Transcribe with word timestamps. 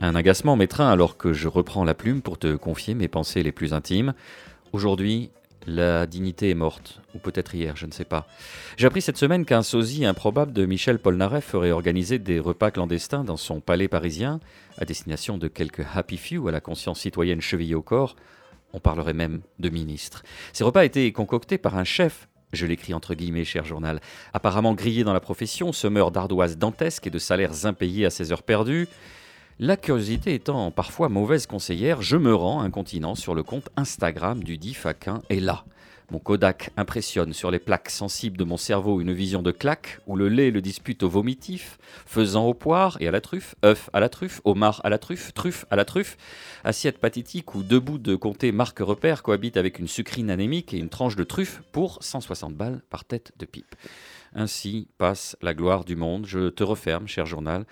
un 0.00 0.14
agacement 0.14 0.56
m'étreint 0.56 0.90
alors 0.90 1.16
que 1.16 1.32
je 1.32 1.48
reprends 1.48 1.84
la 1.84 1.94
plume 1.94 2.22
pour 2.22 2.38
te 2.38 2.54
confier 2.56 2.94
mes 2.94 3.08
pensées 3.08 3.42
les 3.42 3.52
plus 3.52 3.72
intimes. 3.72 4.14
Aujourd'hui, 4.72 5.30
la 5.66 6.06
dignité 6.06 6.50
est 6.50 6.54
morte, 6.54 7.00
ou 7.14 7.18
peut-être 7.18 7.54
hier, 7.54 7.76
je 7.76 7.86
ne 7.86 7.92
sais 7.92 8.04
pas. 8.04 8.26
J'ai 8.76 8.86
appris 8.86 9.02
cette 9.02 9.18
semaine 9.18 9.44
qu'un 9.44 9.62
sosie 9.62 10.04
improbable 10.04 10.52
de 10.52 10.64
Michel 10.66 10.98
Polnareff 10.98 11.44
ferait 11.44 11.72
organiser 11.72 12.18
des 12.18 12.38
repas 12.38 12.70
clandestins 12.70 13.24
dans 13.24 13.36
son 13.36 13.60
palais 13.60 13.88
parisien, 13.88 14.40
à 14.78 14.84
destination 14.84 15.36
de 15.36 15.48
quelques 15.48 15.84
happy 15.94 16.16
few 16.16 16.48
à 16.48 16.52
la 16.52 16.60
conscience 16.60 17.00
citoyenne 17.00 17.40
chevillée 17.40 17.74
au 17.74 17.82
corps. 17.82 18.16
On 18.72 18.80
parlerait 18.80 19.14
même 19.14 19.40
de 19.58 19.68
ministre. 19.68 20.22
Ces 20.52 20.64
repas 20.64 20.84
étaient 20.84 21.10
concoctés 21.12 21.58
par 21.58 21.76
un 21.76 21.84
chef 21.84 22.28
je 22.54 22.64
l'écris 22.64 22.94
entre 22.94 23.14
guillemets, 23.14 23.44
cher 23.44 23.66
journal, 23.66 24.00
apparemment 24.32 24.72
grillé 24.72 25.04
dans 25.04 25.12
la 25.12 25.20
profession, 25.20 25.72
semeur 25.72 26.10
d'ardoises 26.10 26.56
dantesques 26.56 27.06
et 27.06 27.10
de 27.10 27.18
salaires 27.18 27.66
impayés 27.66 28.06
à 28.06 28.10
ses 28.10 28.32
heures 28.32 28.42
perdues. 28.42 28.88
La 29.60 29.76
curiosité 29.76 30.34
étant 30.34 30.70
parfois 30.70 31.08
mauvaise 31.08 31.48
conseillère, 31.48 32.00
je 32.00 32.16
me 32.16 32.32
rends 32.32 32.60
incontinent 32.60 33.16
sur 33.16 33.34
le 33.34 33.42
compte 33.42 33.70
Instagram 33.74 34.44
du 34.44 34.56
dit 34.56 34.72
faquin 34.72 35.20
et 35.30 35.40
là. 35.40 35.64
Mon 36.12 36.20
Kodak 36.20 36.70
impressionne 36.76 37.32
sur 37.32 37.50
les 37.50 37.58
plaques 37.58 37.90
sensibles 37.90 38.36
de 38.36 38.44
mon 38.44 38.56
cerveau 38.56 39.00
une 39.00 39.12
vision 39.12 39.42
de 39.42 39.50
claque 39.50 39.98
où 40.06 40.14
le 40.14 40.28
lait 40.28 40.52
le 40.52 40.62
dispute 40.62 41.02
au 41.02 41.08
vomitif, 41.08 41.80
faisant 42.06 42.46
au 42.46 42.54
poire 42.54 42.98
et 43.00 43.08
à 43.08 43.10
la 43.10 43.20
truffe, 43.20 43.56
œuf 43.64 43.90
à 43.92 43.98
la 43.98 44.08
truffe, 44.08 44.40
homard 44.44 44.80
à 44.84 44.90
la 44.90 44.98
truffe, 44.98 45.34
truffe 45.34 45.66
à 45.72 45.76
la 45.76 45.84
truffe, 45.84 46.16
assiette 46.62 46.98
pathétique 46.98 47.56
où 47.56 47.64
deux 47.64 47.80
bouts 47.80 47.98
de 47.98 48.14
comté 48.14 48.52
marque 48.52 48.78
repère 48.78 49.24
cohabitent 49.24 49.56
avec 49.56 49.80
une 49.80 49.88
sucrine 49.88 50.30
anémique 50.30 50.72
et 50.72 50.78
une 50.78 50.88
tranche 50.88 51.16
de 51.16 51.24
truffe 51.24 51.62
pour 51.72 51.98
160 52.00 52.54
balles 52.54 52.80
par 52.90 53.04
tête 53.04 53.32
de 53.38 53.44
pipe. 53.44 53.74
Ainsi 54.36 54.86
passe 54.98 55.36
la 55.42 55.52
gloire 55.52 55.84
du 55.84 55.96
monde. 55.96 56.26
Je 56.26 56.48
te 56.48 56.62
referme, 56.62 57.08
cher 57.08 57.26
journal. 57.26 57.66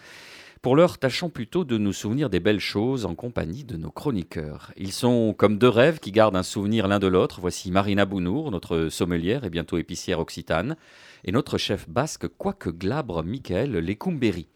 Pour 0.63 0.75
l'heure, 0.75 0.99
tâchons 0.99 1.29
plutôt 1.29 1.65
de 1.65 1.79
nous 1.79 1.93
souvenir 1.93 2.31
des 2.31 2.41
belles 2.41 2.61
choses 2.61 3.05
en 3.05 3.15
compagnie 3.15 3.65
de 3.65 3.77
nos 3.77 3.91
chroniqueurs. 3.91 4.73
Ils 4.77 4.93
sont 4.93 5.35
comme 5.37 5.59
deux 5.59 5.69
rêves 5.69 6.01
qui 6.01 6.13
gardent 6.13 6.37
un 6.37 6.43
souvenir 6.43 6.89
l'un 6.89 6.99
de 6.99 7.07
l'autre. 7.07 7.41
Voici 7.41 7.71
Marina 7.71 8.05
Bounour, 8.05 8.51
notre 8.51 8.89
sommelière 8.89 9.45
et 9.45 9.51
bientôt 9.51 9.79
épicière 9.79 10.19
occitane, 10.19 10.77
et 11.25 11.33
notre 11.33 11.59
chef 11.59 11.89
basque, 11.89 12.27
quoique 12.39 12.71
glabre, 12.71 13.23
Michael 13.23 13.73
Lecumberi. 13.73 14.49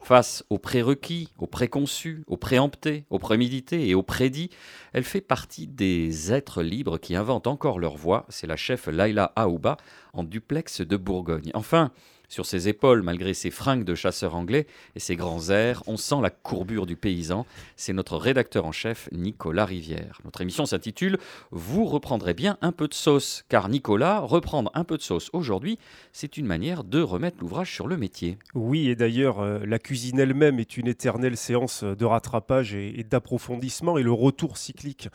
Face 0.00 0.44
aux 0.50 0.58
prérequis, 0.58 1.30
aux 1.38 1.48
préconçus, 1.48 2.22
aux 2.28 2.36
préemptés, 2.36 3.06
aux 3.10 3.18
prémédités 3.18 3.88
et 3.88 3.94
aux 3.96 4.04
prédits, 4.04 4.50
elle 4.92 5.02
fait 5.02 5.20
partie 5.20 5.66
des 5.66 6.32
êtres 6.32 6.62
libres 6.62 6.98
qui 6.98 7.16
inventent 7.16 7.48
encore 7.48 7.80
leur 7.80 7.96
voix. 7.96 8.24
C'est 8.28 8.46
la 8.46 8.54
chef 8.54 8.86
Laila 8.86 9.32
Aouba 9.34 9.78
en 10.12 10.22
duplex 10.22 10.80
de 10.80 10.96
Bourgogne. 10.96 11.50
Enfin, 11.54 11.90
sur 12.28 12.46
ses 12.46 12.68
épaules, 12.68 13.02
malgré 13.02 13.34
ses 13.34 13.50
fringues 13.50 13.84
de 13.84 13.94
chasseur 13.94 14.34
anglais 14.34 14.66
et 14.94 15.00
ses 15.00 15.16
grands 15.16 15.50
airs, 15.50 15.82
on 15.86 15.96
sent 15.96 16.16
la 16.22 16.30
courbure 16.30 16.86
du 16.86 16.96
paysan. 16.96 17.46
C'est 17.76 17.92
notre 17.92 18.16
rédacteur 18.16 18.64
en 18.64 18.72
chef, 18.72 19.08
Nicolas 19.12 19.64
Rivière. 19.64 20.20
Notre 20.24 20.40
émission 20.40 20.66
s'intitule 20.66 21.18
Vous 21.50 21.84
reprendrez 21.84 22.34
bien 22.34 22.58
un 22.60 22.72
peu 22.72 22.88
de 22.88 22.94
sauce, 22.94 23.44
car 23.48 23.68
Nicolas, 23.68 24.20
reprendre 24.20 24.70
un 24.74 24.84
peu 24.84 24.96
de 24.96 25.02
sauce 25.02 25.30
aujourd'hui, 25.32 25.78
c'est 26.12 26.36
une 26.36 26.46
manière 26.46 26.84
de 26.84 27.00
remettre 27.00 27.38
l'ouvrage 27.40 27.72
sur 27.72 27.86
le 27.86 27.96
métier. 27.96 28.38
Oui, 28.54 28.88
et 28.88 28.96
d'ailleurs, 28.96 29.40
euh, 29.40 29.60
la 29.64 29.78
cuisine 29.78 30.18
elle-même 30.18 30.58
est 30.58 30.76
une 30.76 30.88
éternelle 30.88 31.36
séance 31.36 31.84
de 31.84 32.04
rattrapage 32.04 32.74
et, 32.74 33.00
et 33.00 33.04
d'approfondissement, 33.04 33.98
et 33.98 34.02
le 34.02 34.12
retour 34.12 34.56
cyclique 34.56 35.08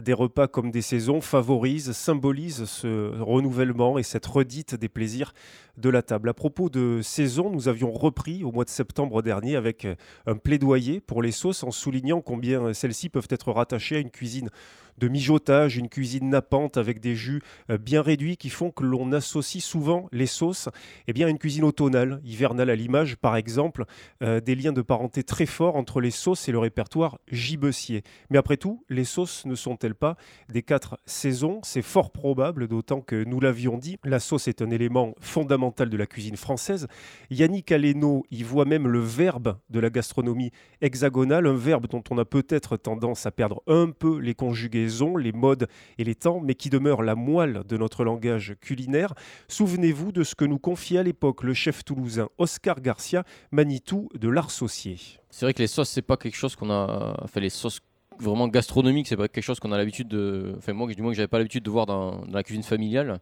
des 0.00 0.12
repas 0.12 0.48
comme 0.48 0.70
des 0.70 0.82
saisons 0.82 1.20
favorise, 1.20 1.92
symbolise 1.92 2.64
ce 2.64 3.20
renouvellement 3.20 3.98
et 3.98 4.02
cette 4.02 4.26
redite 4.26 4.74
des 4.74 4.88
plaisirs 4.88 5.32
de 5.78 5.88
la 5.88 6.02
table. 6.02 6.28
À 6.28 6.34
propos 6.34 6.68
de 6.68 7.00
saison, 7.02 7.50
nous 7.50 7.68
avions 7.68 7.92
repris 7.92 8.44
au 8.44 8.52
mois 8.52 8.64
de 8.64 8.70
septembre 8.70 9.22
dernier 9.22 9.56
avec 9.56 9.86
un 10.26 10.36
plaidoyer 10.36 11.00
pour 11.00 11.22
les 11.22 11.32
sauces 11.32 11.62
en 11.62 11.70
soulignant 11.70 12.20
combien 12.20 12.72
celles-ci 12.74 13.08
peuvent 13.08 13.28
être 13.30 13.52
rattachées 13.52 13.96
à 13.96 14.00
une 14.00 14.10
cuisine 14.10 14.50
de 14.98 15.08
mijotage, 15.08 15.76
une 15.76 15.88
cuisine 15.88 16.30
nappante 16.30 16.76
avec 16.76 17.00
des 17.00 17.14
jus 17.14 17.40
euh, 17.70 17.78
bien 17.78 18.02
réduits 18.02 18.36
qui 18.36 18.50
font 18.50 18.70
que 18.70 18.84
l'on 18.84 19.12
associe 19.12 19.62
souvent 19.62 20.08
les 20.12 20.26
sauces 20.26 20.68
eh 21.06 21.12
bien, 21.12 21.26
à 21.26 21.30
une 21.30 21.38
cuisine 21.38 21.64
automnale, 21.64 22.20
hivernale 22.24 22.70
à 22.70 22.74
l'image 22.74 23.16
par 23.16 23.36
exemple, 23.36 23.84
euh, 24.22 24.40
des 24.40 24.54
liens 24.54 24.72
de 24.72 24.82
parenté 24.82 25.22
très 25.22 25.46
forts 25.46 25.76
entre 25.76 26.00
les 26.00 26.10
sauces 26.10 26.48
et 26.48 26.52
le 26.52 26.58
répertoire 26.58 27.18
gibecier. 27.30 28.02
Mais 28.30 28.38
après 28.38 28.56
tout, 28.56 28.84
les 28.88 29.04
sauces 29.04 29.46
ne 29.46 29.54
sont-elles 29.54 29.94
pas 29.94 30.16
des 30.48 30.62
quatre 30.62 30.98
saisons? 31.06 31.60
C'est 31.62 31.82
fort 31.82 32.10
probable, 32.10 32.66
d'autant 32.66 33.00
que 33.00 33.24
nous 33.24 33.40
l'avions 33.40 33.78
dit, 33.78 33.98
la 34.04 34.18
sauce 34.18 34.48
est 34.48 34.62
un 34.62 34.70
élément 34.70 35.14
fondamental 35.20 35.88
de 35.90 35.96
la 35.96 36.06
cuisine 36.06 36.36
française. 36.36 36.88
Yannick 37.30 37.70
Aleno 37.70 38.24
y 38.30 38.42
voit 38.42 38.64
même 38.64 38.88
le 38.88 39.00
verbe 39.00 39.58
de 39.70 39.80
la 39.80 39.90
gastronomie 39.90 40.50
hexagonale, 40.80 41.46
un 41.46 41.54
verbe 41.54 41.86
dont 41.86 42.02
on 42.10 42.18
a 42.18 42.24
peut-être 42.24 42.76
tendance 42.76 43.26
à 43.26 43.30
perdre 43.30 43.62
un 43.66 43.90
peu 43.90 44.18
les 44.18 44.34
conjugaisons 44.34 44.87
les 45.16 45.32
modes 45.32 45.68
et 45.98 46.04
les 46.04 46.14
temps, 46.14 46.40
mais 46.40 46.54
qui 46.54 46.70
demeure 46.70 47.02
la 47.02 47.14
moelle 47.14 47.62
de 47.68 47.76
notre 47.76 48.04
langage 48.04 48.54
culinaire. 48.60 49.14
Souvenez-vous 49.48 50.12
de 50.12 50.24
ce 50.24 50.34
que 50.34 50.44
nous 50.44 50.58
confiait 50.58 50.98
à 50.98 51.02
l'époque 51.02 51.42
le 51.42 51.54
chef 51.54 51.84
toulousain 51.84 52.28
Oscar 52.38 52.80
Garcia, 52.80 53.24
Manitou 53.52 54.08
de 54.14 54.28
l'art 54.28 54.50
saucier. 54.50 54.96
C'est 55.30 55.46
vrai 55.46 55.54
que 55.54 55.62
les 55.62 55.68
sauces, 55.68 55.90
c'est 55.90 56.02
pas 56.02 56.16
quelque 56.16 56.36
chose 56.36 56.56
qu'on 56.56 56.70
a. 56.70 57.16
Enfin, 57.22 57.40
les 57.40 57.50
sauces 57.50 57.80
vraiment 58.20 58.48
gastronomiques, 58.48 59.06
c'est 59.06 59.16
pas 59.16 59.28
quelque 59.28 59.44
chose 59.44 59.60
qu'on 59.60 59.72
a 59.72 59.78
l'habitude 59.78 60.08
de. 60.08 60.54
Enfin, 60.56 60.72
moi, 60.72 60.92
du 60.92 61.00
moins, 61.02 61.12
que 61.12 61.16
j'avais 61.16 61.28
pas 61.28 61.38
l'habitude 61.38 61.64
de 61.64 61.70
voir 61.70 61.86
dans, 61.86 62.24
la 62.26 62.42
cuisine 62.42 62.62
familiale. 62.62 63.20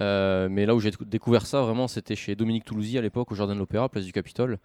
Euh, 0.00 0.48
mais 0.50 0.66
là 0.66 0.74
où 0.74 0.80
j'ai 0.80 0.90
découvert 1.06 1.46
ça, 1.46 1.62
vraiment, 1.62 1.88
c'était 1.88 2.16
chez 2.16 2.34
Dominique 2.36 2.64
Toulousy 2.64 2.98
à 2.98 3.02
l'époque, 3.02 3.30
au 3.32 3.34
Jardin 3.34 3.54
de 3.54 3.58
l'Opéra, 3.58 3.88
place 3.88 4.04
du 4.04 4.12
Capitole. 4.12 4.58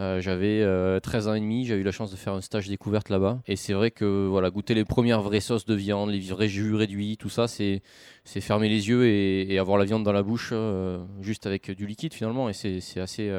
Euh, 0.00 0.20
j'avais 0.20 0.60
13 1.00 1.28
euh, 1.28 1.30
ans 1.30 1.34
et 1.34 1.40
demi, 1.40 1.64
j'ai 1.66 1.74
eu 1.76 1.84
la 1.84 1.92
chance 1.92 2.10
de 2.10 2.16
faire 2.16 2.32
un 2.32 2.40
stage 2.40 2.68
découverte 2.68 3.10
là-bas. 3.10 3.40
Et 3.46 3.56
c'est 3.56 3.72
vrai 3.72 3.90
que 3.90 4.26
voilà, 4.28 4.50
goûter 4.50 4.74
les 4.74 4.84
premières 4.84 5.22
vraies 5.22 5.40
sauces 5.40 5.66
de 5.66 5.74
viande, 5.74 6.10
les 6.10 6.20
vrais 6.20 6.48
jus 6.48 6.74
réduits, 6.74 7.16
tout 7.16 7.28
ça, 7.28 7.46
c'est 7.46 7.82
fermer 8.24 8.68
les 8.68 8.88
yeux 8.88 9.06
et, 9.06 9.58
avoir 9.58 9.78
la 9.78 9.84
viande 9.84 10.02
dans 10.02 10.12
la 10.12 10.22
bouche 10.22 10.50
euh, 10.52 11.04
juste 11.20 11.46
avec 11.46 11.70
du 11.70 11.86
liquide 11.86 12.12
finalement. 12.12 12.48
Et 12.48 12.52
c'est 12.52 13.00
assez, 13.00 13.32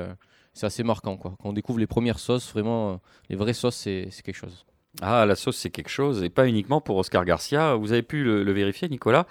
c'est 0.53 0.65
assez 0.65 0.83
marquant. 0.83 1.17
Quoi. 1.17 1.35
Quand 1.41 1.49
on 1.49 1.53
découvre 1.53 1.79
les 1.79 1.87
premières 1.87 2.19
sauces, 2.19 2.51
vraiment, 2.53 3.01
les 3.29 3.35
vraies 3.35 3.53
sauces, 3.53 3.75
c'est 3.75 4.09
quelque 4.23 4.35
chose. 4.35 4.65
Ah, 5.01 5.25
la 5.25 5.35
sauce, 5.35 5.57
c'est 5.57 5.69
quelque 5.69 5.89
chose, 5.89 6.23
et 6.23 6.29
pas 6.29 6.47
uniquement 6.47 6.81
pour 6.81 6.97
Oscar 6.97 7.25
Garcia. 7.25 7.75
Vous 7.75 7.91
avez 7.91 8.01
pu 8.01 8.23
le 8.23 8.51
vérifier, 8.51 8.87
Nicolas. 8.87 9.27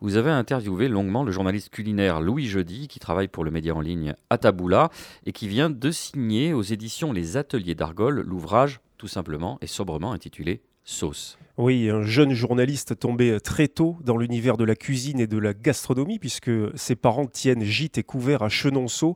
Vous 0.00 0.16
avez 0.16 0.30
interviewé 0.30 0.88
longuement 0.88 1.24
le 1.24 1.32
journaliste 1.32 1.70
culinaire 1.70 2.20
Louis 2.20 2.46
Jeudi, 2.46 2.88
qui 2.88 2.98
travaille 2.98 3.28
pour 3.28 3.44
le 3.44 3.50
média 3.50 3.74
en 3.74 3.80
ligne 3.80 4.14
Ataboula, 4.28 4.90
et 5.24 5.32
qui 5.32 5.48
vient 5.48 5.70
de 5.70 5.90
signer 5.90 6.52
aux 6.52 6.62
éditions 6.62 7.12
Les 7.12 7.36
Ateliers 7.36 7.74
d'Argol 7.74 8.20
l'ouvrage 8.20 8.80
tout 8.98 9.08
simplement 9.08 9.58
et 9.60 9.66
sobrement 9.66 10.12
intitulé 10.12 10.62
Sauce. 10.84 11.38
Oui, 11.56 11.88
un 11.88 12.02
jeune 12.02 12.32
journaliste 12.32 12.98
tombé 12.98 13.38
très 13.38 13.68
tôt 13.68 13.96
dans 14.02 14.16
l'univers 14.16 14.56
de 14.56 14.64
la 14.64 14.74
cuisine 14.74 15.20
et 15.20 15.28
de 15.28 15.38
la 15.38 15.54
gastronomie, 15.54 16.18
puisque 16.18 16.50
ses 16.74 16.96
parents 16.96 17.26
tiennent 17.26 17.62
gîte 17.62 17.96
et 17.96 18.02
couvert 18.02 18.42
à 18.42 18.48
Chenonceau, 18.48 19.14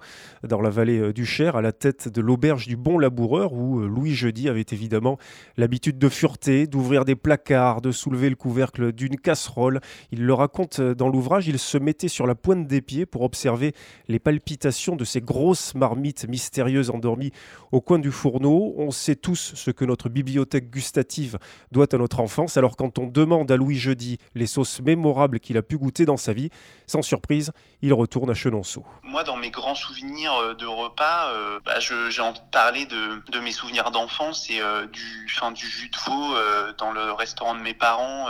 dans 0.49 0.61
la 0.61 0.71
vallée 0.71 1.01
euh, 1.01 1.13
du 1.13 1.27
Cher, 1.27 1.57
à 1.57 1.63
la 1.63 1.73
tête 1.73 2.07
de 2.07 2.21
l'auberge 2.21 2.69
du 2.69 2.77
Bon 2.77 2.97
Laboureur, 2.97 3.55
où 3.55 3.81
euh, 3.81 3.89
Louis 3.89 4.15
Jeudi 4.15 4.49
avait 4.49 4.65
évidemment 4.71 5.19
l'habitude 5.57 5.99
de 5.99 6.09
fureter, 6.09 6.69
d'ouvrir 6.69 7.05
des 7.05 7.17
placards, 7.17 7.81
de 7.81 7.91
soulever 7.91 8.31
le 8.31 8.37
couvercle 8.37 8.93
d'une 8.93 9.17
casserole. 9.17 9.81
Il 10.13 10.25
le 10.25 10.33
raconte 10.33 10.79
euh, 10.79 10.95
dans 10.95 11.09
l'ouvrage, 11.09 11.49
il 11.49 11.59
se 11.59 11.77
mettait 11.77 12.07
sur 12.07 12.29
la 12.29 12.37
pointe 12.37 12.69
des 12.69 12.83
pieds 12.83 13.05
pour 13.05 13.23
observer 13.23 13.75
les 14.07 14.21
palpitations 14.21 14.95
de 14.95 15.05
ces 15.05 15.21
grosses 15.21 15.75
marmites 15.75 16.29
mystérieuses 16.29 16.91
endormies 16.91 17.33
au 17.73 17.81
coin 17.81 17.99
du 17.99 18.13
fourneau. 18.13 18.75
On 18.77 18.93
sait 18.93 19.17
tous 19.17 19.55
ce 19.57 19.73
que 19.73 19.85
notre 19.85 20.09
bibliothèque 20.09 20.71
gustative 20.71 21.37
doit 21.73 21.93
à 21.93 21.99
notre 21.99 22.21
alors 22.57 22.77
quand 22.77 22.99
on 22.99 23.07
demande 23.07 23.51
à 23.51 23.57
Louis 23.57 23.77
Jeudi 23.77 24.19
les 24.35 24.47
sauces 24.47 24.81
mémorables 24.81 25.41
qu'il 25.41 25.57
a 25.57 25.63
pu 25.63 25.79
goûter 25.79 26.05
dans 26.05 26.17
sa 26.17 26.33
vie, 26.33 26.51
sans 26.87 27.03
surprise, 27.03 27.53
il 27.83 27.93
retourne 27.93 28.31
à 28.31 28.35
Chenonceau. 28.35 28.85
Moi, 29.03 29.25
dans 29.25 29.37
mes 29.37 29.51
grands 29.51 29.75
souvenirs 29.75 30.35
euh, 30.35 30.55
de 30.55 30.67
repas, 30.67 31.29
euh, 31.29 31.61
bah, 31.65 31.79
j'ai 31.81 32.23
envie 32.23 32.87
de 32.87 33.41
mes 33.41 33.53
souvenirs 33.53 33.91
d'enfance 33.91 34.51
et 34.51 34.61
euh, 34.61 34.87
du, 34.87 35.29
fin, 35.29 35.53
du 35.53 35.67
jus 35.67 35.89
de 35.91 35.97
veau 36.07 36.35
dans 36.79 36.93
le 36.93 37.13
restaurant 37.13 37.55
de 37.55 37.61
mes 37.61 37.75
parents. 37.75 38.29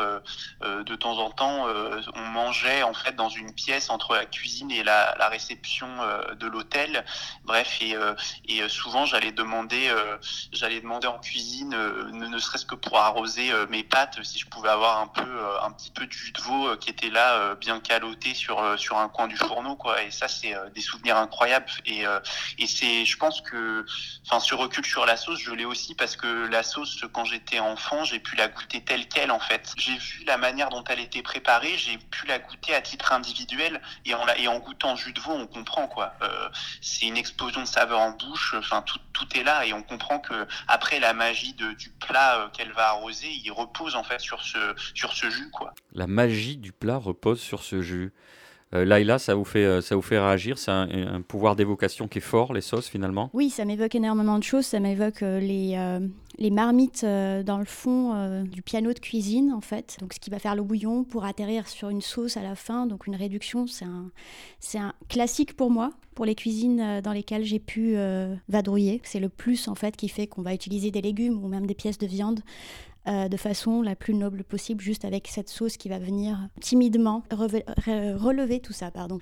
de 0.63 0.95
temps 0.97 1.19
en 1.19 1.31
temps, 1.31 1.67
on 2.15 2.21
mangeait 2.21 2.83
en 2.83 2.95
fait 2.95 3.15
dans 3.15 3.29
une 3.29 3.53
pièce 3.53 3.91
entre 3.91 4.15
la 4.15 4.25
cuisine 4.25 4.71
et 4.71 4.83
la, 4.83 5.29
réception 5.29 5.89
de 6.39 6.47
l'hôtel. 6.47 7.05
Bref, 7.45 7.79
et, 7.81 7.95
et 8.49 8.69
souvent 8.69 9.05
j'allais 9.05 9.33
demander, 9.33 9.91
j'allais 10.53 10.81
demander 10.81 11.07
en 11.07 11.19
cuisine, 11.19 11.71
ne, 11.71 12.27
ne 12.27 12.39
serait-ce 12.39 12.67
que 12.67 12.75
pour 12.75 12.99
arroser 12.99 13.51
mes 13.71 13.83
pâtes, 13.89 14.23
si 14.23 14.39
je 14.39 14.47
pouvais 14.47 14.69
avoir 14.69 15.01
un 15.01 15.09
peu, 15.09 15.41
un 15.63 15.71
petit 15.73 15.91
peu 15.91 16.07
de 16.07 16.13
jus 16.13 16.33
de 16.33 16.41
veau 16.41 16.77
qui 16.77 16.91
était 16.91 17.11
là, 17.11 17.55
bien 17.57 17.81
caloté 17.81 18.35
sur 18.35 18.79
sur 18.79 18.99
un 18.99 19.09
coin 19.09 19.27
du 19.29 19.37
fourneau, 19.37 19.77
quoi. 19.77 20.03
Et 20.03 20.11
ça, 20.11 20.29
c'est 20.29 20.55
des 20.75 20.81
souvenirs 20.81 21.17
incroyables. 21.17 21.71
Et 21.87 22.05
et 22.59 22.67
c'est, 22.67 23.05
je 23.05 23.17
pense 23.17 23.41
que, 23.41 23.85
enfin, 24.27 24.41
ce 24.41 24.55
recul 24.55 24.85
sur 24.85 25.07
la 25.07 25.17
sauce, 25.17 25.41
je 25.41 25.53
l'ai 25.53 25.65
aussi 25.65 25.95
parce 25.95 26.17
que 26.17 26.47
la 26.47 26.63
sauce, 26.63 27.05
quand 27.13 27.25
j'étais 27.25 27.59
enfant, 27.59 28.05
j'ai 28.05 28.21
pu 28.21 28.37
la 28.37 28.49
goûter 28.49 28.83
telle 28.83 29.09
quelle 29.09 29.31
en 29.31 29.41
fait. 29.41 29.73
J'ai 29.77 29.97
vu 29.97 30.25
la 30.27 30.37
manière 30.37 30.69
dont 30.71 30.85
elle 30.85 31.01
était 31.01 31.23
préparée, 31.23 31.77
j'ai 31.77 31.99
pu 31.99 32.27
la 32.27 32.39
goûter 32.39 32.75
à 32.75 32.81
titre 32.81 33.13
individuel 33.13 33.81
et 34.05 34.15
en, 34.15 34.27
et 34.37 34.49
en 34.49 34.59
goûtant 34.59 34.97
jus 34.97 35.13
de 35.13 35.21
veau, 35.21 35.33
on 35.33 35.47
comprend 35.47 35.89
quoi. 35.89 36.15
Euh, 36.23 36.49
c'est 36.81 37.07
une 37.07 37.17
explosion 37.17 37.61
de 37.63 37.67
saveur 37.67 38.01
en 38.01 38.11
bouche, 38.11 38.55
enfin 38.59 38.83
tout, 38.83 38.99
tout 39.13 39.27
est 39.37 39.43
là 39.43 39.65
et 39.67 39.73
on 39.73 39.83
comprend 39.83 40.19
que 40.19 40.47
après 40.67 41.01
la 41.01 41.13
magie 41.13 41.55
de, 41.55 41.73
du 41.73 41.91
plat 41.91 42.39
euh, 42.39 42.49
qu'elle 42.49 42.73
va 42.73 42.89
arroser, 42.89 43.29
il 43.29 43.51
repose 43.51 43.78
en 43.95 44.03
fait 44.03 44.21
sur 44.21 44.43
ce, 44.43 44.59
sur 44.95 45.13
ce 45.13 45.31
jus 45.31 45.51
quoi. 45.51 45.75
La 45.93 46.07
magie 46.07 46.57
du 46.57 46.73
plat 46.73 46.97
repose 46.97 47.41
sur 47.41 47.63
ce 47.63 47.83
jus. 47.83 48.13
Euh, 48.75 48.85
Laila, 48.85 49.19
ça 49.19 49.35
vous 49.35 49.45
fait, 49.45 49.65
euh, 49.65 49.81
ça 49.81 49.97
vous 49.97 50.03
fait 50.03 50.19
réagir? 50.19 50.59
C'est 50.59 50.71
un, 50.71 51.23
pouvoir 51.23 51.57
d'évocation 51.57 52.07
qui 52.07 52.19
est 52.19 52.23
fort, 52.23 52.53
les 52.53 52.61
sauces 52.61 52.89
finalement? 52.89 53.31
Oui, 53.33 53.51
ça 53.51 53.65
m'évoque 53.65 53.95
énormément 53.95 54.39
de 54.39 54.45
choses. 54.45 54.67
Ça 54.67 54.81
m'évoque 54.81 55.23
euh, 55.23 55.41
les, 55.41 55.79
les 56.39 56.51
marmites 56.51 57.05
dans 57.05 57.59
le 57.59 57.65
fond 57.65 58.43
du 58.45 58.63
piano 58.63 58.93
de 58.93 58.99
cuisine 58.99 59.53
en 59.53 59.61
fait. 59.61 59.97
Donc 60.01 60.13
ce 60.13 60.21
qui 60.21 60.31
va 60.31 60.39
faire 60.39 60.55
le 60.55 60.63
bouillon 60.63 61.05
pour 61.05 61.25
atterrir 61.25 61.69
sur 61.69 61.89
une 61.89 62.03
sauce 62.03 62.37
à 62.37 62.43
la 62.43 62.55
fin. 62.55 62.87
Donc 62.87 63.07
une 63.07 63.17
réduction, 63.17 63.67
c'est 63.67 63.85
un, 63.85 64.11
c'est 64.61 64.79
un 64.79 64.93
classique 65.09 65.57
pour 65.57 65.71
moi, 65.71 65.91
pour 66.15 66.25
les 66.25 66.35
cuisines 66.35 67.01
dans 67.01 67.13
lesquelles 67.13 67.45
j'ai 67.45 67.59
pu 67.59 67.97
vadrouiller. 68.49 69.01
C'est 69.05 69.21
le 69.21 69.29
plus 69.29 69.69
en 69.69 69.75
fait 69.75 69.97
qui 69.97 70.09
fait 70.09 70.27
qu'on 70.27 70.43
va 70.43 70.55
utiliser 70.55 70.91
des 70.91 71.01
légumes 71.01 71.43
ou 71.43 71.49
même 71.49 71.67
des 71.67 71.75
pièces 71.75 71.99
de 71.99 72.07
viande 72.07 72.41
euh, 73.09 73.29
de 73.29 73.37
façon 73.37 73.83
la 73.83 73.97
plus 73.97 74.15
noble 74.15 74.45
possible, 74.45 74.81
juste 74.81 75.05
avec 75.05 75.29
cette 75.29 75.49
sauce 75.49 75.77
qui 75.77 75.89
va 75.89 75.99
venir 75.99 76.39
timidement 76.61 77.23
relever 77.31 78.61
tout 78.61 78.73
ça. 78.73 78.91
Pardon. 78.91 79.19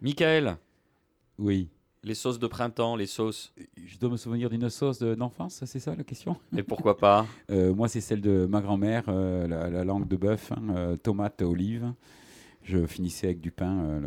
Michael 0.00 0.56
Oui. 1.38 1.68
Les 2.02 2.14
sauces 2.14 2.38
de 2.38 2.46
printemps, 2.46 2.96
les 2.96 3.06
sauces. 3.06 3.54
Je 3.76 3.98
dois 3.98 4.10
me 4.10 4.18
souvenir 4.18 4.50
d'une 4.50 4.68
sauce 4.68 4.98
d'enfance, 4.98 5.62
c'est 5.64 5.78
ça 5.78 5.94
la 5.94 6.04
question? 6.04 6.36
Et 6.54 6.62
pourquoi 6.62 6.98
pas? 6.98 7.26
Euh, 7.50 7.74
Moi, 7.74 7.88
c'est 7.88 8.02
celle 8.02 8.20
de 8.20 8.46
ma 8.46 8.60
grand-mère, 8.60 9.04
euh, 9.08 9.48
la, 9.48 9.84
langue 9.84 10.06
de 10.06 10.16
bœuf, 10.16 10.52
hein, 10.52 10.96
tomate, 11.02 11.40
olive 11.40 11.92
je 12.64 12.86
finissais 12.86 13.28
avec 13.28 13.40
du 13.40 13.50
pain. 13.50 13.78
Euh, 13.84 14.00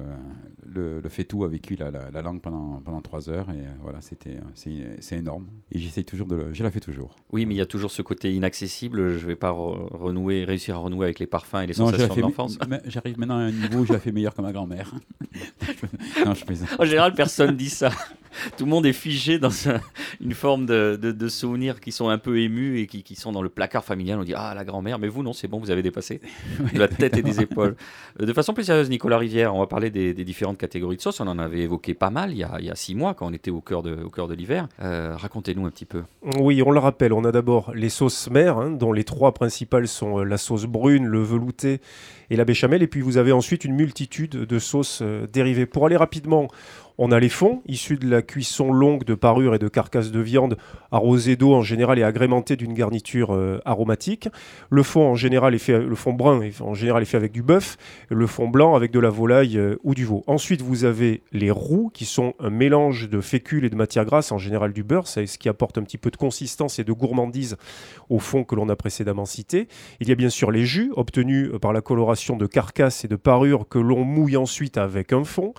le, 0.66 1.02
le, 1.02 1.24
tout 1.24 1.44
a 1.44 1.48
vécu 1.48 1.76
la, 1.76 1.92
la, 1.92 2.22
langue 2.22 2.42
pendant, 2.42 2.82
pendant 2.84 3.02
trois 3.02 3.30
heures. 3.30 3.50
Et 3.50 3.60
euh, 3.60 3.70
voilà, 3.82 4.02
c'était, 4.02 4.38
c'est, 4.56 5.18
énorme. 5.18 5.48
Et 5.72 5.80
j'essaie 5.80 6.04
toujours 6.04 6.28
de 6.28 6.36
le, 6.36 6.54
je 6.54 6.64
la 6.64 6.72
fais 6.72 6.80
toujours. 6.80 7.16
Oui, 7.32 7.46
mais 7.46 7.54
il 7.54 7.58
y 7.58 7.62
a 7.62 7.66
toujours 7.66 7.92
ce 7.92 8.02
côté 8.02 8.34
inaccessible. 8.34 9.18
Je 9.18 9.24
ne 9.24 9.28
vais 9.28 9.36
pas 9.36 9.52
renouer, 9.52 10.44
réussir 10.44 10.76
à 10.76 10.80
renouer 10.80 11.06
avec 11.06 11.20
les 11.20 11.28
parfums 11.28 11.62
et 11.64 11.68
les 11.68 11.74
sensations 11.74 12.16
de 12.16 12.22
l'enfance. 12.22 12.58
J'arrive 12.86 13.20
maintenant 13.20 13.38
à 13.38 13.42
un 13.42 13.52
niveau 13.52 13.80
où 13.80 13.86
je 13.86 13.94
la 13.94 14.00
fais 14.00 14.12
meilleur 14.12 14.34
que 14.34 14.42
ma 14.42 14.52
grand-mère. 14.52 14.94
non, 16.26 16.34
en 16.80 16.86
général, 16.86 17.14
personne 17.14 17.56
dit 17.56 17.70
ça. 17.70 17.92
Tout 18.58 18.66
le 18.66 18.70
monde 18.70 18.86
est 18.86 18.94
figé 18.94 19.40
dans 19.40 19.50
une 20.22 20.34
forme 20.34 20.66
de, 20.66 20.96
de, 20.96 21.28
souvenirs 21.28 21.80
qui 21.80 21.92
sont 21.92 22.10
un 22.10 22.18
peu 22.18 22.40
émus 22.40 22.80
et 22.80 22.88
qui, 22.88 23.04
qui, 23.04 23.16
sont 23.16 23.32
dans 23.32 23.42
le 23.42 23.50
placard 23.50 23.84
familial. 23.84 24.20
On 24.20 24.24
dit 24.24 24.34
Ah, 24.36 24.54
la 24.56 24.66
grand-mère, 24.66 25.00
mais 25.00 25.08
vous, 25.08 25.24
non, 25.24 25.34
c'est 25.34 25.48
bon, 25.48 25.60
vous 25.60 25.72
avez 25.72 25.82
dépassé 25.82 26.22
de 26.74 26.80
la 26.80 26.88
tête 26.88 27.18
et 27.18 27.22
des 27.22 27.42
épaules. 27.42 27.76
Euh, 28.22 28.26
de 28.26 28.34
façon 28.34 28.54
plus 28.54 28.64
sérieuse, 28.64 28.90
Nicolas 28.90 29.18
Rivière, 29.18 29.56
on 29.56 29.60
va 29.60 29.68
parler 29.68 29.90
des, 29.90 30.14
différentes 30.14 30.58
catégories 30.58 30.98
de 30.98 31.02
sauces. 31.02 31.20
On 31.20 31.28
en 31.28 31.40
avait 31.40 31.62
évoqué 31.62 31.94
pas 31.94 32.10
mal 32.10 32.32
il 32.32 32.38
y 32.38 32.44
a, 32.44 32.58
il 32.60 32.66
y 32.66 32.70
a 32.70 32.76
six 32.76 32.96
mois 32.96 33.14
quand 33.14 33.28
on 33.28 33.34
était 33.34 33.52
au 33.52 33.62
cœur 33.62 33.84
de, 33.84 33.98
au 34.04 34.10
cœur 34.10 34.28
de 34.28 34.34
l'hiver. 34.34 34.68
Euh, 34.82 35.16
racontez-nous 35.16 35.66
un 35.66 35.72
petit 35.72 35.86
peu. 35.86 36.04
Oui, 36.40 36.62
on 36.62 36.72
le 36.72 36.80
rappelle, 36.80 37.14
on 37.14 37.24
a 37.26 37.32
d'abord 37.32 37.74
les 37.74 37.90
sauces 37.90 38.30
mères, 38.30 38.58
hein, 38.58 38.72
dont 38.72 38.92
les 38.92 39.04
trois 39.04 39.34
principales 39.34 39.88
sont 39.88 40.20
euh, 40.20 40.24
la 40.24 40.38
sauce 40.38 40.66
brune, 40.66 41.06
le 41.06 41.22
velouté 41.22 41.82
et 42.30 42.36
la 42.36 42.46
béchamel. 42.46 42.84
Et 42.84 42.88
puis 42.88 43.02
vous 43.02 43.18
avez 43.18 43.32
ensuite 43.32 43.66
une 43.66 43.76
multitude 43.76 44.32
de 44.32 44.60
sauces 44.60 45.04
dérivées. 45.32 45.66
Pour 45.66 45.86
aller 45.86 45.98
rapidement, 45.98 46.48
on 47.00 47.12
a 47.12 47.20
les 47.20 47.30
fonds, 47.30 47.62
issus 47.68 47.98
de 47.98 48.10
la 48.10 48.24
cuisson 48.24 48.72
longue 48.72 49.04
de 49.04 49.14
parures 49.14 49.54
et 49.54 49.60
de 49.60 49.68
carcasses 49.68 50.12
de 50.12 50.20
viande, 50.20 50.58
arrosés 50.92 51.36
d'eau 51.36 51.54
en 51.54 51.62
général 51.62 52.00
et 52.00 52.04
agrémentés 52.04 52.56
d'une 52.56 52.74
garniture 52.74 53.36
euh, 53.36 53.60
aromatique. 53.66 54.30
Le 54.72 54.82
fond 54.82 55.08
en 55.08 55.16
général 55.16 55.54
est 55.54 55.60
fait, 55.60 55.80
le 55.80 55.96
fond 55.96 56.14
brun 56.14 56.42
en 56.60 56.74
général 56.74 57.04
est 57.04 57.06
fait 57.06 57.18
avec 57.18 57.32
du 57.32 57.44
bœuf, 57.44 57.78
le 58.10 58.26
fond 58.26 58.48
blanc 58.48 58.76
avec 58.76 58.92
de 58.92 59.00
la 59.00 59.12
volaille 59.12 59.60
euh, 59.60 59.76
ou 59.84 59.94
du 59.94 60.06
veau. 60.06 60.24
Ensuite, 60.26 60.64
vous 60.64 60.86
avez 60.86 61.22
les 61.32 61.52
roux 61.52 61.92
qui 61.94 62.06
sont 62.06 62.34
un 62.40 62.50
mélange 62.50 63.10
de 63.10 63.22
fécule 63.22 63.66
et 63.66 63.70
de 63.70 63.76
matière 63.76 64.06
grasse, 64.06 64.32
en 64.32 64.40
général 64.40 64.74
du 64.74 64.84
beurre, 64.84 65.08
c'est 65.08 65.28
ce 65.28 65.38
qui 65.38 65.50
apporte 65.50 65.78
un 65.78 65.84
petit 65.84 66.00
peu 66.00 66.10
de 66.10 66.18
consistance 66.18 66.80
et 66.80 66.84
de 66.84 66.94
gourmandise 66.94 67.58
au 68.10 68.18
fond 68.18 68.44
que 68.44 68.56
l'on 68.56 68.70
a 68.70 68.76
précédemment 68.76 69.26
cité. 69.26 69.68
Il 70.00 70.10
y 70.10 70.12
a 70.12 70.16
bien 70.16 70.30
sûr 70.30 70.50
les 70.50 70.66
jus 70.66 70.92
obtenus 70.96 71.52
euh, 71.54 71.60
par 71.60 71.74
la 71.74 71.82
coloration 71.82 72.17
de 72.18 72.46
carcasses 72.46 73.06
et 73.06 73.08
de 73.08 73.16
parures 73.16 73.68
que 73.68 73.80
l'on 73.80 74.04
mouille 74.04 74.38
ensuite 74.38 74.78
avec 74.78 75.14
un 75.14 75.24
fond. 75.24 75.54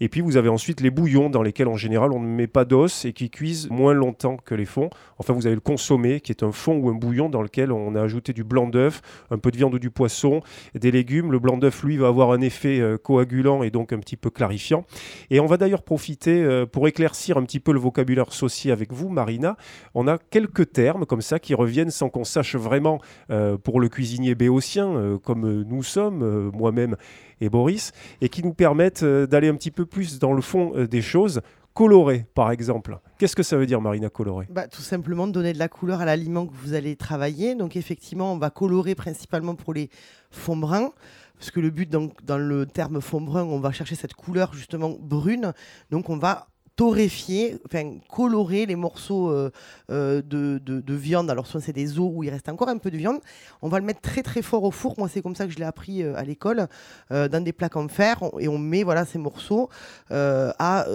Et 0.00 0.08
puis 0.08 0.22
vous 0.22 0.36
avez 0.38 0.48
ensuite 0.48 0.80
les 0.80 0.90
bouillons 0.90 1.28
dans 1.28 1.42
lesquels 1.42 1.68
en 1.68 1.76
général 1.76 2.12
on 2.12 2.20
ne 2.20 2.26
met 2.26 2.46
pas 2.46 2.64
d'os 2.64 3.04
et 3.04 3.12
qui 3.12 3.28
cuisent 3.28 3.68
moins 3.70 3.92
longtemps 3.92 4.38
que 4.38 4.54
les 4.54 4.64
fonds. 4.64 4.88
Enfin 5.18 5.34
vous 5.34 5.46
avez 5.46 5.54
le 5.54 5.60
consommé 5.60 6.20
qui 6.20 6.32
est 6.32 6.42
un 6.42 6.52
fond 6.52 6.76
ou 6.76 6.88
un 6.88 6.94
bouillon 6.94 7.28
dans 7.28 7.42
lequel 7.42 7.70
on 7.70 7.94
a 7.94 8.00
ajouté 8.02 8.32
du 8.32 8.42
blanc 8.42 8.66
d'œuf, 8.66 9.02
un 9.30 9.38
peu 9.38 9.50
de 9.50 9.58
viande 9.58 9.74
ou 9.74 9.78
du 9.78 9.90
poisson, 9.90 10.40
des 10.74 10.90
légumes. 10.90 11.30
Le 11.30 11.38
blanc 11.38 11.58
d'œuf 11.58 11.82
lui 11.82 11.98
va 11.98 12.08
avoir 12.08 12.32
un 12.32 12.40
effet 12.40 12.80
euh, 12.80 12.96
coagulant 12.96 13.62
et 13.62 13.70
donc 13.70 13.92
un 13.92 13.98
petit 13.98 14.16
peu 14.16 14.30
clarifiant. 14.30 14.84
Et 15.30 15.38
on 15.38 15.46
va 15.46 15.58
d'ailleurs 15.58 15.82
profiter 15.82 16.42
euh, 16.42 16.64
pour 16.64 16.88
éclaircir 16.88 17.36
un 17.36 17.44
petit 17.44 17.60
peu 17.60 17.72
le 17.72 17.78
vocabulaire 17.78 18.32
saucier 18.32 18.72
avec 18.72 18.92
vous 18.92 19.10
Marina. 19.10 19.56
On 19.94 20.08
a 20.08 20.16
quelques 20.16 20.72
termes 20.72 21.04
comme 21.04 21.22
ça 21.22 21.38
qui 21.38 21.54
reviennent 21.54 21.90
sans 21.90 22.08
qu'on 22.08 22.24
sache 22.24 22.56
vraiment 22.56 23.00
euh, 23.30 23.58
pour 23.58 23.80
le 23.80 23.88
cuisinier 23.88 24.34
béotien 24.34 25.18
comme 25.22 25.62
nous 25.62 25.82
sommes, 25.82 25.99
moi-même 26.08 26.96
et 27.40 27.50
Boris, 27.50 27.92
et 28.20 28.28
qui 28.28 28.42
nous 28.42 28.54
permettent 28.54 29.02
euh, 29.02 29.26
d'aller 29.26 29.48
un 29.48 29.56
petit 29.56 29.70
peu 29.70 29.84
plus 29.84 30.18
dans 30.18 30.32
le 30.32 30.40
fond 30.40 30.72
euh, 30.76 30.86
des 30.86 31.02
choses. 31.02 31.40
Colorer, 31.74 32.26
par 32.34 32.50
exemple. 32.50 32.98
Qu'est-ce 33.18 33.36
que 33.36 33.42
ça 33.42 33.56
veut 33.56 33.66
dire, 33.66 33.80
Marina, 33.80 34.08
colorer 34.08 34.46
bah, 34.50 34.66
Tout 34.66 34.82
simplement 34.82 35.28
donner 35.28 35.52
de 35.52 35.58
la 35.58 35.68
couleur 35.68 36.00
à 36.00 36.04
l'aliment 36.04 36.46
que 36.46 36.52
vous 36.52 36.74
allez 36.74 36.96
travailler. 36.96 37.54
Donc, 37.54 37.76
effectivement, 37.76 38.32
on 38.32 38.38
va 38.38 38.50
colorer 38.50 38.94
principalement 38.94 39.54
pour 39.54 39.72
les 39.72 39.88
fonds 40.30 40.56
bruns. 40.56 40.90
Parce 41.38 41.50
que 41.50 41.60
le 41.60 41.70
but, 41.70 41.88
donc, 41.88 42.24
dans 42.24 42.38
le 42.38 42.66
terme 42.66 43.00
fond 43.00 43.20
brun, 43.20 43.44
on 43.44 43.60
va 43.60 43.72
chercher 43.72 43.94
cette 43.94 44.14
couleur 44.14 44.52
justement 44.52 44.96
brune. 45.00 45.54
Donc, 45.90 46.10
on 46.10 46.18
va 46.18 46.49
torréfier, 46.80 47.58
enfin 47.66 47.98
colorer 48.08 48.64
les 48.64 48.74
morceaux 48.74 49.28
euh, 49.28 49.50
euh, 49.90 50.22
de, 50.22 50.58
de, 50.58 50.94
viande. 50.94 51.28
Alors 51.28 51.46
soit 51.46 51.60
c'est 51.60 51.74
des 51.74 51.98
os 51.98 52.10
où 52.10 52.24
il 52.24 52.30
reste 52.30 52.48
encore 52.48 52.70
un 52.70 52.78
peu 52.78 52.90
de 52.90 52.96
viande. 52.96 53.18
On 53.60 53.68
va 53.68 53.78
le 53.78 53.84
mettre 53.84 54.00
très 54.00 54.22
très 54.22 54.40
fort 54.40 54.64
au 54.64 54.70
four. 54.70 54.94
Moi 54.96 55.06
c'est 55.06 55.20
comme 55.20 55.36
ça 55.36 55.44
que 55.44 55.52
je 55.52 55.58
l'ai 55.58 55.66
appris 55.66 56.02
euh, 56.02 56.16
à 56.16 56.22
l'école, 56.22 56.68
dans 57.10 57.44
des 57.44 57.52
plaques 57.52 57.76
en 57.76 57.88
fer. 57.88 58.22
et 58.38 58.48
on 58.48 58.56
met 58.56 58.82
voilà 58.82 59.04
ces 59.04 59.18
morceaux 59.18 59.68
à 60.08 60.86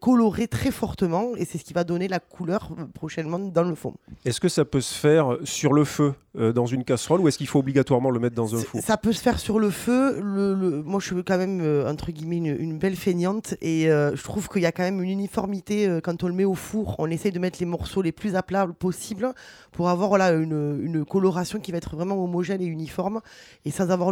colorer 0.00 0.46
très 0.46 0.70
fortement. 0.70 1.34
Et 1.38 1.46
c'est 1.46 1.56
ce 1.56 1.64
qui 1.64 1.72
va 1.72 1.84
donner 1.84 2.06
la 2.06 2.20
couleur 2.20 2.72
prochainement 2.92 3.38
dans 3.38 3.62
le 3.62 3.74
fond. 3.74 3.94
Est-ce 4.26 4.40
que 4.40 4.50
ça 4.50 4.66
peut 4.66 4.82
se 4.82 4.92
faire 4.92 5.38
sur 5.44 5.72
le 5.72 5.84
feu 5.84 6.12
dans 6.34 6.66
une 6.66 6.84
casserole 6.84 7.20
ou 7.20 7.28
est-ce 7.28 7.38
qu'il 7.38 7.48
faut 7.48 7.58
obligatoirement 7.60 8.10
le 8.10 8.20
mettre 8.20 8.36
dans 8.36 8.54
un 8.54 8.58
four? 8.58 8.80
Ça 8.82 8.98
peut 8.98 9.12
se 9.12 9.22
faire 9.22 9.40
sur 9.40 9.58
le 9.58 9.70
feu. 9.70 10.20
Le, 10.20 10.82
Moi 10.84 11.00
je 11.00 11.06
suis 11.06 11.24
quand 11.24 11.38
même 11.38 11.62
entre 11.86 12.12
guillemets 12.12 12.36
une, 12.36 12.56
une 12.58 12.78
belle 12.78 12.96
feignante 12.96 13.54
et 13.62 13.86
je 13.86 14.22
trouve 14.22 14.48
qu'il 14.48 14.62
y 14.62 14.66
a 14.66 14.72
quand 14.72 14.82
même 14.82 15.02
une 15.02 15.10
uniformité 15.10 15.29
uniformité 15.30 15.86
euh, 15.86 16.00
quand 16.00 16.24
on 16.24 16.28
le 16.28 16.34
met 16.34 16.44
au 16.44 16.54
four. 16.54 16.96
On 16.98 17.08
essaye 17.08 17.30
de 17.30 17.38
mettre 17.38 17.60
les 17.60 17.66
morceaux 17.66 18.02
les 18.02 18.10
plus 18.10 18.34
à 18.34 18.42
plat 18.42 18.66
possible 18.66 19.32
pour 19.70 19.88
avoir 19.88 20.08
voilà, 20.08 20.32
une, 20.32 21.04
coloration 21.04 21.60
qui 21.60 21.70
va 21.70 21.78
être 21.78 21.94
vraiment 21.94 22.22
homogène 22.22 22.60
et 22.60 22.66
uniforme 22.66 23.20
et 23.64 23.70
sans 23.70 23.90
avoir 23.90 24.08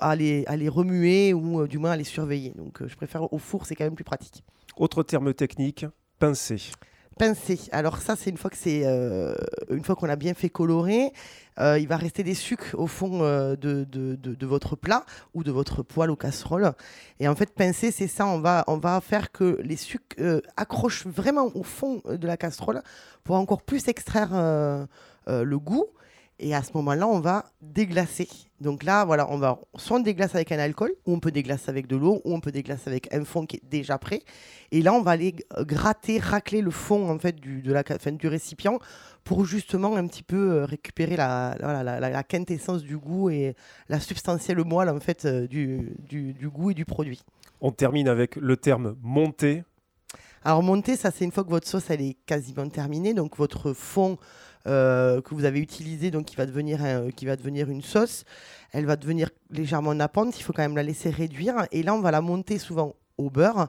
à, 0.00 0.16
les, 0.16 0.44
à 0.46 0.56
les 0.56 0.68
remuer 0.70 1.34
ou 1.34 1.60
euh, 1.60 1.68
du 1.68 1.76
moins 1.76 1.90
à 1.90 1.96
les 1.96 2.04
surveiller. 2.04 2.54
Donc 2.56 2.80
euh, 2.80 2.88
je 2.88 2.96
préfère 2.96 3.30
au 3.30 3.38
four, 3.38 3.66
c'est 3.66 3.74
quand 3.74 3.84
même 3.84 3.94
plus 3.94 4.04
pratique. 4.04 4.42
Autre 4.76 5.02
terme 5.02 5.34
technique, 5.34 5.84
pincer 6.18 6.70
pincer. 7.18 7.60
Alors 7.72 7.98
ça, 7.98 8.16
c'est 8.16 8.30
une 8.30 8.36
fois 8.36 8.50
que 8.50 8.56
c'est 8.56 8.84
une 9.70 9.84
fois 9.84 9.96
qu'on 9.96 10.08
a 10.08 10.16
bien 10.16 10.34
fait 10.34 10.48
colorer, 10.50 11.12
euh, 11.60 11.78
il 11.78 11.86
va 11.86 11.96
rester 11.96 12.22
des 12.22 12.34
sucs 12.34 12.74
au 12.74 12.86
fond 12.86 13.20
euh, 13.22 13.54
de, 13.56 14.46
votre 14.46 14.76
plat 14.76 15.04
ou 15.34 15.44
de 15.44 15.52
votre 15.52 15.82
poêle 15.82 16.10
ou 16.10 16.16
casserole. 16.16 16.72
Et 17.20 17.28
en 17.28 17.34
fait, 17.34 17.54
pincer, 17.54 17.90
c'est 17.90 18.08
ça. 18.08 18.26
On 18.26 18.40
va, 18.40 18.64
on 18.66 18.78
va 18.78 19.00
faire 19.00 19.30
que 19.30 19.58
les 19.62 19.76
sucs 19.76 20.18
euh, 20.18 20.40
accrochent 20.56 21.06
vraiment 21.06 21.50
au 21.54 21.62
fond 21.62 22.02
de 22.04 22.26
la 22.26 22.36
casserole 22.36 22.82
pour 23.22 23.36
encore 23.36 23.62
plus 23.62 23.88
extraire 23.88 24.30
le 25.26 25.58
goût. 25.58 25.86
Et 26.40 26.54
à 26.54 26.62
ce 26.62 26.72
moment-là, 26.74 27.06
on 27.06 27.20
va 27.20 27.46
déglacer. 27.62 28.28
Donc 28.60 28.82
là, 28.82 29.04
voilà, 29.04 29.30
on 29.30 29.38
va 29.38 29.60
soit 29.76 29.98
on 29.98 30.00
déglace 30.00 30.34
avec 30.34 30.50
un 30.50 30.58
alcool, 30.58 30.92
ou 31.06 31.14
on 31.14 31.20
peut 31.20 31.30
déglacer 31.30 31.70
avec 31.70 31.86
de 31.86 31.96
l'eau, 31.96 32.20
ou 32.24 32.34
on 32.34 32.40
peut 32.40 32.50
déglacer 32.50 32.90
avec 32.90 33.12
un 33.14 33.24
fond 33.24 33.46
qui 33.46 33.56
est 33.56 33.62
déjà 33.64 33.98
prêt. 33.98 34.20
Et 34.72 34.82
là, 34.82 34.92
on 34.94 35.02
va 35.02 35.12
aller 35.12 35.36
gratter, 35.60 36.18
racler 36.18 36.60
le 36.60 36.70
fond 36.70 37.08
en 37.08 37.18
fait 37.18 37.36
du, 37.36 37.62
de 37.62 37.72
la, 37.72 37.84
fin, 37.84 38.12
du 38.12 38.26
récipient 38.26 38.78
pour 39.22 39.44
justement 39.44 39.96
un 39.96 40.06
petit 40.06 40.22
peu 40.22 40.52
euh, 40.52 40.64
récupérer 40.64 41.16
la, 41.16 41.56
la, 41.58 42.22
quintessence 42.22 42.82
du 42.82 42.98
goût 42.98 43.30
et 43.30 43.54
la 43.88 44.00
substantielle 44.00 44.62
moelle 44.64 44.90
en 44.90 45.00
fait 45.00 45.24
euh, 45.24 45.46
du, 45.46 45.96
du, 45.98 46.48
goût 46.48 46.70
et 46.70 46.74
du 46.74 46.84
produit. 46.84 47.22
On 47.60 47.72
termine 47.72 48.08
avec 48.08 48.36
le 48.36 48.56
terme 48.56 48.96
monter. 49.02 49.64
Alors 50.42 50.62
monter, 50.62 50.96
ça 50.96 51.10
c'est 51.10 51.24
une 51.24 51.32
fois 51.32 51.44
que 51.44 51.50
votre 51.50 51.66
sauce 51.66 51.88
elle 51.88 52.02
est 52.02 52.16
quasiment 52.26 52.68
terminée, 52.68 53.14
donc 53.14 53.36
votre 53.38 53.72
fond 53.72 54.18
que 54.64 55.34
vous 55.34 55.44
avez 55.44 55.60
utilisée, 55.60 56.10
donc 56.10 56.26
qui 56.26 56.36
va, 56.36 56.46
devenir 56.46 56.80
qui 57.16 57.26
va 57.26 57.36
devenir 57.36 57.68
une 57.70 57.82
sauce, 57.82 58.24
elle 58.72 58.86
va 58.86 58.96
devenir 58.96 59.30
légèrement 59.50 59.94
nappante. 59.94 60.38
Il 60.38 60.42
faut 60.42 60.52
quand 60.52 60.62
même 60.62 60.76
la 60.76 60.82
laisser 60.82 61.10
réduire. 61.10 61.66
Et 61.72 61.82
là, 61.82 61.94
on 61.94 62.00
va 62.00 62.10
la 62.10 62.20
monter 62.20 62.58
souvent 62.58 62.94
au 63.18 63.30
beurre. 63.30 63.68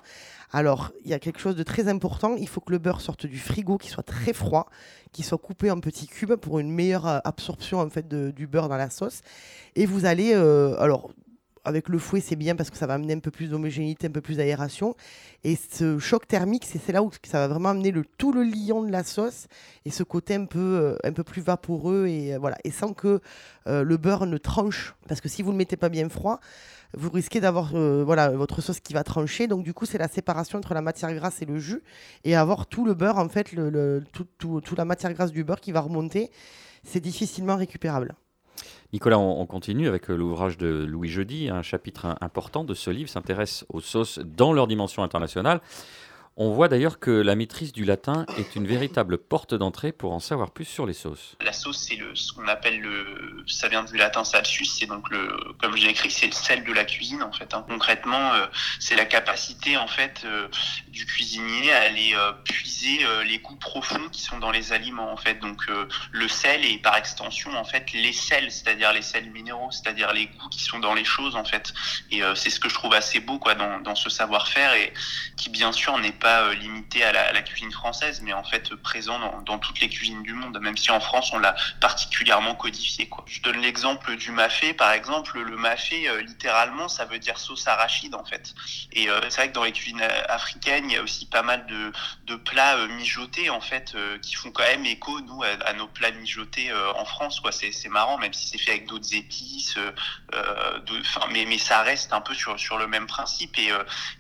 Alors, 0.52 0.92
il 1.04 1.12
y 1.12 1.14
a 1.14 1.20
quelque 1.20 1.40
chose 1.40 1.56
de 1.56 1.64
très 1.64 1.88
important. 1.88 2.36
Il 2.36 2.48
faut 2.48 2.62
que 2.62 2.72
le 2.72 2.78
beurre 2.78 3.02
sorte 3.02 3.26
du 3.26 3.38
frigo, 3.38 3.78
qu'il 3.78 3.92
soit 3.92 4.04
très 4.04 4.34
froid, 4.34 4.68
qu'il 5.12 5.26
soit 5.26 5.38
coupé 5.38 5.72
en 5.72 5.80
petits 5.80 6.08
cubes 6.08 6.36
pour 6.36 6.60
une 6.60 6.72
meilleure 6.72 7.08
euh, 7.08 7.20
absorption 7.24 7.80
en 7.80 7.90
fait 7.90 8.08
du 8.08 8.48
beurre 8.48 8.70
dans 8.70 8.78
la 8.78 8.90
sauce. 8.90 9.22
Et 9.76 9.86
vous 9.86 10.06
allez, 10.06 10.34
euh, 10.34 10.80
alors 10.80 11.12
avec 11.66 11.90
le 11.90 12.00
fouet, 12.00 12.22
c'est 12.22 12.36
bien 12.36 12.56
parce 12.56 12.70
que 12.70 12.78
ça 12.78 12.88
va 12.88 12.94
amener 12.94 13.14
un 13.14 13.20
peu 13.20 13.32
plus 13.32 13.50
d'homogénéité, 13.50 14.08
un 14.08 14.12
peu 14.12 14.22
plus 14.22 14.38
d'aération. 14.38 14.96
Et 15.44 15.56
ce 15.56 16.00
choc 16.00 16.28
thermique, 16.28 16.66
c'est 16.66 16.92
là 16.92 17.04
où 17.04 17.12
ça 17.26 17.40
va 17.40 17.48
vraiment 17.48 17.70
amener 17.70 17.92
le, 17.92 18.04
tout 18.18 18.32
le 18.32 18.44
lion 18.44 18.84
de 18.84 18.92
la 18.92 19.04
sauce 19.04 19.48
et 19.86 19.92
ce 19.92 20.04
côté 20.04 20.36
un 20.36 20.46
peu, 20.46 20.60
euh, 20.60 20.98
un 21.04 21.12
peu 21.12 21.24
plus 21.24 21.42
vaporeux 21.42 22.08
et, 22.08 22.38
voilà. 22.38 22.58
et 22.64 22.72
sans 22.72 22.94
que 22.94 23.20
le 23.68 23.98
beurre 23.98 24.28
ne 24.28 24.38
tranche. 24.38 24.96
Parce 25.08 25.22
que 25.22 25.28
si 25.30 25.42
vous 25.42 25.50
ne 25.50 25.54
le 25.54 25.58
mettez 25.58 25.76
pas 25.76 25.90
bien 25.90 26.08
froid, 26.08 26.40
vous 26.96 27.10
risquez 27.10 27.40
d'avoir 27.42 27.76
euh, 27.76 28.04
voilà, 28.04 28.30
votre 28.30 28.62
sauce 28.62 28.80
qui 28.80 28.94
va 28.94 29.04
trancher. 29.04 29.48
Donc, 29.48 29.64
du 29.64 29.74
coup, 29.74 29.86
c'est 29.86 29.98
la 29.98 30.08
séparation 30.08 30.58
entre 30.58 30.74
la 30.74 30.82
matière 30.82 31.14
grasse 31.14 31.42
et 31.42 31.46
le 31.46 31.60
jus. 31.60 31.82
Et 32.24 32.36
avoir 32.36 32.68
tout 32.68 32.86
le 32.86 32.94
beurre, 32.94 33.18
en 33.18 33.30
fait, 33.30 33.52
le, 33.52 34.04
toute 34.12 34.78
la 34.78 34.86
matière 34.86 35.14
grasse 35.14 35.32
du 35.32 35.44
beurre 35.44 35.62
qui 35.62 35.72
va 35.72 35.82
remonter. 35.82 36.32
C'est 36.84 37.00
difficilement 37.00 37.56
récupérable. 37.56 38.16
Nicolas, 38.96 39.20
on, 39.20 39.46
continue 39.46 39.90
avec 39.90 40.10
euh, 40.10 40.16
l'ouvrage 40.16 40.58
de 40.58 40.86
Louis 40.86 41.10
Jeudi. 41.10 41.50
Un 41.50 41.64
chapitre 41.64 42.16
important 42.22 42.64
de 42.64 42.74
ce 42.74 42.90
livre 42.90 43.10
s'intéresse 43.10 43.66
aux 43.68 43.82
sauces 43.82 44.20
dans 44.20 44.54
leur 44.54 44.68
dimension 44.68 45.04
internationale. 45.04 45.60
On 46.38 46.50
voit 46.50 46.68
d'ailleurs 46.68 47.00
que 47.00 47.12
la 47.12 47.34
maîtrise 47.38 47.72
du 47.72 47.86
latin 47.86 48.26
est 48.38 48.58
une 48.58 48.68
véritable 48.68 49.18
porte 49.18 49.54
d'entrée 49.54 49.94
pour 49.94 50.12
en 50.12 50.20
savoir 50.20 50.52
plus 50.52 50.66
sur 50.66 50.86
les 50.86 50.92
sauces. 50.92 51.38
La 51.40 51.54
sauce, 51.54 51.88
c'est 51.88 51.98
ce 52.14 52.34
qu'on 52.34 52.50
appelle 52.50 52.82
le, 52.82 53.46
ça 53.48 53.70
vient 53.70 53.86
du 53.86 53.96
latin 53.96 54.26
salsus, 54.26 54.66
c'est 54.66 54.86
donc 54.86 55.10
le, 55.12 55.30
comme 55.62 55.78
j'ai 55.78 55.88
écrit, 55.88 56.12
c'est 56.12 56.26
le 56.26 56.34
sel 56.34 56.66
de 56.66 56.74
la 56.74 56.84
cuisine 56.84 57.24
en 57.24 57.32
fait. 57.32 57.54
Hein. 57.54 57.66
Concrètement, 57.70 58.34
euh, 58.34 58.48
c'est 58.82 58.98
la 58.98 59.06
capacité 59.06 59.78
en 59.78 59.88
fait 59.88 60.24
euh, 60.26 60.50
du 60.90 61.06
cuisinier 61.06 61.72
à 61.72 61.84
aller 61.84 62.14
euh, 62.14 62.34
puiser 62.44 63.00
les 63.26 63.40
goûts 63.40 63.56
profonds 63.56 64.10
qui 64.12 64.22
sont 64.22 64.38
dans 64.38 64.52
les 64.52 64.74
aliments 64.74 65.14
en 65.14 65.18
fait. 65.18 65.36
Donc 65.36 65.66
le 66.12 66.28
sel 66.28 66.66
et 66.66 66.78
par 66.80 66.98
extension 66.98 67.56
en 67.56 67.64
fait 67.64 67.94
les 67.94 68.12
sels, 68.12 68.52
c'est-à-dire 68.52 68.92
les 68.92 69.02
sels 69.02 69.32
minéraux, 69.32 69.72
c'est-à-dire 69.72 70.12
les 70.12 70.28
goûts 70.28 70.50
qui 70.50 70.62
sont 70.62 70.80
dans 70.80 70.94
les 70.94 71.06
choses 71.06 71.38
en 71.38 71.46
fait. 71.46 71.74
Et 72.12 72.22
c'est 72.36 72.50
ce 72.50 72.60
que 72.60 72.68
je 72.68 72.74
trouve 72.74 72.94
assez 72.94 73.22
beau 73.22 73.40
quoi 73.40 73.56
dans, 73.56 73.80
dans 73.80 73.96
ce 73.96 74.10
savoir-faire 74.10 74.74
et 74.74 74.94
qui 75.38 75.50
bien 75.50 75.72
sûr 75.72 75.98
n'est 75.98 76.12
pas 76.12 76.25
euh, 76.26 76.54
limité 76.54 77.04
à 77.04 77.12
la, 77.12 77.42
cuisine 77.42 77.72
française, 77.72 78.22
mais 78.22 78.34
en 78.34 78.44
fait 78.44 78.74
présent 78.76 79.20
dans, 79.42 79.60
toutes 79.60 79.80
les 79.80 79.90
cuisines 79.90 80.24
du 80.24 80.34
monde, 80.34 80.60
même 80.60 80.78
si 80.78 80.90
en 80.92 81.00
France 81.00 81.32
on 81.34 81.40
l'a 81.40 81.56
particulièrement 81.80 82.56
codifié. 82.56 83.08
Quoi. 83.08 83.24
Je 83.28 83.42
donne 83.42 83.62
l'exemple 83.62 84.16
du 84.16 84.32
mafé, 84.32 84.74
par 84.74 84.92
exemple. 84.92 85.40
Le 85.40 85.58
mafé, 85.58 86.10
euh, 86.10 86.22
littéralement, 86.22 86.88
ça 86.88 87.06
veut 87.06 87.20
dire 87.20 87.38
sauce 87.38 87.68
arachide 87.68 88.16
en 88.16 88.26
fait. 88.26 88.54
Et 88.94 89.10
euh, 89.10 89.22
c'est 89.30 89.42
vrai 89.42 89.50
que 89.50 89.54
dans 89.54 89.64
les 89.64 89.72
cuisines 89.72 90.02
africaines, 90.30 90.90
il 90.90 90.96
y 90.96 90.98
a 90.98 91.04
aussi 91.04 91.26
pas 91.28 91.44
mal 91.44 91.66
de, 91.68 91.92
de 92.26 92.36
plats 92.36 92.88
mijotés 92.88 93.50
en 93.50 93.62
fait 93.62 93.96
qui 94.22 94.36
font 94.36 94.52
quand 94.52 94.64
même 94.64 94.86
écho 94.86 95.20
nous 95.22 95.44
à, 95.44 95.74
nos 95.74 95.88
plats 95.88 96.12
mijotés 96.12 96.72
en 96.96 97.06
France. 97.06 97.42
C'est, 97.52 97.90
marrant, 97.90 98.18
même 98.18 98.34
si 98.34 98.48
c'est 98.48 98.58
fait 98.58 98.72
avec 98.72 98.88
d'autres 98.88 99.14
épices, 99.14 99.76
de, 99.76 101.02
mais, 101.32 101.46
mais 101.46 101.58
ça 101.58 101.82
reste 101.82 102.14
un 102.14 102.22
peu 102.22 102.34
sur, 102.34 102.60
sur 102.60 102.78
le 102.78 102.88
même 102.88 103.08
principe. 103.08 103.58
Et, 103.58 103.72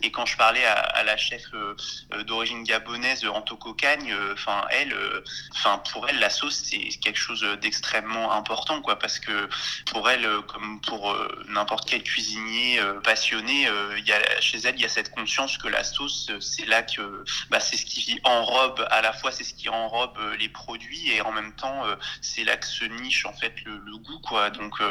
et 0.01 0.11
quand 0.11 0.25
je 0.25 0.37
parlais 0.37 0.65
à, 0.65 0.73
à 0.73 1.03
la 1.03 1.17
chef 1.17 1.43
euh, 1.53 1.75
d'origine 2.25 2.63
gabonaise, 2.63 3.25
Anto 3.25 3.55
Cagne, 3.73 4.11
euh, 4.11 4.33
enfin 4.33 4.65
elle, 4.69 4.93
euh, 4.93 5.23
enfin 5.51 5.81
pour 5.91 6.07
elle 6.07 6.19
la 6.19 6.29
sauce 6.29 6.61
c'est 6.63 6.89
quelque 6.99 7.17
chose 7.17 7.45
d'extrêmement 7.61 8.31
important 8.33 8.81
quoi, 8.81 8.99
parce 8.99 9.19
que 9.19 9.49
pour 9.91 10.09
elle 10.09 10.27
comme 10.47 10.81
pour 10.81 11.15
n'importe 11.47 11.89
quel 11.89 12.03
cuisinier 12.03 12.79
passionné, 13.03 13.67
y 14.05 14.11
a, 14.11 14.41
chez 14.41 14.59
elle 14.59 14.75
il 14.75 14.81
y 14.81 14.85
a 14.85 14.89
cette 14.89 15.11
conscience 15.11 15.57
que 15.57 15.67
la 15.67 15.83
sauce 15.83 16.31
c'est 16.39 16.65
là 16.65 16.83
que 16.83 17.23
bah, 17.49 17.59
c'est 17.59 17.77
ce 17.77 17.85
qui 17.85 18.19
enrobe 18.23 18.85
à 18.91 19.01
la 19.01 19.13
fois 19.13 19.31
c'est 19.31 19.43
ce 19.43 19.53
qui 19.53 19.69
enrobe 19.69 20.17
les 20.39 20.49
produits 20.49 21.11
et 21.11 21.21
en 21.21 21.31
même 21.31 21.53
temps 21.55 21.83
c'est 22.21 22.43
là 22.43 22.57
que 22.57 22.67
se 22.67 22.85
niche 22.85 23.25
en 23.25 23.33
fait 23.33 23.53
le, 23.65 23.97
goût 23.97 24.19
quoi. 24.19 24.49
Donc 24.49 24.81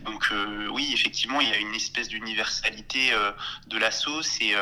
donc 0.00 0.32
oui 0.70 0.90
effectivement 0.92 1.40
il 1.40 1.48
y 1.48 1.52
a 1.52 1.58
une 1.58 1.74
espèce 1.74 2.08
d'universalité 2.08 3.12
de 3.66 3.78
la 3.78 3.90
sauce 3.90 4.40
et, 4.40 4.54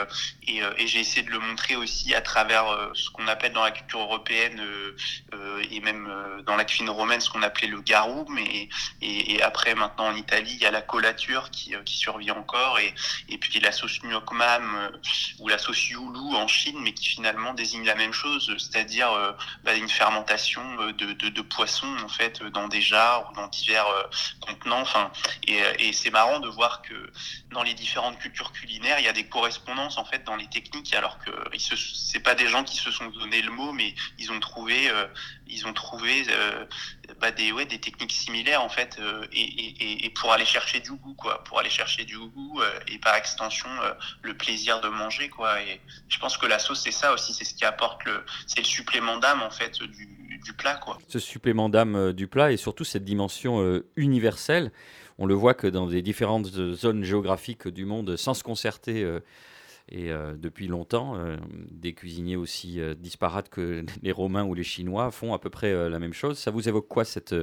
et 0.46 0.86
j'ai 0.86 1.00
essayé 1.00 1.22
de 1.22 1.30
le 1.30 1.38
montrer 1.38 1.73
aussi 1.76 2.14
à 2.14 2.20
travers 2.20 2.68
euh, 2.68 2.90
ce 2.94 3.10
qu'on 3.10 3.26
appelle 3.28 3.52
dans 3.52 3.64
la 3.64 3.70
culture 3.70 4.00
européenne 4.00 4.60
euh, 4.60 4.96
euh, 5.34 5.62
et 5.70 5.80
même 5.80 6.10
dans 6.46 6.56
la 6.56 6.64
cuisine 6.64 6.90
romaine 6.90 7.20
ce 7.20 7.30
qu'on 7.30 7.42
appelait 7.42 7.68
le 7.68 7.80
garum 7.80 8.38
et, 8.38 8.68
et, 9.00 9.42
après 9.42 9.74
maintenant 9.74 10.06
en 10.06 10.16
Italie 10.16 10.52
il 10.54 10.62
y 10.62 10.66
a 10.66 10.70
la 10.70 10.82
collature 10.82 11.50
qui, 11.50 11.74
survit 11.84 12.30
encore 12.30 12.78
et, 12.78 12.94
et 13.28 13.38
puis 13.38 13.60
la 13.60 13.72
sauce 13.72 14.02
nyokmam 14.02 14.90
ou 15.38 15.48
la 15.48 15.58
sauce 15.58 15.88
yulu 15.88 16.34
en 16.34 16.46
Chine 16.48 16.76
mais 16.80 16.92
qui 16.92 17.08
finalement 17.08 17.54
désigne 17.54 17.84
la 17.84 17.94
même 17.94 18.12
chose 18.12 18.54
c'est-à-dire 18.58 19.08
bah, 19.62 19.74
une 19.74 19.88
fermentation 19.88 20.62
de, 20.92 21.12
de, 21.12 21.42
poissons 21.42 21.96
en 22.04 22.08
fait 22.08 22.42
dans 22.42 22.68
des 22.68 22.80
jarres 22.80 23.30
ou 23.30 23.34
dans 23.36 23.46
divers 23.48 23.86
contenants 24.40 24.80
enfin 24.80 25.10
et, 25.46 25.60
et 25.78 25.92
c'est 25.92 26.10
marrant 26.10 26.40
de 26.40 26.48
voir 26.48 26.82
que 26.82 26.94
dans 27.50 27.62
les 27.62 27.74
différentes 27.74 28.18
cultures 28.18 28.52
culinaires 28.52 28.98
il 28.98 29.04
y 29.04 29.08
a 29.08 29.12
des 29.12 29.26
correspondances 29.26 29.98
en 29.98 30.04
fait 30.04 30.24
dans 30.24 30.36
les 30.36 30.48
techniques 30.48 30.94
alors 30.94 31.18
que 31.18 31.30
c'est 31.94 32.21
pas 32.21 32.35
des 32.35 32.47
gens 32.47 32.64
qui 32.64 32.76
se 32.76 32.90
sont 32.90 33.09
donné 33.09 33.42
le 33.42 33.50
mot, 33.50 33.73
mais 33.73 33.94
ils 34.18 34.30
ont 34.33 34.40
trouvé, 34.40 34.90
euh, 34.90 35.06
ils 35.47 35.66
ont 35.66 35.73
trouvé 35.73 36.25
euh, 36.30 36.64
bah, 37.21 37.30
des, 37.30 37.52
ouais, 37.52 37.66
des 37.66 37.78
techniques 37.78 38.12
similaires 38.12 38.62
en 38.62 38.68
fait, 38.68 38.99
euh, 39.00 39.25
et, 39.33 40.11
pour 40.14 40.33
aller 40.33 40.44
chercher 40.44 40.80
du 40.80 40.92
goût, 40.92 41.14
quoi, 41.14 41.42
pour 41.44 41.59
aller 41.59 41.71
chercher 41.71 42.04
du 42.04 42.18
goût 42.18 42.61
et 42.88 42.99
par 42.99 43.16
extension 43.16 43.68
le 44.23 44.37
plaisir 44.37 44.80
de 44.80 44.88
manger, 44.88 45.28
quoi. 45.28 45.61
Et 45.62 45.80
je 46.09 46.18
pense 46.18 46.37
que 46.37 46.47
la 46.47 46.59
sauce 46.59 46.83
c'est 46.83 46.92
ça 46.92 47.12
aussi, 47.12 47.33
c'est 47.33 47.44
ce 47.44 47.54
qui 47.54 47.64
apporte 47.64 48.04
le, 48.04 48.25
c'est 48.47 48.61
le 48.61 48.66
supplément 48.66 49.18
d'âme 49.18 49.42
en 49.42 49.50
fait 49.50 49.83
du, 49.83 50.06
du, 50.44 50.52
plat, 50.52 50.76
quoi. 50.76 50.99
Ce 51.09 51.18
supplément 51.18 51.68
d'âme 51.68 52.12
du 52.12 52.26
plat 52.26 52.52
et 52.52 52.56
surtout 52.56 52.85
cette 52.85 53.04
dimension 53.04 53.83
universelle. 53.97 54.71
On 55.18 55.26
le 55.26 55.35
voit 55.35 55.54
que 55.54 55.68
dans 55.68 55.87
des 55.87 56.02
différentes 56.02 56.47
zones 56.47 57.04
géographiques 57.04 57.68
du 57.68 57.85
monde, 57.85 58.16
sans 58.16 58.35
se 58.35 58.42
concerter 58.42 59.04
et 59.88 60.10
euh, 60.10 60.34
depuis 60.34 60.66
longtemps, 60.66 61.16
euh, 61.16 61.36
des 61.70 61.92
cuisiniers 61.92 62.36
aussi 62.36 62.80
euh, 62.80 62.94
disparates 62.94 63.50
que 63.50 63.84
les 64.02 64.12
Romains 64.12 64.44
ou 64.44 64.54
les 64.54 64.64
Chinois 64.64 65.10
font 65.10 65.34
à 65.34 65.38
peu 65.38 65.50
près 65.50 65.90
la 65.90 65.98
même 65.98 66.14
chose. 66.14 66.38
Ça 66.38 66.50
vous 66.50 66.68
évoque 66.68 66.88
quoi 66.88 67.04
cette 67.04 67.34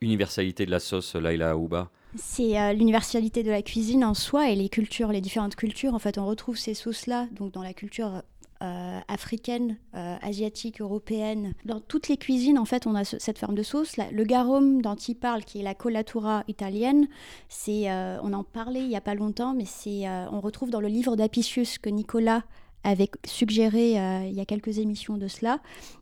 universalité 0.00 0.64
de 0.66 0.70
la 0.70 0.80
sauce, 0.80 1.16
Laila 1.16 1.50
Aouba? 1.50 1.90
C'est 2.16 2.74
l'universalité 2.74 3.42
de 3.42 3.50
la 3.50 3.62
cuisine 3.62 4.04
en 4.04 4.14
soi 4.14 4.50
et 4.50 4.56
les 4.56 4.68
cultures, 4.68 5.12
les 5.12 5.20
différentes 5.20 5.56
cultures. 5.56 5.94
En 5.94 5.98
fait, 5.98 6.16
on 6.16 6.26
retrouve 6.26 6.56
ces 6.56 6.72
sauces-là 6.72 7.28
dans 7.38 7.62
la 7.62 7.74
culture 7.74 8.22
euh, 8.60 8.98
africaine, 9.06 9.76
euh, 9.94 10.16
asiatique, 10.20 10.80
européenne. 10.80 11.54
Dans 11.64 11.78
toutes 11.78 12.08
les 12.08 12.16
cuisines, 12.16 12.58
en 12.58 12.64
fait, 12.64 12.88
on 12.88 12.96
a 12.96 13.04
cette 13.04 13.38
forme 13.38 13.54
de 13.54 13.62
sauce. 13.62 13.96
le 13.96 14.24
garum 14.24 14.82
dont 14.82 14.96
il 14.96 15.14
parle, 15.14 15.44
qui 15.44 15.60
est 15.60 15.62
la 15.62 15.76
colatura 15.76 16.42
italienne, 16.48 17.06
c'est, 17.48 17.88
euh, 17.88 18.18
on 18.20 18.32
en 18.32 18.42
parlait 18.42 18.80
il 18.80 18.88
n'y 18.88 18.96
a 18.96 19.00
pas 19.00 19.14
longtemps, 19.14 19.54
mais 19.54 19.64
c'est, 19.64 20.08
on 20.32 20.40
retrouve 20.40 20.70
dans 20.70 20.80
le 20.80 20.88
livre 20.88 21.14
d'Apicius 21.14 21.78
que 21.78 21.88
Nicolas 21.88 22.42
avait 22.82 23.08
suggéré 23.24 23.92
il 24.26 24.34
y 24.34 24.40
a 24.40 24.44
quelques 24.44 24.78
émissions 24.78 25.18
de 25.18 25.28
cela. 25.28 25.60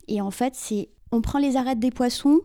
Et 0.09 0.23
en 0.23 0.31
fait, 0.31 0.55
c'est, 0.55 0.89
on 1.13 1.21
prend 1.21 1.39
les 1.39 1.59
arêtes 1.59 1.79
des 1.79 1.91
poissons, 1.91 2.41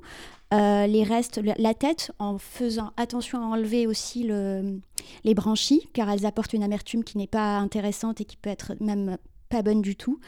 les 0.51 1.05
restes, 1.07 1.39
la 1.57 1.73
tête, 1.73 2.11
en 2.19 2.37
faisant 2.37 2.91
attention 2.97 3.41
à 3.41 3.45
enlever 3.45 3.87
aussi 3.87 4.23
le, 4.23 4.81
les 5.23 5.35
branchies, 5.35 5.87
car 5.93 6.09
elles 6.09 6.25
apportent 6.25 6.51
une 6.51 6.63
amertume 6.63 7.05
qui 7.05 7.17
n'est 7.17 7.27
pas 7.27 7.59
intéressante 7.59 8.19
et 8.19 8.25
qui 8.25 8.35
peut 8.35 8.49
être 8.49 8.73
même 8.81 9.17
pas 9.51 9.61
bonne 9.61 9.81
du 9.81 9.95
tout. 9.95 10.19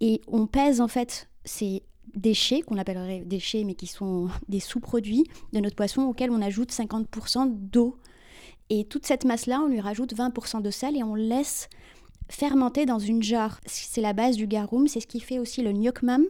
Et 0.00 0.22
on 0.26 0.46
pèse 0.46 0.80
en 0.80 0.88
fait 0.88 1.28
ces 1.44 1.82
déchets, 2.14 2.62
qu'on 2.62 2.78
appellerait 2.78 3.22
déchets, 3.26 3.64
mais 3.64 3.74
qui 3.74 3.86
sont 3.86 4.28
des 4.48 4.60
sous-produits 4.60 5.24
de 5.52 5.60
notre 5.60 5.76
poisson, 5.76 6.02
auxquels 6.02 6.30
on 6.30 6.40
ajoute 6.40 6.72
50% 6.72 7.50
d'eau. 7.50 7.96
Et 8.70 8.84
toute 8.84 9.06
cette 9.06 9.24
masse-là, 9.24 9.60
on 9.62 9.68
lui 9.68 9.80
rajoute 9.80 10.14
20% 10.14 10.62
de 10.62 10.70
sel 10.70 10.96
et 10.96 11.02
on 11.02 11.14
laisse 11.14 11.68
fermenter 12.28 12.84
dans 12.84 12.98
une 12.98 13.22
jarre. 13.22 13.60
C'est 13.66 14.02
la 14.02 14.12
base 14.12 14.36
du 14.36 14.46
garum, 14.46 14.86
c'est 14.86 15.00
ce 15.00 15.06
qui 15.06 15.20
fait 15.20 15.38
aussi 15.38 15.62
le 15.62 15.72
gnocchmam, 15.72 16.24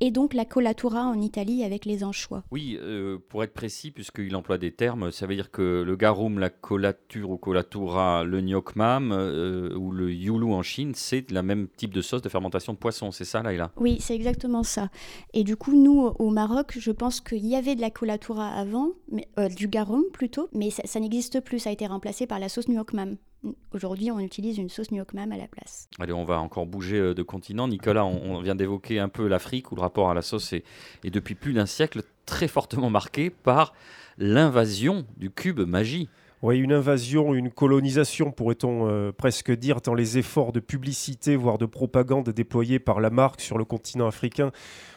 et 0.00 0.10
donc 0.10 0.34
la 0.34 0.44
colatura 0.44 1.04
en 1.04 1.20
Italie 1.20 1.64
avec 1.64 1.84
les 1.84 2.04
anchois. 2.04 2.44
Oui, 2.50 2.78
euh, 2.80 3.18
pour 3.28 3.42
être 3.44 3.54
précis, 3.54 3.90
puisqu'il 3.90 4.34
emploie 4.36 4.58
des 4.58 4.72
termes, 4.72 5.10
ça 5.10 5.26
veut 5.26 5.34
dire 5.34 5.50
que 5.50 5.82
le 5.82 5.96
garum, 5.96 6.38
la 6.38 6.50
colature 6.50 7.30
ou 7.30 7.38
colatura, 7.38 8.24
le 8.24 8.40
gnocchmam 8.40 9.12
euh, 9.12 9.74
ou 9.74 9.92
le 9.92 10.12
yulu 10.12 10.52
en 10.52 10.62
Chine, 10.62 10.92
c'est 10.94 11.30
le 11.30 11.42
même 11.42 11.68
type 11.76 11.94
de 11.94 12.02
sauce 12.02 12.22
de 12.22 12.28
fermentation 12.28 12.72
de 12.72 12.78
poisson, 12.78 13.10
c'est 13.10 13.24
ça 13.24 13.42
là 13.42 13.70
Oui, 13.76 13.98
c'est 14.00 14.14
exactement 14.14 14.62
ça. 14.62 14.90
Et 15.32 15.44
du 15.44 15.56
coup, 15.56 15.76
nous, 15.76 16.00
au 16.00 16.30
Maroc, 16.30 16.76
je 16.78 16.90
pense 16.90 17.20
qu'il 17.20 17.46
y 17.46 17.56
avait 17.56 17.74
de 17.74 17.80
la 17.80 17.90
colatura 17.90 18.48
avant, 18.48 18.90
mais, 19.10 19.28
euh, 19.38 19.48
du 19.48 19.68
garum 19.68 20.02
plutôt, 20.12 20.48
mais 20.52 20.70
ça, 20.70 21.00
n'existe 21.00 21.40
plus, 21.40 21.60
ça 21.60 21.70
a 21.70 21.72
été 21.72 21.86
remplacé 21.86 22.26
par 22.26 22.38
la 22.38 22.48
sauce 22.48 22.68
gnocchmam. 22.68 23.16
Aujourd'hui, 23.72 24.10
on 24.10 24.18
utilise 24.18 24.58
une 24.58 24.68
sauce 24.68 24.88
gnocchi 24.88 25.18
à 25.18 25.26
la 25.26 25.48
place. 25.48 25.88
Allez, 25.98 26.12
on 26.12 26.24
va 26.24 26.40
encore 26.40 26.66
bouger 26.66 27.14
de 27.14 27.22
continent. 27.22 27.68
Nicolas, 27.68 28.04
on, 28.04 28.40
vient 28.40 28.54
d'évoquer 28.54 28.98
un 28.98 29.08
peu 29.08 29.26
l'Afrique 29.26 29.72
où 29.72 29.76
le 29.76 29.80
rapport 29.80 30.10
à 30.10 30.14
la 30.14 30.22
sauce 30.22 30.52
est 30.52 30.64
depuis 31.04 31.34
plus 31.34 31.52
d'un 31.52 31.66
siècle 31.66 32.02
très 32.26 32.48
fortement 32.48 32.90
marqué 32.90 33.30
par 33.30 33.72
l'invasion 34.18 35.06
du 35.16 35.30
cube 35.30 35.60
magie. 35.60 36.08
Oui, 36.42 36.58
une 36.58 36.72
invasion, 36.72 37.34
une 37.34 37.50
colonisation, 37.50 38.30
pourrait-on 38.30 38.88
euh, 38.88 39.10
presque 39.10 39.50
dire, 39.50 39.80
tant 39.80 39.94
les 39.94 40.18
efforts 40.18 40.52
de 40.52 40.60
publicité, 40.60 41.34
voire 41.34 41.56
de 41.56 41.64
propagande 41.64 42.28
déployés 42.28 42.78
par 42.78 43.00
la 43.00 43.08
marque 43.08 43.40
sur 43.40 43.56
le 43.56 43.64
continent 43.64 44.06
africain 44.06 44.52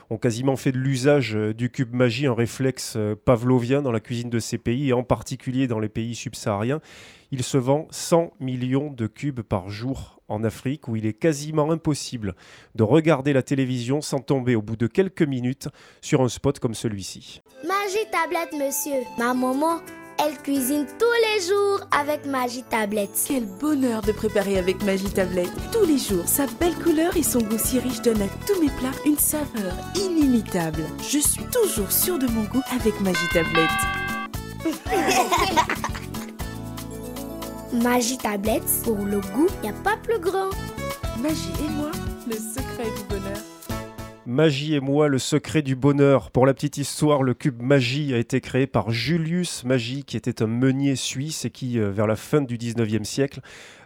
ont 0.09 0.17
quasiment 0.17 0.55
fait 0.55 0.71
de 0.71 0.77
l'usage 0.77 1.35
euh, 1.35 1.53
du 1.53 1.69
cube 1.69 1.93
magie 1.93 2.25
un 2.25 2.33
réflexe 2.33 2.93
euh, 2.97 3.15
pavlovien 3.15 3.81
dans 3.81 3.91
la 3.91 3.99
cuisine 3.99 4.29
de 4.29 4.39
ces 4.39 4.57
pays, 4.57 4.89
et 4.89 4.93
en 4.93 5.03
particulier 5.03 5.67
dans 5.67 5.79
les 5.79 5.89
pays 5.89 6.15
subsahariens. 6.15 6.81
Il 7.31 7.43
se 7.43 7.57
vend 7.57 7.87
100 7.91 8.33
millions 8.39 8.91
de 8.91 9.05
cubes 9.05 9.41
par 9.41 9.69
jour 9.69 10.19
en 10.27 10.43
Afrique, 10.43 10.87
où 10.87 10.95
il 10.95 11.05
est 11.05 11.13
quasiment 11.13 11.71
impossible 11.71 12.35
de 12.75 12.83
regarder 12.83 13.33
la 13.33 13.43
télévision 13.43 14.01
sans 14.01 14.19
tomber 14.19 14.55
au 14.55 14.61
bout 14.61 14.77
de 14.77 14.87
quelques 14.87 15.21
minutes 15.21 15.69
sur 16.01 16.21
un 16.21 16.29
spot 16.29 16.59
comme 16.59 16.73
celui-ci. 16.73 17.41
Magie 17.67 18.09
tablette, 18.11 18.53
monsieur. 18.53 19.03
Ma 19.17 19.33
maman 19.33 19.79
elle 20.19 20.37
cuisine 20.37 20.85
tous 20.99 21.05
les 21.23 21.47
jours 21.47 21.79
avec 21.91 22.25
Magie 22.25 22.63
Tablette. 22.63 23.25
Quel 23.27 23.45
bonheur 23.45 24.01
de 24.01 24.11
préparer 24.11 24.57
avec 24.57 24.83
Magie 24.83 25.09
Tablette. 25.09 25.51
Tous 25.71 25.85
les 25.85 25.97
jours, 25.97 26.27
sa 26.27 26.45
belle 26.59 26.75
couleur 26.75 27.15
et 27.15 27.23
son 27.23 27.39
goût 27.39 27.57
si 27.57 27.79
riche 27.79 28.01
donnent 28.01 28.21
à 28.21 28.27
tous 28.45 28.61
mes 28.61 28.69
plats 28.71 28.91
une 29.05 29.17
saveur 29.17 29.73
inimitable. 29.95 30.83
Je 31.01 31.19
suis 31.19 31.43
toujours 31.45 31.91
sûre 31.91 32.19
de 32.19 32.27
mon 32.27 32.43
goût 32.43 32.63
avec 32.79 32.99
Magie 33.01 33.27
Tablette. 33.33 33.69
Magie 37.73 38.17
Tablette, 38.17 38.63
pour 38.83 38.97
le 38.97 39.19
goût, 39.19 39.47
il 39.57 39.69
n'y 39.69 39.69
a 39.69 39.81
pas 39.83 39.97
plus 39.97 40.19
grand. 40.19 40.49
Magie 41.19 41.53
et 41.65 41.69
moi, 41.69 41.91
le 42.27 42.33
secret 42.33 42.89
du 42.97 43.03
bonheur. 43.07 43.58
Magie 44.29 44.75
et 44.75 44.79
moi, 44.79 45.07
le 45.07 45.17
secret 45.17 45.63
du 45.63 45.75
bonheur. 45.75 46.29
Pour 46.29 46.45
la 46.45 46.53
petite 46.53 46.77
histoire, 46.77 47.23
le 47.23 47.33
cube 47.33 47.63
Magie 47.63 48.13
a 48.13 48.19
été 48.19 48.41
créé 48.41 48.67
par 48.67 48.91
Julius 48.91 49.63
Magie, 49.63 50.03
qui 50.03 50.17
était 50.17 50.43
un 50.43 50.47
meunier 50.47 50.95
suisse 50.95 51.45
et 51.45 51.49
qui, 51.49 51.79
euh, 51.79 51.89
vers 51.89 52.05
la 52.05 52.15
fin 52.15 52.39
du 52.39 52.55
19e 52.55 53.05
siècle, 53.05 53.39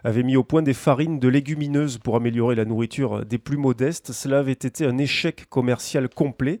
avait 0.04 0.22
mis 0.22 0.36
au 0.36 0.44
point 0.44 0.60
des 0.60 0.74
farines 0.74 1.18
de 1.18 1.28
légumineuses 1.28 1.96
pour 1.96 2.14
améliorer 2.14 2.56
la 2.56 2.66
nourriture 2.66 3.24
des 3.24 3.38
plus 3.38 3.56
modestes. 3.56 4.12
Cela 4.12 4.40
avait 4.40 4.52
été 4.52 4.84
un 4.84 4.98
échec 4.98 5.46
commercial 5.48 6.10
complet. 6.10 6.60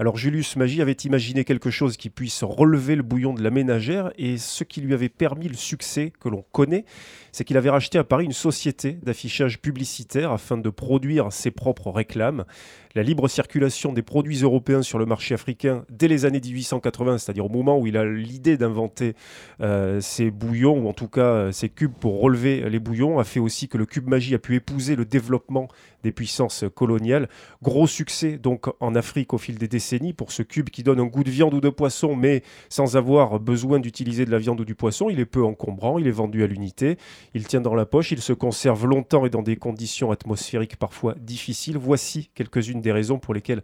Alors 0.00 0.16
Julius 0.16 0.56
Magie 0.56 0.80
avait 0.80 0.92
imaginé 0.92 1.44
quelque 1.44 1.68
chose 1.68 1.98
qui 1.98 2.08
puisse 2.08 2.42
relever 2.42 2.96
le 2.96 3.02
bouillon 3.02 3.34
de 3.34 3.42
la 3.42 3.50
ménagère 3.50 4.12
et 4.16 4.38
ce 4.38 4.64
qui 4.64 4.80
lui 4.80 4.94
avait 4.94 5.10
permis 5.10 5.46
le 5.46 5.56
succès 5.56 6.10
que 6.18 6.30
l'on 6.30 6.42
connaît, 6.52 6.86
c'est 7.32 7.44
qu'il 7.44 7.58
avait 7.58 7.68
racheté 7.68 7.98
à 7.98 8.04
Paris 8.04 8.24
une 8.24 8.32
société 8.32 8.92
d'affichage 9.02 9.60
publicitaire 9.60 10.32
afin 10.32 10.56
de 10.56 10.70
produire 10.70 11.30
ses 11.34 11.50
propres 11.50 11.90
réclames 11.90 12.46
la 12.94 13.02
libre 13.02 13.28
circulation 13.28 13.92
des 13.92 14.02
produits 14.02 14.38
européens 14.42 14.82
sur 14.82 14.98
le 14.98 15.06
marché 15.06 15.34
africain 15.34 15.84
dès 15.90 16.08
les 16.08 16.24
années 16.24 16.40
1880, 16.40 17.18
c'est-à-dire 17.18 17.46
au 17.46 17.48
moment 17.48 17.78
où 17.78 17.86
il 17.86 17.96
a 17.96 18.04
l'idée 18.04 18.56
d'inventer 18.56 19.14
euh, 19.60 20.00
ces 20.00 20.30
bouillons, 20.30 20.84
ou 20.84 20.88
en 20.88 20.92
tout 20.92 21.08
cas 21.08 21.20
euh, 21.20 21.52
ces 21.52 21.68
cubes 21.68 21.92
pour 21.92 22.20
relever 22.20 22.68
les 22.68 22.78
bouillons, 22.78 23.18
a 23.18 23.24
fait 23.24 23.40
aussi 23.40 23.68
que 23.68 23.78
le 23.78 23.86
cube 23.86 24.08
magie 24.08 24.34
a 24.34 24.38
pu 24.38 24.56
épouser 24.56 24.96
le 24.96 25.04
développement 25.04 25.68
des 26.02 26.12
puissances 26.12 26.64
coloniales. 26.74 27.28
Gros 27.62 27.86
succès 27.86 28.38
donc 28.38 28.66
en 28.80 28.94
Afrique 28.94 29.32
au 29.34 29.38
fil 29.38 29.58
des 29.58 29.68
décennies 29.68 30.12
pour 30.12 30.32
ce 30.32 30.42
cube 30.42 30.70
qui 30.70 30.82
donne 30.82 31.00
un 31.00 31.06
goût 31.06 31.24
de 31.24 31.30
viande 31.30 31.54
ou 31.54 31.60
de 31.60 31.68
poisson, 31.68 32.16
mais 32.16 32.42
sans 32.68 32.96
avoir 32.96 33.38
besoin 33.38 33.78
d'utiliser 33.78 34.24
de 34.24 34.30
la 34.30 34.38
viande 34.38 34.60
ou 34.60 34.64
du 34.64 34.74
poisson. 34.74 35.10
Il 35.10 35.20
est 35.20 35.26
peu 35.26 35.44
encombrant, 35.44 35.98
il 35.98 36.06
est 36.06 36.12
vendu 36.12 36.42
à 36.42 36.46
l'unité, 36.46 36.96
il 37.34 37.46
tient 37.46 37.60
dans 37.60 37.74
la 37.74 37.86
poche, 37.86 38.12
il 38.12 38.20
se 38.20 38.32
conserve 38.32 38.86
longtemps 38.86 39.26
et 39.26 39.30
dans 39.30 39.42
des 39.42 39.56
conditions 39.56 40.10
atmosphériques 40.10 40.76
parfois 40.76 41.14
difficiles. 41.20 41.78
Voici 41.78 42.30
quelques-unes 42.34 42.79
des 42.80 42.92
raisons 42.92 43.18
pour 43.18 43.34
lesquelles 43.34 43.62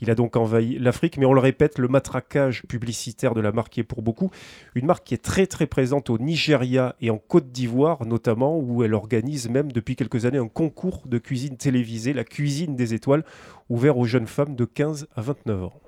il 0.00 0.10
a 0.10 0.14
donc 0.14 0.36
envahi 0.36 0.78
l'Afrique. 0.78 1.16
Mais 1.18 1.26
on 1.26 1.32
le 1.32 1.40
répète, 1.40 1.78
le 1.78 1.88
matraquage 1.88 2.62
publicitaire 2.68 3.34
de 3.34 3.40
la 3.40 3.52
marque 3.52 3.78
est 3.78 3.82
pour 3.82 4.02
beaucoup 4.02 4.30
une 4.74 4.86
marque 4.86 5.04
qui 5.04 5.14
est 5.14 5.22
très 5.22 5.46
très 5.46 5.66
présente 5.66 6.10
au 6.10 6.18
Nigeria 6.18 6.94
et 7.00 7.10
en 7.10 7.18
Côte 7.18 7.50
d'Ivoire 7.50 8.04
notamment, 8.06 8.58
où 8.58 8.82
elle 8.82 8.94
organise 8.94 9.48
même 9.48 9.72
depuis 9.72 9.96
quelques 9.96 10.26
années 10.26 10.38
un 10.38 10.48
concours 10.48 11.02
de 11.06 11.18
cuisine 11.18 11.56
télévisée, 11.56 12.12
la 12.12 12.24
cuisine 12.24 12.76
des 12.76 12.94
étoiles, 12.94 13.24
ouvert 13.68 13.98
aux 13.98 14.04
jeunes 14.04 14.26
femmes 14.26 14.54
de 14.54 14.64
15 14.64 15.08
à 15.14 15.20
29 15.20 15.64
ans. 15.64 15.80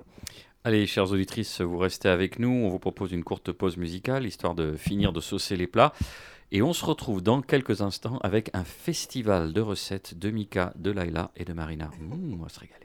Allez, 0.63 0.85
chères 0.85 1.11
auditrices, 1.11 1.59
vous 1.61 1.79
restez 1.79 2.07
avec 2.07 2.37
nous. 2.37 2.49
On 2.49 2.69
vous 2.69 2.77
propose 2.77 3.11
une 3.11 3.23
courte 3.23 3.51
pause 3.51 3.77
musicale, 3.77 4.27
histoire 4.27 4.53
de 4.53 4.75
finir 4.75 5.11
de 5.11 5.19
saucer 5.19 5.55
les 5.55 5.65
plats. 5.65 5.91
Et 6.53 6.61
on 6.61 6.73
se 6.73 6.85
retrouve 6.85 7.21
dans 7.21 7.41
quelques 7.41 7.81
instants 7.81 8.17
avec 8.23 8.49
un 8.53 8.65
festival 8.65 9.53
de 9.53 9.61
recettes 9.61 10.19
de 10.19 10.31
Mika, 10.31 10.73
de 10.75 10.91
Laila 10.91 11.31
et 11.37 11.45
de 11.45 11.53
Marina. 11.53 11.89
Mmh, 11.99 12.33
on 12.33 12.43
va 12.43 12.49
se 12.49 12.59
régaler. 12.59 12.77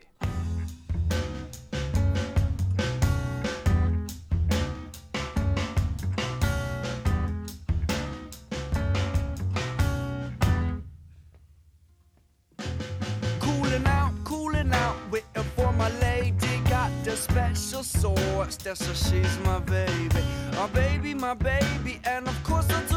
special 17.16 17.82
sauce. 17.82 18.56
That's 18.58 18.84
so 18.84 18.92
she's 18.92 19.38
my 19.44 19.58
baby. 19.60 20.20
My 20.52 20.66
baby, 20.74 21.14
my 21.14 21.32
baby. 21.32 21.98
And 22.04 22.28
of 22.28 22.44
course, 22.44 22.68
I. 22.70 22.95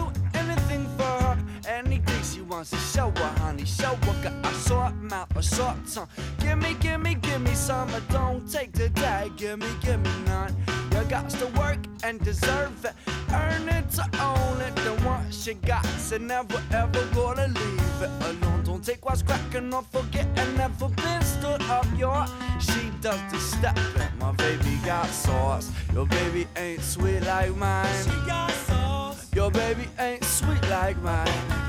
Wants 2.59 2.71
to 2.71 2.77
show 2.77 3.09
her, 3.09 3.39
honey. 3.39 3.63
Show 3.63 3.95
her, 3.95 4.21
got 4.21 4.45
a 4.45 4.53
short 4.67 4.93
mouth, 4.95 5.33
a 5.33 5.41
short 5.41 5.77
tongue. 5.87 6.09
Give 6.41 6.57
me, 6.57 6.73
give 6.81 6.99
me, 6.99 7.15
give 7.15 7.39
me 7.39 7.53
some. 7.53 7.87
I 7.87 8.01
don't 8.11 8.51
take 8.51 8.73
the 8.73 8.89
day. 8.89 9.31
Give 9.37 9.59
me, 9.59 9.67
give 9.79 10.01
me 10.01 10.11
none. 10.25 10.53
You 10.91 11.01
got 11.07 11.29
to 11.29 11.47
work 11.57 11.77
and 12.03 12.19
deserve 12.19 12.83
it. 12.83 12.95
Earn 13.31 13.69
it 13.69 13.89
to 13.91 14.03
own 14.21 14.59
it. 14.59 14.75
The 14.75 14.93
one 15.07 15.31
she 15.31 15.53
got, 15.53 15.85
so 15.85 16.17
never 16.17 16.61
ever 16.73 17.05
gonna 17.15 17.47
leave 17.47 18.01
it 18.01 18.11
alone. 18.25 18.63
Don't 18.65 18.83
take 18.83 19.05
what's 19.05 19.23
cracking 19.23 19.73
or 19.73 19.83
forget 19.83 20.27
and 20.35 20.57
never 20.57 20.89
been 20.89 21.21
stood 21.21 21.61
up. 21.61 21.87
Your 21.97 22.25
she 22.59 22.91
does 22.99 23.21
the 23.31 23.39
stepping. 23.39 24.19
My 24.19 24.33
baby 24.33 24.77
got 24.83 25.07
sauce. 25.07 25.71
Your 25.93 26.07
baby 26.07 26.45
ain't 26.57 26.81
sweet 26.81 27.21
like 27.21 27.55
mine. 27.55 28.03
She 28.03 28.09
got 28.27 28.51
sauce. 28.51 29.33
Your 29.33 29.49
baby 29.49 29.87
ain't 29.97 30.25
sweet 30.25 30.61
like 30.69 31.01
mine. 31.01 31.68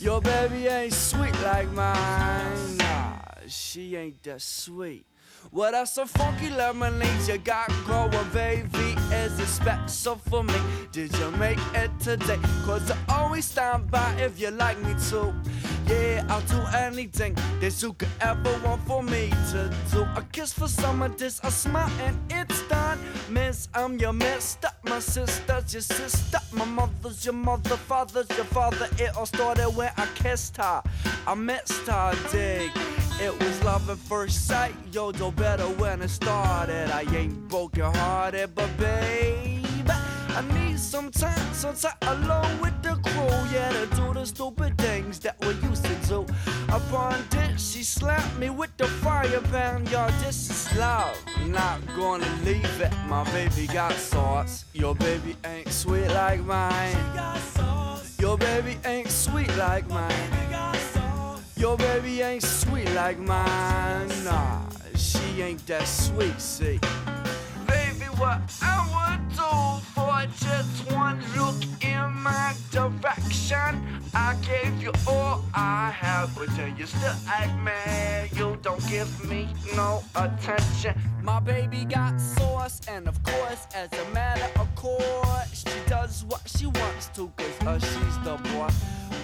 Your 0.00 0.20
baby 0.20 0.68
ain't 0.68 0.92
sweet 0.92 1.34
like 1.42 1.68
mine. 1.72 2.76
Nah, 2.76 3.18
she 3.48 3.96
ain't 3.96 4.22
that 4.22 4.40
sweet. 4.40 5.04
What 5.50 5.74
else 5.74 5.96
a 5.96 6.06
funky 6.06 6.50
lemonade 6.50 7.26
you 7.26 7.38
got 7.38 7.72
going, 7.86 8.28
baby? 8.32 8.96
Is 9.12 9.38
it 9.40 9.46
special 9.46 10.16
for 10.16 10.44
me? 10.44 10.54
Did 10.92 11.16
you 11.18 11.30
make 11.32 11.58
it 11.74 11.90
today? 12.00 12.38
Cause 12.64 12.90
I 12.90 12.96
always 13.08 13.46
stand 13.46 13.90
by 13.90 14.14
if 14.20 14.38
you 14.38 14.50
like 14.50 14.78
me 14.80 14.94
to. 15.10 15.34
Yeah, 15.86 16.24
I'll 16.28 16.42
do 16.42 16.60
anything 16.76 17.34
that 17.60 17.80
you 17.80 17.94
could 17.94 18.08
ever 18.20 18.60
want 18.62 18.82
for 18.82 19.02
me 19.02 19.30
to 19.52 19.74
do. 19.90 20.02
A 20.16 20.22
kiss 20.32 20.52
for 20.52 20.68
some 20.68 21.00
of 21.02 21.16
this, 21.16 21.40
a 21.42 21.50
smile, 21.50 21.90
and 22.02 22.16
it's 22.30 22.62
done. 22.68 22.98
Miss, 23.30 23.68
I'm 23.74 23.96
your 23.98 24.12
mister, 24.12 24.68
my 24.84 24.98
sister's 24.98 25.72
your 25.72 25.80
sister, 25.80 26.40
my 26.52 26.66
mother's 26.66 27.24
your 27.24 27.34
mother, 27.34 27.76
father's 27.76 28.28
your 28.36 28.44
father. 28.46 28.88
It 28.98 29.16
all 29.16 29.24
started 29.24 29.70
when 29.70 29.90
I 29.96 30.06
kissed 30.14 30.58
her. 30.58 30.82
I 31.26 31.34
missed 31.34 31.86
her, 31.86 32.14
dig. 32.30 33.07
It 33.20 33.36
was 33.42 33.64
love 33.64 33.90
at 33.90 33.98
first 33.98 34.46
sight, 34.46 34.74
yo, 34.92 35.10
do 35.10 35.32
better 35.32 35.64
when 35.64 36.02
it 36.02 36.08
started. 36.08 36.88
I 36.90 37.02
ain't 37.16 37.48
broken 37.48 37.82
hearted, 37.82 38.54
but 38.54 38.70
babe, 38.78 39.90
I 39.90 40.44
need 40.54 40.78
some 40.78 41.10
time, 41.10 41.52
some 41.52 41.74
time 41.74 41.96
alone 42.02 42.60
with 42.60 42.80
the 42.80 42.94
crew, 42.94 43.38
yeah, 43.52 43.70
to 43.72 43.86
do 43.96 44.14
the 44.14 44.24
stupid 44.24 44.78
things 44.78 45.18
that 45.20 45.36
we 45.40 45.48
used 45.68 45.84
to 45.84 45.94
do. 46.06 46.26
Upon 46.68 47.16
this, 47.30 47.72
she 47.72 47.82
slapped 47.82 48.38
me 48.38 48.50
with 48.50 48.76
the 48.76 48.86
fire 48.86 49.40
pan, 49.50 49.84
y'all. 49.86 50.12
This 50.20 50.48
is 50.48 50.78
love, 50.78 51.16
not 51.46 51.80
gonna 51.96 52.28
leave 52.44 52.80
it. 52.80 52.92
My 53.08 53.24
baby 53.32 53.66
got 53.66 53.94
sauce, 53.94 54.64
your 54.72 54.94
baby 54.94 55.36
ain't 55.44 55.72
sweet 55.72 56.06
like 56.08 56.44
mine. 56.44 56.96
Your 58.20 58.38
baby 58.38 58.78
ain't 58.84 59.10
sweet 59.10 59.54
like 59.56 59.88
mine. 59.88 60.77
Your 61.58 61.76
baby 61.76 62.20
ain't 62.20 62.44
sweet 62.44 62.88
like 62.94 63.18
mine. 63.18 64.08
Nah, 64.22 64.60
she 64.94 65.42
ain't 65.42 65.66
that 65.66 65.88
sweet, 65.88 66.40
see. 66.40 66.78
Baby, 67.66 68.06
what 68.16 68.40
I 68.62 68.78
would 68.94 69.28
do 69.34 69.82
for 69.92 70.24
just 70.38 70.92
one 70.92 71.20
look 71.36 71.56
in 71.82 72.12
my 72.22 72.54
direction. 72.70 73.82
I 74.14 74.36
gave 74.46 74.80
you 74.80 74.92
all 75.08 75.44
I 75.52 75.90
have, 75.90 76.32
but 76.36 76.48
you 76.78 76.86
still 76.86 77.16
act 77.26 77.58
mad. 77.58 78.30
You 78.36 78.56
don't 78.62 78.86
give 78.88 79.28
me 79.28 79.48
no 79.74 80.04
attention. 80.14 80.94
My 81.24 81.40
baby 81.40 81.84
got 81.84 82.20
sauce, 82.20 82.80
and 82.86 83.08
of 83.08 83.20
course, 83.24 83.66
as 83.74 83.92
a 83.92 84.08
matter 84.10 84.48
of 84.60 84.72
course, 84.76 85.64
she 85.66 85.78
does 85.88 86.24
what 86.24 86.42
she 86.46 86.66
wants 86.66 87.08
to, 87.16 87.32
cause 87.36 87.66
uh, 87.66 87.78
she's 87.80 88.18
the 88.22 88.36
boy. 88.54 88.68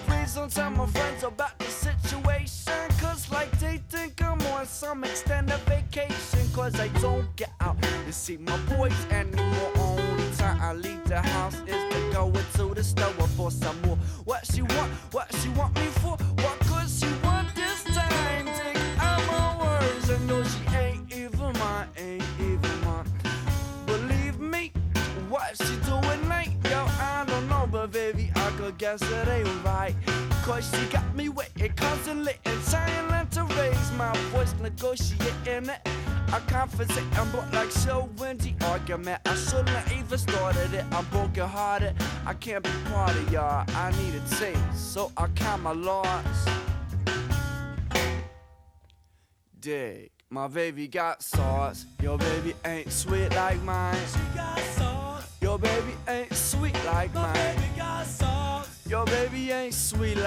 Please 0.05 0.35
don't 0.35 0.51
tell 0.51 0.69
my 0.69 0.85
friends 0.87 1.23
about 1.23 1.64
situation, 1.85 2.73
cause 2.99 3.31
like 3.31 3.51
they 3.59 3.77
think 3.89 4.19
I'm 4.23 4.41
on 4.53 4.65
some 4.65 5.03
extended 5.03 5.59
vacation, 5.67 6.39
cause 6.51 6.79
I 6.79 6.87
don't 6.99 7.27
get 7.35 7.51
out 7.59 7.79
to 7.81 8.11
see 8.11 8.37
my 8.37 8.57
boys 8.75 8.97
anymore. 9.11 9.71
Only 9.75 10.29
time 10.35 10.59
I 10.61 10.73
leave 10.73 11.03
the 11.05 11.21
house 11.21 11.55
is 11.67 11.81
to 11.93 11.99
go 12.11 12.27
into 12.27 12.73
the 12.73 12.83
store 12.83 13.27
for 13.37 13.51
some 13.51 13.79
more. 13.83 13.97
What 14.23 14.47
she 14.51 14.63
want, 14.63 14.91
what 15.11 15.31
she 15.35 15.49
want 15.49 15.75
me 15.75 15.87
for, 16.01 16.17
what 16.43 16.57
could 16.67 16.89
she 16.89 17.11
want 17.23 17.53
this 17.53 17.83
time? 17.83 18.47
Take 18.47 18.81
out 18.99 19.21
my 19.27 19.47
words, 19.63 20.09
I 20.09 20.17
know 20.25 20.43
she 20.43 20.75
ain't 20.75 21.13
even 21.13 21.53
mine, 21.59 21.87
ain't 21.97 22.23
even 22.39 22.81
mine. 22.83 23.05
Believe 23.85 24.39
me, 24.39 24.71
what 25.29 25.55
she 25.61 25.75
doing 25.91 26.29
late? 26.29 26.53
Yo, 26.63 26.83
I 26.99 27.25
don't 27.27 27.47
know, 27.47 27.67
but 27.71 27.91
baby, 27.91 28.31
I 28.35 28.49
could 28.57 28.75
guess 28.79 29.03
it 29.03 29.27
ain't 29.27 29.63
right. 29.63 29.95
Cause 30.45 30.69
she 30.69 30.85
got 30.93 31.15
me 31.15 31.27
waiting 31.27 31.73
constantly 31.75 32.33
and 32.45 32.63
trying 32.65 33.27
to 33.29 33.43
raise 33.55 33.91
my 33.93 34.15
voice, 34.29 34.53
negotiating 34.61 35.69
it. 35.69 35.79
I 36.31 36.39
confess 36.45 36.95
it, 36.95 37.03
I'm 37.17 37.31
broke 37.31 37.51
like 37.51 37.71
so 37.71 38.07
in 38.23 38.37
the 38.37 38.53
argument. 38.65 39.21
I 39.25 39.35
shouldn't 39.35 39.91
even 39.91 40.17
started 40.19 40.71
it. 40.75 40.85
I'm 40.91 41.03
broken 41.05 41.47
hearted. 41.47 41.95
I 42.27 42.35
can't 42.35 42.63
be 42.63 42.69
part 42.91 43.09
of 43.09 43.31
y'all. 43.31 43.65
I 43.75 43.89
need 43.97 44.13
a 44.13 44.35
taste, 44.35 44.93
so 44.93 45.11
I 45.17 45.29
count 45.29 45.63
my 45.63 45.71
loss. 45.71 46.47
Dig, 49.59 50.11
my 50.29 50.47
baby 50.47 50.87
got 50.87 51.23
sauce. 51.23 51.87
Your 52.03 52.19
baby 52.19 52.53
ain't 52.63 52.91
sweet 52.91 53.29
like 53.31 53.63
mine. 53.63 53.97
She 54.13 54.37
got 54.37 54.59
sauce. 54.59 55.31
Your 55.41 55.57
baby 55.57 55.95
ain't 56.07 56.31
sweet 56.35 56.77
like 56.85 57.11
mine. 57.15 57.33
Baby 57.33 57.69
got 57.77 58.05
sauce. 58.05 58.44
Your 58.87 59.05
baby 59.05 59.51
ain't 59.51 59.73
sweet. 59.73 60.17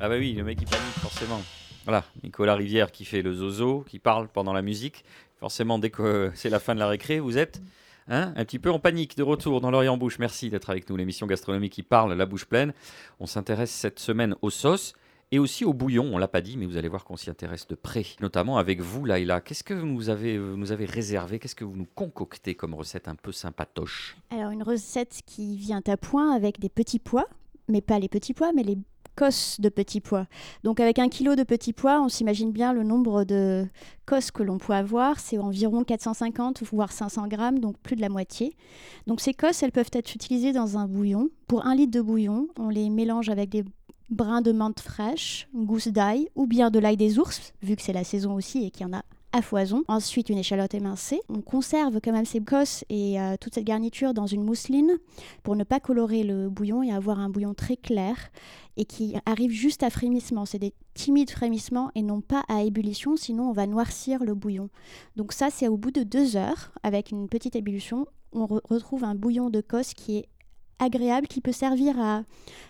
Ah 0.00 0.08
bah 0.08 0.16
oui, 0.18 0.32
le 0.32 0.44
mec 0.44 0.58
il 0.60 0.66
panique 0.66 0.98
forcément. 1.00 1.42
Voilà, 1.84 2.02
Nicolas 2.24 2.56
Rivière 2.56 2.90
qui 2.90 3.04
fait 3.04 3.22
le 3.22 3.32
zozo, 3.32 3.84
qui 3.88 4.00
parle 4.00 4.26
pendant 4.26 4.52
la 4.52 4.60
musique. 4.60 5.04
Forcément, 5.38 5.78
dès 5.78 5.90
que 5.90 6.30
c'est 6.34 6.48
la 6.48 6.58
fin 6.58 6.74
de 6.74 6.80
la 6.80 6.88
récré, 6.88 7.20
vous 7.20 7.36
êtes 7.36 7.60
hein, 8.08 8.32
un 8.36 8.44
petit 8.44 8.58
peu 8.58 8.70
en 8.70 8.78
panique 8.78 9.16
de 9.16 9.22
retour 9.22 9.60
dans 9.60 9.70
l'Orient 9.70 9.96
Bouche. 9.96 10.18
Merci 10.18 10.48
d'être 10.48 10.70
avec 10.70 10.88
nous, 10.88 10.96
l'émission 10.96 11.26
gastronomique 11.26 11.72
qui 11.72 11.82
parle 11.82 12.14
la 12.14 12.26
bouche 12.26 12.46
pleine. 12.46 12.72
On 13.20 13.26
s'intéresse 13.26 13.70
cette 13.70 13.98
semaine 13.98 14.34
aux 14.40 14.50
sauces 14.50 14.94
et 15.32 15.38
aussi 15.38 15.64
au 15.64 15.74
bouillon. 15.74 16.08
On 16.12 16.18
l'a 16.18 16.28
pas 16.28 16.40
dit, 16.40 16.56
mais 16.56 16.66
vous 16.66 16.76
allez 16.76 16.88
voir 16.88 17.04
qu'on 17.04 17.16
s'y 17.16 17.28
intéresse 17.28 17.66
de 17.66 17.74
près, 17.74 18.04
notamment 18.20 18.58
avec 18.58 18.80
vous, 18.80 19.04
Laïla. 19.04 19.40
Qu'est-ce 19.40 19.64
que 19.64 19.74
vous 19.74 20.08
avez, 20.08 20.38
vous 20.38 20.56
nous 20.56 20.72
avez 20.72 20.86
réservé? 20.86 21.38
Qu'est-ce 21.38 21.54
que 21.54 21.64
vous 21.64 21.76
nous 21.76 21.88
concoctez 21.94 22.54
comme 22.54 22.74
recette 22.74 23.08
un 23.08 23.14
peu 23.14 23.32
sympatoche? 23.32 24.16
Alors, 24.30 24.52
une 24.52 24.62
recette 24.62 25.20
qui 25.26 25.56
vient 25.56 25.82
à 25.86 25.96
point 25.96 26.34
avec 26.34 26.60
des 26.60 26.68
petits 26.68 26.98
pois, 26.98 27.26
mais 27.68 27.80
pas 27.80 27.98
les 27.98 28.08
petits 28.08 28.34
pois, 28.34 28.52
mais 28.52 28.62
les 28.62 28.78
cosses 29.16 29.60
de 29.60 29.68
petits 29.68 30.00
pois. 30.00 30.26
Donc 30.62 30.78
avec 30.78 30.98
un 30.98 31.08
kilo 31.08 31.34
de 31.34 31.42
petits 31.42 31.72
pois, 31.72 32.00
on 32.00 32.08
s'imagine 32.08 32.52
bien 32.52 32.72
le 32.72 32.84
nombre 32.84 33.24
de 33.24 33.66
cosses 34.04 34.30
que 34.30 34.42
l'on 34.42 34.58
peut 34.58 34.74
avoir. 34.74 35.18
C'est 35.18 35.38
environ 35.38 35.82
450 35.82 36.62
voire 36.62 36.92
500 36.92 37.26
grammes, 37.26 37.58
donc 37.58 37.76
plus 37.78 37.96
de 37.96 38.00
la 38.00 38.08
moitié. 38.08 38.54
Donc 39.06 39.20
ces 39.20 39.34
cosses, 39.34 39.62
elles 39.62 39.72
peuvent 39.72 39.90
être 39.92 40.14
utilisées 40.14 40.52
dans 40.52 40.78
un 40.78 40.86
bouillon. 40.86 41.28
Pour 41.48 41.66
un 41.66 41.74
litre 41.74 41.92
de 41.92 42.00
bouillon, 42.00 42.48
on 42.58 42.68
les 42.68 42.90
mélange 42.90 43.28
avec 43.28 43.50
des 43.50 43.64
brins 44.10 44.42
de 44.42 44.52
menthe 44.52 44.80
fraîche, 44.80 45.48
gousse 45.54 45.88
d'ail 45.88 46.28
ou 46.36 46.46
bien 46.46 46.70
de 46.70 46.78
l'ail 46.78 46.96
des 46.96 47.18
ours, 47.18 47.52
vu 47.62 47.74
que 47.74 47.82
c'est 47.82 47.92
la 47.92 48.04
saison 48.04 48.34
aussi 48.34 48.64
et 48.64 48.70
qu'il 48.70 48.86
y 48.86 48.90
en 48.90 48.96
a 48.96 49.02
foison. 49.42 49.84
Ensuite, 49.88 50.28
une 50.28 50.38
échalote 50.38 50.74
émincée. 50.74 51.20
On 51.28 51.40
conserve 51.40 52.00
quand 52.02 52.12
même 52.12 52.24
ces 52.24 52.40
cosses 52.40 52.84
et 52.88 53.20
euh, 53.20 53.36
toute 53.40 53.54
cette 53.54 53.64
garniture 53.64 54.14
dans 54.14 54.26
une 54.26 54.42
mousseline 54.44 54.92
pour 55.42 55.56
ne 55.56 55.64
pas 55.64 55.80
colorer 55.80 56.22
le 56.22 56.48
bouillon 56.48 56.82
et 56.82 56.92
avoir 56.92 57.18
un 57.18 57.28
bouillon 57.28 57.54
très 57.54 57.76
clair 57.76 58.16
et 58.76 58.84
qui 58.84 59.14
arrive 59.24 59.50
juste 59.50 59.82
à 59.82 59.90
frémissement. 59.90 60.44
C'est 60.44 60.58
des 60.58 60.74
timides 60.94 61.30
frémissements 61.30 61.90
et 61.94 62.02
non 62.02 62.20
pas 62.20 62.44
à 62.48 62.62
ébullition, 62.62 63.16
sinon 63.16 63.50
on 63.50 63.52
va 63.52 63.66
noircir 63.66 64.22
le 64.22 64.34
bouillon. 64.34 64.68
Donc 65.16 65.32
ça, 65.32 65.48
c'est 65.50 65.68
au 65.68 65.76
bout 65.76 65.90
de 65.90 66.02
deux 66.02 66.36
heures, 66.36 66.72
avec 66.82 67.10
une 67.10 67.28
petite 67.28 67.56
ébullition, 67.56 68.06
on 68.32 68.44
re- 68.46 68.60
retrouve 68.68 69.04
un 69.04 69.14
bouillon 69.14 69.50
de 69.50 69.60
cosse 69.60 69.94
qui 69.94 70.18
est 70.18 70.28
agréable, 70.78 71.26
qui 71.26 71.40
peut 71.40 71.52
servir 71.52 71.98
à 72.00 72.22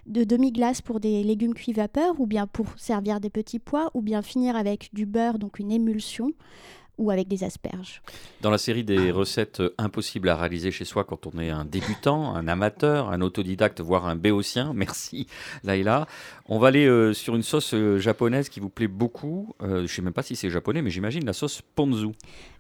de 0.07 0.25
demi-glace 0.25 0.81
pour 0.81 1.01
des 1.01 1.23
légumes 1.23 1.55
cuits 1.55 1.73
vapeur, 1.73 2.21
ou 2.21 2.27
bien 2.27 2.47
pour 2.47 2.67
servir 2.77 3.21
des 3.21 3.31
petits 3.31 3.59
pois, 3.59 3.91
ou 3.95 4.03
bien 4.03 4.23
finir 4.23 4.57
avec 4.57 4.91
du 4.93 5.07
beurre, 5.07 5.39
donc 5.39 5.59
une 5.59 5.73
émulsion, 5.73 6.33
ou 6.99 7.11
avec 7.11 7.29
des 7.29 7.45
asperges. 7.45 8.03
Dans 8.41 8.51
la 8.51 8.59
série 8.59 8.85
des 8.85 9.11
recettes 9.11 9.61
euh, 9.61 9.75
impossibles 9.79 10.29
à 10.29 10.37
réaliser 10.37 10.71
chez 10.71 10.85
soi 10.85 11.05
quand 11.05 11.27
on 11.27 11.39
est 11.39 11.51
un 11.51 11.65
débutant, 11.65 12.35
un 12.35 12.49
amateur, 12.49 13.11
un 13.11 13.21
autodidacte, 13.21 13.81
voire 13.81 14.07
un 14.07 14.17
béotien, 14.17 14.73
merci 14.75 15.27
Laïla, 15.63 16.07
on 16.47 16.59
va 16.59 16.69
aller 16.69 16.87
euh, 16.87 17.13
sur 17.13 17.37
une 17.37 17.43
sauce 17.43 17.75
euh, 17.75 17.99
japonaise 17.99 18.49
qui 18.49 18.61
vous 18.61 18.71
plaît 18.71 18.89
beaucoup. 18.89 19.55
Je 19.61 19.83
ne 19.83 19.87
sais 19.87 20.03
même 20.03 20.13
pas 20.13 20.23
si 20.23 20.37
c'est 20.37 20.51
japonais, 20.51 20.83
mais 20.83 20.91
j'imagine 20.91 21.25
la 21.25 21.33
sauce 21.33 21.63
ponzu. 21.75 22.09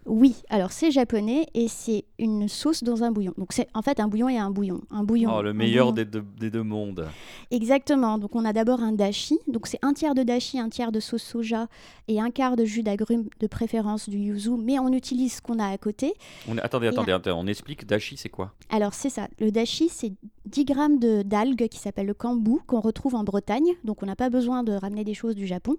Oui, 0.06 0.36
alors 0.48 0.70
c'est 0.72 0.90
japonais 0.90 1.46
et 1.54 1.66
c'est 1.68 2.04
une 2.18 2.48
sauce 2.48 2.84
dans 2.84 3.02
un 3.02 3.10
bouillon. 3.10 3.32
Donc 3.36 3.52
c'est 3.52 3.68
en 3.74 3.82
fait 3.82 3.98
un 4.00 4.06
bouillon 4.08 4.28
et 4.28 4.38
un 4.38 4.50
bouillon. 4.50 4.80
Un 4.90 5.02
bouillon. 5.02 5.30
Oh, 5.36 5.42
le 5.42 5.52
meilleur 5.52 5.92
des 5.92 6.04
deux, 6.04 6.24
des 6.38 6.50
deux 6.50 6.62
mondes. 6.62 7.08
Exactement. 7.50 8.18
Donc 8.18 8.34
on 8.34 8.44
a 8.44 8.52
d'abord 8.52 8.80
un 8.82 8.92
dashi. 8.92 9.38
Donc 9.48 9.66
c'est 9.66 9.78
un 9.82 9.92
tiers 9.92 10.14
de 10.14 10.22
dashi, 10.22 10.58
un 10.58 10.68
tiers 10.68 10.92
de 10.92 11.00
sauce 11.00 11.22
soja 11.22 11.66
et 12.08 12.20
un 12.20 12.30
quart 12.30 12.56
de 12.56 12.64
jus 12.64 12.82
d'agrumes 12.82 13.28
de 13.40 13.46
préférence 13.46 14.08
du 14.08 14.18
yuzu. 14.18 14.50
Mais 14.58 14.78
on 14.78 14.92
utilise 14.92 15.34
ce 15.36 15.42
qu'on 15.42 15.58
a 15.58 15.66
à 15.68 15.78
côté. 15.78 16.14
On, 16.48 16.56
attendez, 16.58 16.86
attendez, 16.88 17.12
un- 17.12 17.16
attendez, 17.16 17.36
on 17.38 17.46
explique. 17.46 17.86
Dashi, 17.86 18.16
c'est 18.16 18.28
quoi? 18.28 18.52
Alors 18.70 18.94
c'est 18.94 19.10
ça. 19.10 19.28
Le 19.40 19.50
dashi, 19.50 19.88
c'est 19.88 20.12
10 20.46 20.64
grammes 20.64 20.98
de- 20.98 21.22
d'algues 21.22 21.68
qui 21.68 21.78
s'appellent 21.78 22.06
le 22.06 22.14
kambu 22.14 22.58
qu'on 22.66 22.80
retrouve 22.80 23.14
en 23.14 23.24
Bretagne. 23.24 23.72
Donc 23.84 24.02
on 24.02 24.06
n'a 24.06 24.16
pas 24.16 24.30
besoin 24.30 24.62
de 24.62 24.72
ramener 24.72 25.04
des 25.04 25.14
choses 25.14 25.34
du 25.34 25.46
Japon. 25.46 25.76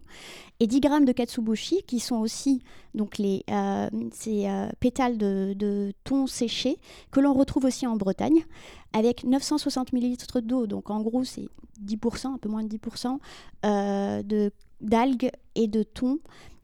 Et 0.60 0.68
10 0.68 0.80
grammes 0.82 1.06
de 1.06 1.12
katsubushi 1.12 1.84
qui 1.88 2.00
sont 2.00 2.18
aussi 2.18 2.62
donc 2.94 3.18
les 3.18 3.44
euh, 3.52 3.88
ces 4.17 4.47
euh, 4.47 4.67
pétales 4.80 5.17
de, 5.17 5.93
thon 6.03 6.27
séché 6.27 6.77
que 7.12 7.19
l'on 7.19 7.34
retrouve 7.34 7.65
aussi 7.65 7.86
en 7.86 7.95
Bretagne 7.95 8.45
avec 8.93 9.23
960 9.23 9.93
millilitres 9.93 10.41
d'eau. 10.41 10.65
Donc 10.67 10.89
en 10.89 11.01
gros 11.01 11.23
c'est 11.23 11.47
10%, 11.86 12.27
un 12.34 12.38
peu 12.38 12.49
moins 12.49 12.63
de 12.63 12.75
10% 12.75 13.19
euh, 13.65 14.23
de 14.23 14.51
d'algues 14.82 15.32
et 15.56 15.67
de 15.67 15.84
thon 15.84 16.19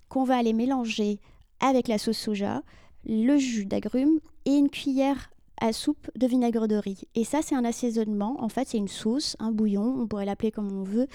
qu'on 0.10 0.24
va 0.24 0.38
aller 0.38 0.54
mélanger 0.54 1.20
avec 1.60 1.88
la 1.88 1.98
sauce 1.98 2.18
soja, 2.18 2.62
le 3.06 3.38
jus 3.38 3.66
d'agrumes 3.66 4.20
et 4.46 4.56
une 4.56 4.70
cuillère 4.70 5.32
à 5.62 5.74
soupe 5.74 6.10
de 6.16 6.28
vinaigre 6.28 6.68
de 6.68 6.76
riz. 6.76 7.08
Et 7.16 7.24
ça, 7.24 7.42
c'est 7.42 7.56
un 7.56 7.66
assaisonnement. 7.66 8.36
En 8.44 8.50
fait, 8.50 8.68
c'est 8.68 8.78
une 8.78 8.88
sauce, 8.88 9.36
un 9.40 9.52
bouillon, 9.52 9.96
on 10.00 10.08
pourrait 10.08 10.26
l'appeler 10.26 10.52
comme 10.52 10.72
on 10.72 10.84
veut, 10.84 11.08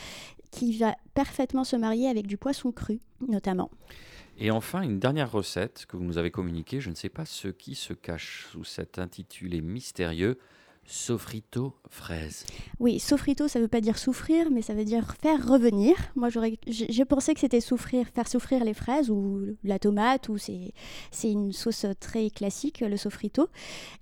qui 0.51 0.77
va 0.77 0.96
parfaitement 1.14 1.64
se 1.64 1.77
marier 1.77 2.09
avec 2.09 2.27
du 2.27 2.37
poisson 2.37 2.72
cru, 2.72 3.01
notamment. 3.27 3.70
Et 4.40 4.51
enfin, 4.51 4.83
une 4.83 5.01
dernière 5.01 5.33
recette 5.33 5.85
que 5.88 5.96
vous 5.96 6.05
nous 6.05 6.16
avez 6.18 6.31
communiquée. 6.31 6.81
Je 6.81 6.90
ne 6.90 6.94
sais 6.94 7.09
pas 7.09 7.24
ce 7.24 7.48
qui 7.48 7.74
se 7.74 7.92
cache 7.92 8.46
sous 8.53 8.64
cet 8.64 8.98
intitulé 8.98 9.61
mystérieux. 9.61 10.38
Sofrito 10.90 11.74
fraise. 11.90 12.46
Oui, 12.79 12.98
sofrito, 12.98 13.46
ça 13.46 13.61
veut 13.61 13.68
pas 13.68 13.83
dire 13.83 13.98
souffrir, 13.98 14.51
mais 14.51 14.62
ça 14.62 14.72
veut 14.72 14.87
dire 14.87 15.16
faire 15.20 15.46
revenir. 15.46 15.94
Moi, 16.16 16.31
j'ai 16.66 17.05
pensé 17.05 17.35
que 17.35 17.40
c'était 17.40 17.61
souffrir, 17.61 18.07
faire 18.07 18.27
souffrir 18.27 18.64
les 18.64 18.72
fraises 18.72 19.11
ou 19.11 19.42
la 19.64 19.79
tomate, 19.79 20.31
ou 20.31 20.38
c'est, 20.38 20.72
une 21.24 21.53
sauce 21.53 21.85
très 22.01 22.31
classique, 22.31 22.81
le 22.81 22.96
sofrito. 22.96 23.48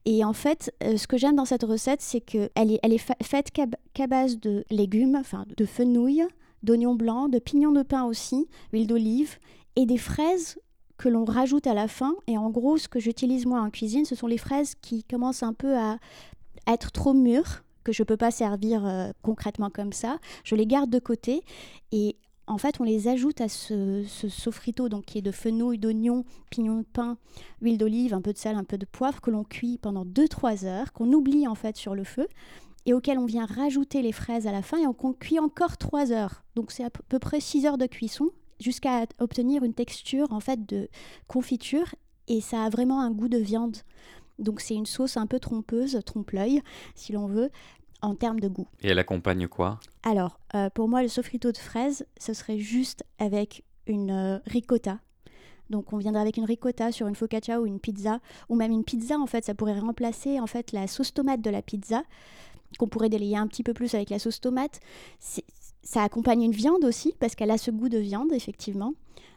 Et 0.05 0.23
en 0.25 0.33
fait, 0.33 0.73
euh, 0.85 0.97
ce 0.97 1.09
que 1.09 1.17
j'aime 1.17 1.35
dans 1.35 1.45
cette 1.45 1.65
recette, 1.65 2.03
c'est 2.03 2.21
que 2.21 2.51
elle 2.55 2.71
est, 2.71 2.79
elle 2.85 2.93
est 2.93 2.99
fa- 2.99 3.17
faite 3.21 3.51
qu'à 3.51 4.07
base 4.07 4.39
de 4.39 4.65
légumes, 4.71 5.17
enfin 5.17 5.45
de 5.57 5.65
fenouil, 5.65 6.23
d'oignons 6.63 6.95
blancs, 6.95 7.33
de 7.33 7.41
pignons 7.41 7.73
de 7.73 7.83
pain 7.83 8.05
aussi, 8.05 8.47
huile 8.73 8.87
d'olive 8.87 9.39
et 9.77 9.87
des 9.87 9.99
fraises 9.99 10.59
que 10.97 11.09
l'on 11.09 11.25
rajoute 11.25 11.67
à 11.67 11.75
la 11.75 11.89
fin. 11.89 12.15
Et 12.27 12.39
en 12.39 12.51
gros, 12.51 12.79
ce 12.79 12.89
que 12.89 12.99
j'utilise 12.99 13.47
moi 13.47 13.61
en 13.61 13.71
cuisine, 13.71 14.05
ce 14.05 14.15
sont 14.15 14.27
les 14.27 14.39
fraises 14.39 14.75
qui 14.81 15.05
commencent 15.05 15.43
un 15.43 15.53
peu 15.53 15.77
à 15.77 15.99
être 16.67 16.91
trop 16.91 17.13
mûres, 17.13 17.63
que 17.85 17.93
je 17.93 18.03
ne 18.03 18.07
peux 18.07 18.17
pas 18.17 18.31
servir 18.31 18.85
euh, 18.85 19.11
concrètement 19.23 19.71
comme 19.71 19.93
ça. 19.93 20.19
Je 20.43 20.55
les 20.55 20.67
garde 20.67 20.91
de 20.91 20.99
côté 20.99 21.45
et 21.93 22.17
en 22.49 22.59
fait, 22.59 22.81
on 22.81 22.85
les 22.85 23.09
ajoute 23.09 23.41
à 23.41 23.49
ce, 23.49 24.05
ce 24.07 24.89
donc 24.89 25.05
qui 25.05 25.19
est 25.19 25.23
de 25.23 25.33
fenouil, 25.33 25.79
d'oignon, 25.79 26.25
pignon 26.51 26.79
de 26.79 26.85
pain, 26.85 27.19
huile 27.61 27.77
d'olive, 27.77 28.15
un 28.15 28.21
peu 28.21 28.33
de 28.33 28.39
sel, 28.39 28.57
un 28.57 28.63
peu 28.63 28.79
de 28.79 28.87
poivre, 28.87 29.21
que 29.21 29.31
l'on 29.31 29.43
cuit 29.43 29.79
pendant 29.79 30.05
2-3 30.05 30.65
heures, 30.65 30.93
qu'on 30.93 31.13
oublie 31.13 31.49
en 31.49 31.57
fait 31.57 31.77
sur 31.77 31.97
le 31.97 32.05
feu, 32.05 32.29
et 32.85 32.95
auquel 32.95 33.19
on 33.19 33.27
vient 33.27 33.47
rajouter 33.47 34.01
les 34.01 34.13
fraises 34.13 34.47
à 34.47 34.53
la 34.53 34.63
fin, 34.63 34.79
et 34.79 34.87
on 34.87 34.95
cuit 35.13 35.41
encore 35.41 35.77
3 35.77 36.13
heures. 36.13 36.45
Donc 36.55 36.71
c'est 36.71 36.85
à 36.85 36.91
peu 36.91 37.19
près 37.19 37.41
6 37.41 37.67
heures 37.67 37.79
de 37.79 37.87
cuisson, 37.87 38.31
jusqu'à 38.61 39.07
obtenir 39.19 39.65
une 39.65 39.75
texture 39.75 40.33
en 40.33 40.41
fait 40.41 40.67
de 40.67 40.89
confiture, 41.27 41.95
et 42.29 42.41
ça 42.41 42.65
a 42.65 42.71
vraiment 42.71 43.01
un 43.01 43.11
goût 43.11 43.29
de 43.29 43.39
viande. 43.39 43.77
Donc 44.39 44.61
c'est 44.61 44.75
une 44.75 44.87
sauce 44.87 45.17
un 45.17 45.27
peu 45.27 45.39
trompeuse, 45.39 45.99
trompe-l'œil, 46.05 46.63
si 46.95 47.13
l'on 47.13 47.27
veut, 47.27 47.51
en 48.03 48.15
termes 48.15 48.41
de 48.41 48.49
goût. 48.49 48.69
Et 48.83 48.89
elle 48.89 48.99
accompagne 48.99 49.49
quoi? 49.49 49.81
Alors, 50.03 50.39
euh, 50.55 50.71
pour 50.71 50.89
moi, 50.89 51.03
le 51.03 51.09
sofrito 51.09 51.51
de 51.53 51.57
fraises, 51.57 52.07
ce 52.19 52.35
serait 52.35 52.59
juste 52.59 53.05
avec 53.19 53.65
une 53.87 54.11
euh, 54.11 54.39
ricotta. 54.47 55.01
Donc, 55.71 55.93
on 55.93 55.97
viendrait 55.97 56.23
avec 56.23 56.37
une 56.37 56.45
ricotta 56.45 56.93
sur 56.93 57.09
une 57.09 57.17
focaccia 57.17 57.61
ou 57.61 57.67
une 57.67 57.81
pizza, 57.81 58.21
ou 58.49 58.55
même 58.55 58.71
une 58.71 58.85
pizza, 58.85 59.19
en 59.19 59.27
fait, 59.27 59.45
ça 59.45 59.55
pourrait 59.55 59.79
remplacer 59.79 60.39
en 60.39 60.47
fait 60.47 60.73
la 60.73 60.87
sauce 60.87 61.13
tomate 61.13 61.41
de 61.41 61.51
la 61.51 61.63
pizza, 61.63 62.05
qu'on 62.79 62.87
pourrait 62.87 63.09
délayer 63.09 63.37
un 63.37 63.47
petit 63.47 63.63
peu 63.63 63.75
plus 63.75 63.95
avec 63.95 64.11
la 64.11 64.19
sauce 64.19 64.41
tomate. 64.41 64.81
Ça 65.87 66.03
accompagne 66.03 66.43
une 66.43 66.53
viande 66.53 66.85
aussi, 66.85 67.15
parce 67.21 67.35
qu'elle 67.35 67.53
a 67.53 67.59
ce 67.59 67.71
goût 67.71 67.89
de 67.89 67.99
viande, 67.99 68.33
effectivement. 68.33 68.93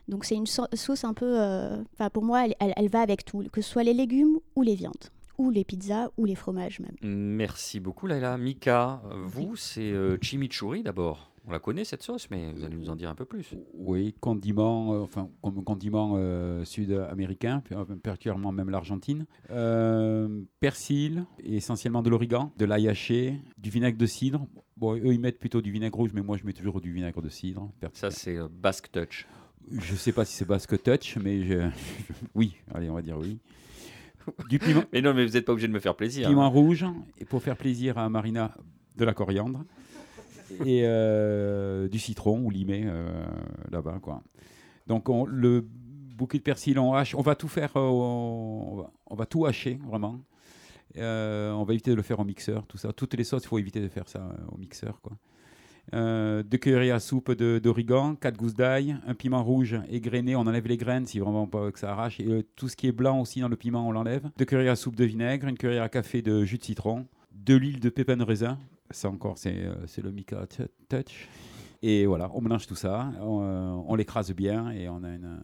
Donc, 0.07 0.25
c'est 0.25 0.35
une 0.35 0.47
sauce 0.47 1.03
un 1.03 1.13
peu... 1.13 1.39
Euh, 1.39 1.81
enfin, 1.93 2.09
pour 2.09 2.23
moi, 2.23 2.45
elle, 2.45 2.73
elle 2.75 2.89
va 2.89 3.01
avec 3.01 3.23
tout, 3.23 3.43
que 3.51 3.61
ce 3.61 3.69
soit 3.69 3.83
les 3.83 3.93
légumes 3.93 4.39
ou 4.55 4.63
les 4.63 4.73
viandes 4.73 5.09
ou 5.37 5.51
les 5.51 5.63
pizzas 5.63 6.09
ou 6.17 6.25
les 6.25 6.35
fromages 6.35 6.79
même. 6.81 6.95
Merci 7.01 7.79
beaucoup 7.79 8.07
Laila. 8.07 8.37
Mika, 8.37 9.01
vous, 9.25 9.55
c'est 9.55 9.91
euh, 9.91 10.17
chimichurri 10.21 10.83
d'abord. 10.83 11.31
On 11.49 11.51
la 11.51 11.59
connaît 11.59 11.83
cette 11.83 12.03
sauce, 12.03 12.29
mais 12.29 12.53
vous 12.53 12.63
allez 12.63 12.75
nous 12.75 12.91
en 12.91 12.95
dire 12.95 13.09
un 13.09 13.15
peu 13.15 13.25
plus. 13.25 13.55
Oui, 13.73 14.13
condiment, 14.19 14.93
euh, 14.93 14.99
enfin 14.99 15.31
comme 15.41 15.63
condiment 15.63 16.13
euh, 16.15 16.63
sud-américain, 16.63 17.63
particulièrement 18.03 18.51
même 18.51 18.69
l'Argentine. 18.69 19.25
persil, 20.59 21.25
essentiellement 21.43 22.03
de 22.03 22.09
l'origan, 22.11 22.53
de 22.57 22.65
l'ail 22.65 22.87
haché, 22.87 23.41
du 23.57 23.71
vinaigre 23.71 23.97
de 23.97 24.05
cidre. 24.05 24.45
Bon, 24.77 24.95
eux 24.95 25.11
ils 25.11 25.19
mettent 25.19 25.39
plutôt 25.39 25.61
du 25.61 25.71
vinaigre 25.71 25.97
rouge, 25.97 26.11
mais 26.13 26.21
moi 26.21 26.37
je 26.37 26.45
mets 26.45 26.53
toujours 26.53 26.81
du 26.81 26.93
vinaigre 26.93 27.19
de 27.19 27.29
cidre. 27.29 27.71
Ça 27.93 28.11
c'est 28.11 28.37
Basque 28.51 28.91
Touch. 28.91 29.27
Je 29.71 29.93
ne 29.93 29.97
sais 29.97 30.11
pas 30.11 30.25
si 30.25 30.35
c'est 30.35 30.45
Basque 30.45 30.81
Touch, 30.83 31.17
mais 31.17 31.43
je... 31.43 31.67
oui, 32.35 32.57
allez, 32.75 32.91
on 32.91 32.93
va 32.93 33.01
dire 33.01 33.17
oui. 33.17 33.39
Du 34.49 34.59
piment. 34.59 34.83
mais 34.93 35.01
non, 35.01 35.15
mais 35.15 35.25
vous 35.25 35.33
n'êtes 35.33 35.45
pas 35.45 35.53
obligé 35.53 35.67
de 35.67 35.73
me 35.73 35.79
faire 35.79 35.95
plaisir. 35.95 36.27
Piment 36.27 36.43
hein. 36.43 36.47
rouge, 36.47 36.85
et 37.17 37.25
pour 37.25 37.41
faire 37.41 37.57
plaisir 37.57 37.97
à 37.97 38.07
Marina, 38.07 38.55
de 38.97 39.05
la 39.05 39.13
coriandre. 39.13 39.63
Et 40.65 40.81
euh, 40.83 41.87
du 41.87 41.99
citron 41.99 42.39
ou 42.43 42.49
limé 42.49 42.83
euh, 42.85 43.25
là-bas. 43.71 43.99
quoi. 44.01 44.23
Donc 44.87 45.09
on, 45.09 45.25
le 45.25 45.65
bouquet 46.15 46.37
de 46.37 46.43
persil, 46.43 46.79
on 46.79 46.93
hache. 46.93 47.15
On 47.15 47.21
va 47.21 47.35
tout 47.35 47.47
faire, 47.47 47.71
euh, 47.75 47.81
on, 47.81 49.15
va, 49.15 49.25
tout 49.25 49.45
hacher, 49.45 49.79
vraiment. 49.87 50.19
on 50.95 51.63
va 51.63 51.73
éviter 51.73 51.91
de 51.91 51.95
le 51.95 52.01
faire 52.01 52.19
au 52.19 52.25
mixeur, 52.25 52.65
tout 52.67 52.77
ça. 52.77 52.93
Toutes 52.93 53.13
les 53.13 53.23
sauces, 53.23 53.43
il 53.43 53.47
faut 53.47 53.59
éviter 53.59 53.81
de 53.81 53.87
faire 53.87 54.07
ça 54.07 54.29
au 54.51 54.57
mixeur. 54.57 54.99
quoi 55.01 55.13
deux 55.91 56.57
cuillerées 56.59 56.91
à 56.91 56.99
soupe 56.99 57.31
d'origan, 57.31 58.13
quatre 58.13 58.37
gousses 58.37 58.53
d'ail, 58.53 58.97
un 59.07 59.15
piment 59.15 59.43
rouge 59.43 59.75
égrené, 59.89 60.35
on 60.35 60.41
enlève 60.41 60.67
les 60.67 60.77
graines 60.77 61.07
si 61.07 61.17
vraiment 61.17 61.47
pas 61.47 61.71
que 61.71 61.79
ça 61.79 61.91
arrache, 61.91 62.19
et 62.19 62.45
tout 62.55 62.67
ce 62.67 62.75
qui 62.75 62.85
est 62.85 62.91
blanc 62.91 63.19
aussi 63.19 63.39
dans 63.39 63.47
le 63.47 63.55
piment, 63.55 63.87
on 63.87 63.91
l'enlève. 63.91 64.29
Deux 64.37 64.45
cuillerées 64.45 64.69
à 64.69 64.75
soupe 64.75 64.95
de 64.95 65.05
vinaigre, 65.05 65.47
une 65.47 65.57
cuillère 65.57 65.81
à 65.81 65.89
café 65.89 66.21
de 66.21 66.45
jus 66.45 66.59
de 66.59 66.63
citron, 66.63 67.07
de 67.33 67.55
l'huile 67.55 67.79
de 67.79 67.89
pépins 67.89 68.17
de 68.17 68.23
raisin, 68.23 68.59
ça 68.91 69.09
encore 69.09 69.37
c'est 69.37 69.55
euh, 69.55 69.75
le 70.03 70.11
Mika 70.11 70.45
Touch. 70.89 71.27
Et 71.81 72.05
voilà, 72.05 72.29
on 72.33 72.41
mélange 72.41 72.67
tout 72.67 72.75
ça, 72.75 73.11
on, 73.21 73.41
euh, 73.41 73.83
on 73.87 73.95
l'écrase 73.95 74.33
bien 74.33 74.69
et 74.71 74.89
on 74.89 75.01
a 75.03 75.09
une, 75.09 75.39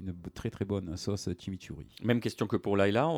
une 0.00 0.14
très 0.34 0.50
très 0.50 0.64
bonne 0.64 0.96
sauce 0.96 1.28
chimichurri. 1.38 1.86
Même 2.02 2.20
question 2.20 2.46
que 2.46 2.56
pour 2.56 2.76
Laila, 2.76 3.08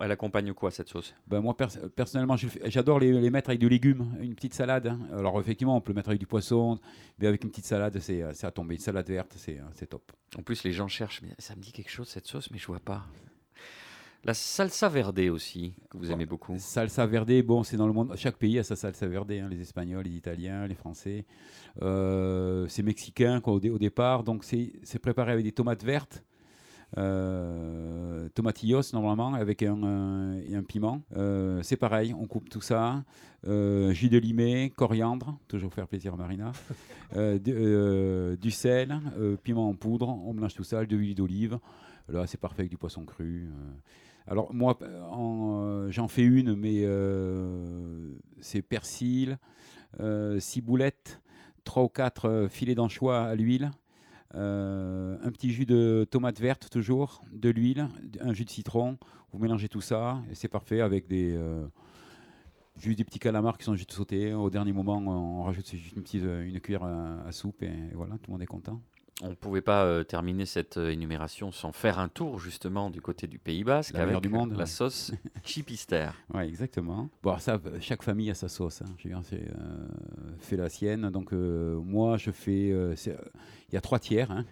elle 0.00 0.10
accompagne 0.10 0.52
quoi 0.52 0.70
cette 0.70 0.88
sauce? 0.88 1.14
Ben 1.26 1.40
Moi 1.40 1.56
personnellement 1.94 2.36
j'adore 2.36 3.00
les, 3.00 3.30
mettre 3.30 3.50
avec 3.50 3.60
du 3.60 3.68
légumes, 3.68 4.16
une 4.20 4.34
petite 4.34 4.54
salade. 4.54 4.86
Hein. 4.86 4.98
Alors 5.12 5.40
effectivement 5.40 5.76
on 5.76 5.80
peut 5.80 5.92
le 5.92 5.96
mettre 5.96 6.10
avec 6.10 6.20
du 6.20 6.26
poisson, 6.26 6.78
mais 7.18 7.26
avec 7.26 7.44
une 7.44 7.50
petite 7.50 7.66
salade 7.66 7.98
c'est 7.98 8.22
à 8.22 8.50
tomber. 8.50 8.74
Une 8.74 8.80
salade 8.80 9.08
verte 9.08 9.36
c'est 9.36 9.86
top. 9.86 10.12
En 10.38 10.42
plus 10.42 10.62
les 10.64 10.72
gens 10.72 10.88
cherchent, 10.88 11.22
mais 11.22 11.34
ça 11.38 11.54
me 11.56 11.60
dit 11.60 11.72
quelque 11.72 11.90
chose 11.90 12.08
cette 12.08 12.26
sauce, 12.26 12.50
mais 12.50 12.58
je 12.58 12.66
vois 12.66 12.80
pas. 12.80 13.06
La 14.24 14.34
salsa 14.34 14.88
verde 14.88 15.18
aussi, 15.30 15.74
que 15.88 15.96
vous 15.96 16.10
aimez 16.10 16.26
beaucoup. 16.26 16.54
Salsa 16.58 17.06
verde, 17.06 17.42
bon, 17.42 17.62
c'est 17.62 17.76
dans 17.76 17.86
le 17.86 17.92
monde. 17.92 18.12
Chaque 18.16 18.36
pays 18.36 18.58
a 18.58 18.62
sa 18.62 18.76
salsa 18.76 19.06
verde, 19.06 19.32
hein, 19.32 19.48
les 19.50 19.60
Espagnols, 19.60 20.04
les 20.04 20.14
Italiens, 20.14 20.66
les 20.66 20.74
Français. 20.74 21.24
Euh, 21.80 22.66
c'est 22.68 22.82
mexicain 22.82 23.40
quoi, 23.40 23.54
au, 23.54 23.56
au, 23.56 23.78
départ, 23.78 24.22
donc 24.22 24.44
c'est 24.44 24.98
préparé 25.00 25.32
avec 25.32 25.44
des 25.44 25.52
tomates 25.52 25.84
vertes 25.84 26.24
euh, 26.98 28.28
tomatillos 28.30 28.92
normalement 28.92 29.34
avec 29.34 29.62
un 29.62 30.62
piment. 30.66 31.02
Euh, 31.16 31.60
c'est 31.62 31.76
pareil, 31.76 32.14
on 32.14 32.26
coupe 32.26 32.48
tout 32.48 32.60
ça. 32.60 33.04
Euh, 33.46 33.92
jus 33.92 34.08
de 34.08 34.18
limé, 34.18 34.72
coriandre, 34.76 35.38
toujours 35.48 35.72
faire 35.72 35.86
plaisir 35.86 36.14
à 36.14 36.16
Marina. 36.16 36.52
du 37.34 38.50
sel, 38.50 39.00
piment 39.42 39.68
en 39.68 39.74
poudre, 39.74 40.08
on 40.08 40.32
mélange 40.32 40.54
tout 40.54 40.64
ça, 40.64 40.84
de 40.84 40.96
l'huile 40.96 41.14
d'olive. 41.14 41.58
Là, 42.08 42.26
c'est 42.26 42.40
parfait 42.40 42.62
avec 42.62 42.70
du 42.70 42.76
poisson 42.76 43.04
cru. 43.04 43.48
Alors 44.26 44.52
moi, 44.54 44.78
j'en 45.88 46.08
fais 46.08 46.22
une, 46.22 46.54
mais 46.54 46.84
c'est 48.40 48.62
persil, 48.62 49.38
ciboulette, 50.38 51.20
3 51.64 51.82
ou 51.82 51.88
4 51.88 52.48
filets 52.48 52.74
d'anchois 52.74 53.22
à 53.22 53.34
l'huile, 53.34 53.70
euh, 54.36 55.16
un 55.22 55.30
petit 55.32 55.50
jus 55.50 55.66
de 55.66 56.06
tomate 56.08 56.40
verte 56.40 56.70
toujours, 56.70 57.22
de 57.32 57.50
l'huile, 57.50 57.88
un 58.20 58.32
jus 58.32 58.44
de 58.44 58.50
citron. 58.50 58.96
Vous 59.32 59.38
mélangez 59.38 59.68
tout 59.68 59.80
ça 59.80 60.22
et 60.30 60.34
c'est 60.34 60.48
parfait 60.48 60.80
avec 60.80 61.08
des 61.08 61.34
euh, 61.34 61.66
juste 62.76 62.98
des 62.98 63.04
petits 63.04 63.18
calamars 63.18 63.58
qui 63.58 63.64
sont 63.64 63.74
juste 63.74 63.92
sautés. 63.92 64.32
Au 64.32 64.50
dernier 64.50 64.72
moment, 64.72 64.98
on 64.98 65.42
rajoute 65.42 65.72
une 65.72 66.02
petite 66.02 66.22
une 66.22 66.60
cuillère 66.60 66.84
à 66.84 67.32
soupe 67.32 67.62
et 67.62 67.72
voilà, 67.94 68.14
tout 68.14 68.30
le 68.30 68.32
monde 68.32 68.42
est 68.42 68.46
content. 68.46 68.80
On 69.22 69.30
ne 69.30 69.34
pouvait 69.34 69.60
pas 69.60 69.84
euh, 69.84 70.02
terminer 70.02 70.46
cette 70.46 70.78
euh, 70.78 70.90
énumération 70.90 71.52
sans 71.52 71.72
faire 71.72 71.98
un 71.98 72.08
tour 72.08 72.38
justement 72.38 72.88
du 72.88 73.02
côté 73.02 73.26
du 73.26 73.38
Pays 73.38 73.64
Basque 73.64 73.94
la 73.94 74.02
avec 74.02 74.20
du 74.20 74.30
monde, 74.30 74.56
la 74.56 74.64
sauce 74.64 75.12
chipister. 75.44 76.08
Oui, 76.32 76.44
exactement. 76.44 77.10
Bon, 77.22 77.38
ça, 77.38 77.60
chaque 77.80 78.02
famille 78.02 78.30
a 78.30 78.34
sa 78.34 78.48
sauce. 78.48 78.80
Hein. 78.80 78.94
J'ai 78.98 79.12
euh, 79.12 79.88
fait 80.38 80.56
la 80.56 80.70
sienne. 80.70 81.10
Donc 81.10 81.32
moi, 81.32 82.16
je 82.16 82.30
fais. 82.30 82.68
Il 82.68 83.74
y 83.74 83.76
a 83.76 83.80
trois 83.80 83.98
tiers. 83.98 84.30
Hein. 84.30 84.46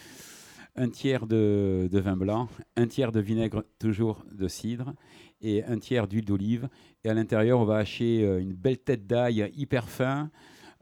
un 0.76 0.88
tiers 0.88 1.26
de, 1.26 1.88
de, 1.90 1.98
vin 1.98 2.16
blanc, 2.16 2.48
un 2.76 2.86
tiers 2.86 3.10
de 3.10 3.20
vinaigre, 3.20 3.64
toujours 3.80 4.24
de 4.30 4.46
cidre, 4.46 4.94
et 5.40 5.64
un 5.64 5.78
tiers 5.78 6.06
d'huile 6.06 6.26
d'olive. 6.26 6.68
Et 7.02 7.08
à 7.08 7.14
l'intérieur, 7.14 7.58
on 7.58 7.64
va 7.64 7.78
hacher 7.78 8.22
une 8.38 8.52
belle 8.52 8.78
tête 8.78 9.06
d'ail 9.06 9.50
hyper 9.56 9.88
fin 9.88 10.30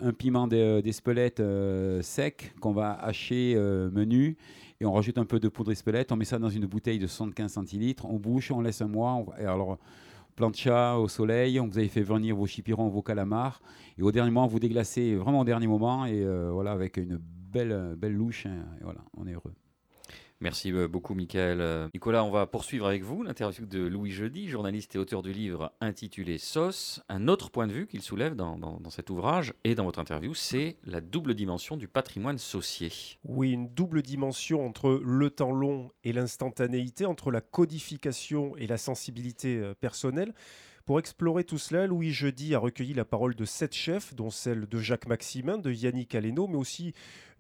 un 0.00 0.12
piment 0.12 0.46
d'espelette 0.46 1.40
euh, 1.40 2.02
sec 2.02 2.54
qu'on 2.61 2.72
va 2.72 2.92
hacher 2.94 3.54
euh, 3.57 3.90
menu 3.90 4.37
et 4.80 4.87
on 4.87 4.92
rajoute 4.92 5.18
un 5.18 5.24
peu 5.24 5.40
de 5.40 5.48
poudre 5.48 5.70
d'espelette. 5.70 6.12
On 6.12 6.16
met 6.16 6.24
ça 6.24 6.38
dans 6.38 6.48
une 6.48 6.66
bouteille 6.66 6.98
de 6.98 7.07
75 7.07 7.52
centilitres. 7.52 8.04
On 8.07 8.18
bouche, 8.18 8.50
on 8.50 8.61
laisse 8.61 8.83
un 8.83 8.88
mois. 8.88 9.24
et 9.38 9.44
alors, 9.44 9.78
plancha 10.35 10.98
au 10.98 11.09
soleil, 11.09 11.61
on 11.61 11.68
vous 11.68 11.78
avez 11.78 11.88
fait 11.88 12.02
venir 12.02 12.37
vos 12.37 12.46
chipirons, 12.46 12.88
vos 12.88 13.02
calamars. 13.02 13.61
Et 13.98 14.02
au 14.02 14.11
dernier 14.11 14.30
moment, 14.30 14.46
vous 14.46 14.59
déglacez 14.59 15.14
vraiment 15.14 15.40
au 15.40 15.44
dernier 15.44 15.68
moment. 15.68 16.07
Et 16.07 16.22
euh, 16.22 16.50
voilà, 16.52 16.72
avec 16.72 16.96
une 16.96 17.18
belle, 17.18 17.94
belle 17.96 18.14
louche. 18.14 18.46
Hein, 18.46 18.64
et 18.80 18.85
voilà, 18.85 19.00
on 19.16 19.26
est 19.26 19.33
heureux. 19.33 19.54
Merci 20.40 20.73
euh, 20.73 20.88
beaucoup, 20.88 21.14
Michael. 21.14 21.61
Euh, 21.61 21.88
Nicolas, 21.94 22.25
on 22.25 22.31
va 22.31 22.47
poursuivre 22.47 22.87
avec 22.87 23.03
vous 23.03 23.23
l'interview 23.23 23.66
de 23.66 23.81
Louis 23.81 24.11
Jeudi, 24.11 24.49
journaliste 24.49 24.94
et 24.94 24.99
auteur 24.99 25.23
du 25.23 25.33
livre 25.33 25.73
intitulé 25.81 26.38
Sauce. 26.38 27.03
Un 27.09 27.29
autre 27.29 27.51
point 27.51 27.66
de 27.66 27.73
vue 27.73 27.87
qu'il 27.87 28.03
soulève 28.03 28.35
dans, 28.35 28.79
cet 28.90 29.11
ouvrage 29.11 29.55
et 29.64 29.75
dans 29.75 29.85
votre 29.85 30.01
interview, 30.01 30.35
c'est 30.35 30.77
la 30.85 31.01
double 31.01 31.35
dimension 31.35 31.77
du 31.77 31.88
patrimoine 31.88 32.38
saucier. 32.38 32.92
Oui, 33.25 33.53
une 33.53 33.68
double 33.68 34.03
dimension 34.03 34.66
entre 34.66 35.01
le 35.03 35.31
temps 35.31 35.53
long 35.53 35.90
et 36.03 36.12
l'instantanéité, 36.12 37.07
entre 37.07 37.31
la 37.31 37.40
codification 37.40 38.57
et 38.57 38.66
la 38.66 38.77
sensibilité 38.77 39.59
euh, 39.59 39.75
personnelle. 39.75 40.35
Pour 40.85 40.99
explorer 40.99 41.44
tout 41.44 41.57
cela, 41.57 41.87
Louis 41.87 42.11
Jeudi 42.11 42.55
a 42.55 42.59
recueilli 42.59 42.92
la 42.92 43.07
parole 43.07 43.35
de 43.35 43.47
sept 43.47 43.75
chefs, 43.75 44.14
dont 44.14 44.29
celle 44.29 44.66
de 44.66 44.79
Jacques 44.79 45.07
Maximin, 45.07 45.57
de 45.57 45.73
Yannick 45.73 46.14
Aleno, 46.14 46.47
mais 46.47 46.59
aussi 46.59 46.92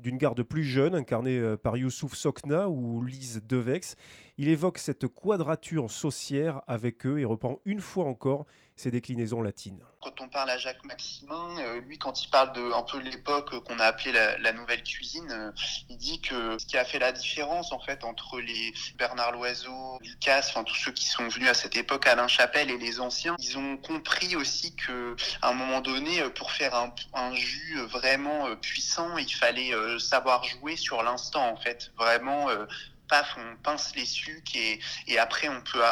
d'une 0.04 0.18
garde 0.18 0.42
plus 0.42 0.64
jeune, 0.64 0.94
incarnée 0.94 1.38
euh, 1.38 1.56
par 1.56 1.78
Youssouf 1.78 2.14
Sokna 2.14 2.68
ou 2.68 3.02
Lise 3.02 3.42
Devex. 3.48 3.96
Il 4.36 4.48
évoque 4.48 4.78
cette 4.78 5.06
quadrature 5.06 5.88
saucière 5.90 6.62
avec 6.66 7.06
eux 7.06 7.20
et 7.20 7.24
reprend 7.24 7.60
une 7.64 7.80
fois 7.80 8.06
encore 8.06 8.46
ses 8.74 8.90
déclinaisons 8.90 9.40
latines. 9.40 9.78
Quand 10.02 10.20
on 10.20 10.28
parle 10.28 10.50
à 10.50 10.58
Jacques 10.58 10.84
Maximin, 10.84 11.56
euh, 11.60 11.80
lui, 11.82 11.96
quand 11.96 12.22
il 12.24 12.28
parle 12.28 12.52
de 12.52 12.72
un 12.72 12.82
peu 12.82 12.98
l'époque 12.98 13.56
qu'on 13.60 13.78
a 13.78 13.84
appelée 13.84 14.10
la, 14.12 14.52
nouvelle 14.52 14.82
cuisine, 14.82 15.30
euh, 15.30 15.52
il 15.88 15.96
dit 15.96 16.20
que 16.20 16.58
ce 16.58 16.66
qui 16.66 16.76
a 16.76 16.84
fait 16.84 16.98
la 16.98 17.12
différence 17.12 17.70
en 17.70 17.78
fait 17.78 18.02
entre 18.02 18.40
les 18.40 18.74
Bernard 18.98 19.30
Loiseau, 19.30 19.98
Lucas, 20.00 20.46
enfin 20.48 20.64
tous 20.64 20.74
ceux 20.74 20.90
qui 20.90 21.06
sont 21.06 21.28
venus 21.28 21.48
à 21.48 21.54
cette 21.54 21.76
époque, 21.76 22.08
Alain 22.08 22.26
Chapelle 22.26 22.70
et 22.70 22.78
les 22.78 22.98
anciens, 22.98 23.36
ils 23.38 23.56
ont 23.56 23.76
compris 23.76 24.34
aussi 24.34 24.74
que 24.74 25.14
à 25.40 25.50
un 25.50 25.54
moment 25.54 25.80
donné, 25.80 26.28
pour 26.30 26.50
faire 26.50 26.74
un, 26.74 26.92
un 27.14 27.32
jus 27.34 27.78
vraiment 27.82 28.54
puissant, 28.56 29.16
il 29.16 29.32
fallait 29.32 29.72
savoir 30.00 30.42
jouer 30.42 30.76
sur 30.76 31.02
l'instant 31.04 31.48
en 31.48 31.56
fait. 31.56 31.92
Vraiment, 31.96 32.50
euh, 32.50 32.66
paf, 33.08 33.36
on 33.38 33.56
pince 33.56 33.94
les 33.96 34.04
sucs 34.04 34.54
et, 34.56 34.80
après 35.18 35.48
on 35.48 35.60
peut 35.60 35.84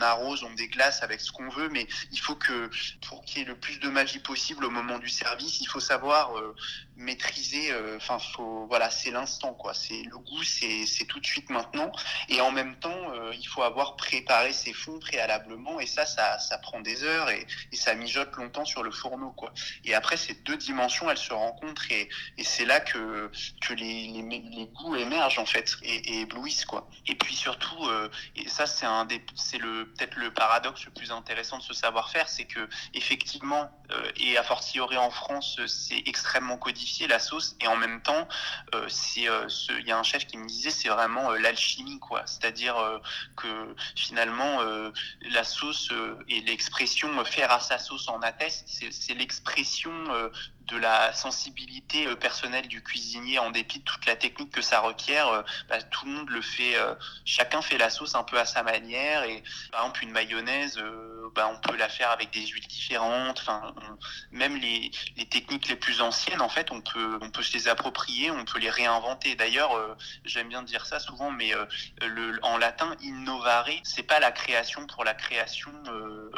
arrose, 0.00 0.42
on 0.44 0.54
déglace 0.54 1.02
avec 1.02 1.20
ce 1.20 1.32
qu'on 1.32 1.48
veut, 1.48 1.68
mais 1.68 1.86
il 2.12 2.18
faut 2.18 2.34
que 2.34 2.70
pour 3.06 3.24
qu'il 3.24 3.38
y 3.38 3.42
ait 3.42 3.46
le 3.46 3.56
plus 3.56 3.78
de 3.80 3.88
magie 3.88 4.18
possible 4.20 4.64
au 4.64 4.70
moment 4.70 4.98
du 4.98 5.08
service, 5.08 5.60
il 5.60 5.66
faut 5.66 5.80
savoir 5.80 6.38
euh, 6.38 6.54
maîtriser. 7.02 7.70
euh, 7.70 7.96
Enfin, 7.96 8.18
faut 8.18 8.66
voilà, 8.68 8.90
c'est 8.90 9.10
l'instant 9.10 9.52
quoi. 9.54 9.74
C'est 9.74 10.02
le 10.02 10.18
goût, 10.18 10.42
c'est 10.42 11.04
tout 11.06 11.20
de 11.20 11.26
suite 11.26 11.50
maintenant. 11.50 11.90
Et 12.28 12.40
en 12.40 12.50
même 12.50 12.76
temps, 12.76 13.10
euh, 13.14 13.32
il 13.38 13.46
faut 13.46 13.62
avoir 13.62 13.96
préparé 13.96 14.52
ses 14.52 14.72
fonds 14.72 14.98
préalablement 14.98 15.80
et 15.80 15.86
ça, 15.86 16.06
ça, 16.06 16.38
ça 16.38 16.58
prend 16.58 16.80
des 16.80 17.02
heures 17.04 17.30
et, 17.30 17.46
ça 17.72 17.94
mijote 17.94 18.36
longtemps 18.36 18.64
sur 18.64 18.84
le 18.84 18.92
fourneau 18.92 19.30
quoi. 19.32 19.52
Et 19.84 19.94
après, 19.94 20.16
ces 20.16 20.34
deux 20.34 20.56
dimensions, 20.56 21.10
elles 21.10 21.18
se 21.18 21.32
rencontrent 21.32 21.90
et, 21.90 22.08
et 22.38 22.44
c'est 22.44 22.64
là 22.64 22.78
que 22.78 23.30
que 23.60 23.74
les, 23.74 24.06
les, 24.06 24.22
les 24.22 24.66
goûts 24.66 24.94
émergent 24.94 25.40
en 25.40 25.46
fait 25.46 25.76
et, 25.82 26.20
éblouissent 26.20 26.64
quoi. 26.64 26.88
Et 27.06 27.16
puis 27.16 27.34
surtout, 27.34 27.86
euh, 27.88 28.08
et 28.36 28.48
ça 28.48 28.66
c'est 28.66 28.86
un 28.86 29.04
des, 29.04 29.20
c'est 29.34 29.58
le 29.58 29.92
peut-être 29.92 30.14
le 30.16 30.32
paradoxe 30.32 30.84
le 30.84 30.92
plus 30.92 31.10
intéressant 31.10 31.58
de 31.58 31.62
ce 31.64 31.74
savoir-faire, 31.74 32.28
c'est 32.28 32.44
que 32.44 32.68
effectivement 32.94 33.70
et 34.16 34.38
a 34.38 34.42
fortiori 34.42 34.96
en 34.96 35.10
France, 35.10 35.60
c'est 35.66 36.02
extrêmement 36.06 36.56
codifié 36.56 36.91
la 37.00 37.18
sauce 37.18 37.56
et 37.60 37.66
en 37.66 37.76
même 37.76 38.00
temps, 38.02 38.28
euh, 38.74 38.86
c'est 38.88 39.28
euh, 39.28 39.46
il 39.78 39.86
y 39.86 39.92
a 39.92 39.98
un 39.98 40.02
chef 40.02 40.26
qui 40.26 40.36
me 40.38 40.46
disait 40.46 40.70
c'est 40.70 40.88
vraiment 40.88 41.30
euh, 41.30 41.38
l'alchimie 41.38 41.98
quoi, 41.98 42.22
c'est-à-dire 42.26 42.76
que 43.36 43.74
finalement 43.96 44.60
la 45.22 45.44
sauce 45.44 45.92
et 46.28 46.40
l'expression 46.42 47.24
faire 47.24 47.52
à 47.52 47.60
sa 47.60 47.78
sauce 47.78 48.08
en 48.08 48.20
atteste, 48.20 48.68
c'est 48.90 49.14
l'expression 49.14 49.92
de 50.66 50.76
la 50.76 51.12
sensibilité 51.12 52.06
euh, 52.06 52.16
personnelle 52.16 52.68
du 52.68 52.82
cuisinier 52.82 53.38
en 53.38 53.50
dépit 53.50 53.80
de 53.80 53.84
toute 53.84 54.06
la 54.06 54.16
technique 54.16 54.50
que 54.52 54.62
ça 54.62 54.80
requiert. 54.80 55.28
euh, 55.28 55.42
bah, 55.68 55.82
tout 55.82 56.06
le 56.06 56.12
monde 56.12 56.30
le 56.30 56.42
fait, 56.42 56.76
euh, 56.76 56.94
chacun 57.24 57.62
fait 57.62 57.78
la 57.78 57.90
sauce 57.90 58.14
un 58.14 58.24
peu 58.24 58.38
à 58.38 58.44
sa 58.44 58.62
manière 58.62 59.24
et 59.24 59.42
par 59.70 59.82
exemple 59.82 60.04
une 60.04 60.12
mayonnaise, 60.12 60.82
bah, 61.34 61.50
on 61.52 61.58
peut 61.60 61.76
la 61.76 61.88
faire 61.88 62.10
avec 62.10 62.30
des 62.30 62.46
huiles 62.46 62.66
différentes. 62.66 63.44
Même 64.30 64.56
les, 64.56 64.90
les 65.16 65.26
techniques 65.26 65.68
les 65.68 65.76
plus 65.76 66.00
anciennes, 66.00 66.40
en 66.40 66.48
fait, 66.48 66.70
on 66.70 66.80
peut 66.80 67.18
on 67.22 67.30
peut 67.30 67.42
se 67.42 67.54
les 67.54 67.68
approprier, 67.68 68.30
on 68.30 68.44
peut 68.44 68.58
les 68.58 68.70
réinventer. 68.70 69.34
D'ailleurs, 69.34 69.72
j'aime 70.24 70.48
bien 70.48 70.62
dire 70.62 70.86
ça 70.86 70.98
souvent, 71.00 71.30
mais 71.30 71.52
le, 72.00 72.38
en 72.42 72.58
latin, 72.58 72.94
innovare, 73.00 73.68
c'est 73.82 74.02
pas 74.02 74.20
la 74.20 74.32
création 74.32 74.86
pour 74.86 75.04
la 75.04 75.14
création 75.14 75.72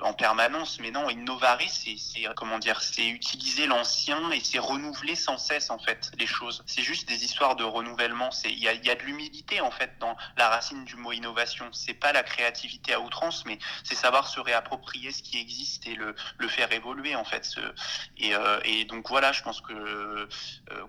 en 0.03 0.13
permanence, 0.13 0.79
mais 0.81 0.91
non, 0.91 1.09
innovare, 1.11 1.63
c'est, 1.69 1.97
comment 2.37 2.59
dire, 2.59 2.81
c'est 2.81 3.07
utiliser 3.07 3.67
l'ancien 3.67 4.14
et 4.33 4.41
c'est 4.41 4.59
renouveler 4.59 5.15
sans 5.15 5.39
cesse 5.39 5.71
en 5.71 5.79
fait 5.79 6.11
les 6.19 6.27
choses. 6.27 6.63
C'est 6.67 6.83
juste 6.83 7.09
des 7.09 7.25
histoires 7.25 7.57
de 7.57 7.65
renouvellement. 7.65 8.31
Il 8.45 8.59
y 8.59 8.69
a, 8.69 8.95
de 8.95 9.03
l'humilité 9.03 9.61
en 9.61 9.71
fait 9.71 9.99
dans 9.99 10.17
la 10.37 10.49
racine 10.49 10.85
du 10.85 10.97
mot 10.97 11.13
innovation. 11.13 11.67
C'est 11.73 11.95
pas 11.95 12.13
la 12.13 12.23
créativité 12.23 12.95
à 12.95 13.01
outrance, 13.01 13.45
mais 13.47 13.59
c'est 13.83 13.95
savoir 13.95 14.29
se 14.29 14.41
réapproprier 14.41 15.11
ce 15.13 15.23
qui 15.23 15.39
existe 15.39 15.87
et 15.87 15.95
le, 15.95 16.15
faire 16.49 16.73
évoluer 16.73 17.17
en 17.17 17.25
fait. 17.25 17.49
Euh, 17.57 18.61
et 18.65 18.85
donc 18.85 19.09
voilà, 19.09 19.33
je 19.33 19.43
pense 19.43 19.61
que 19.61 19.73
euh, 19.73 20.27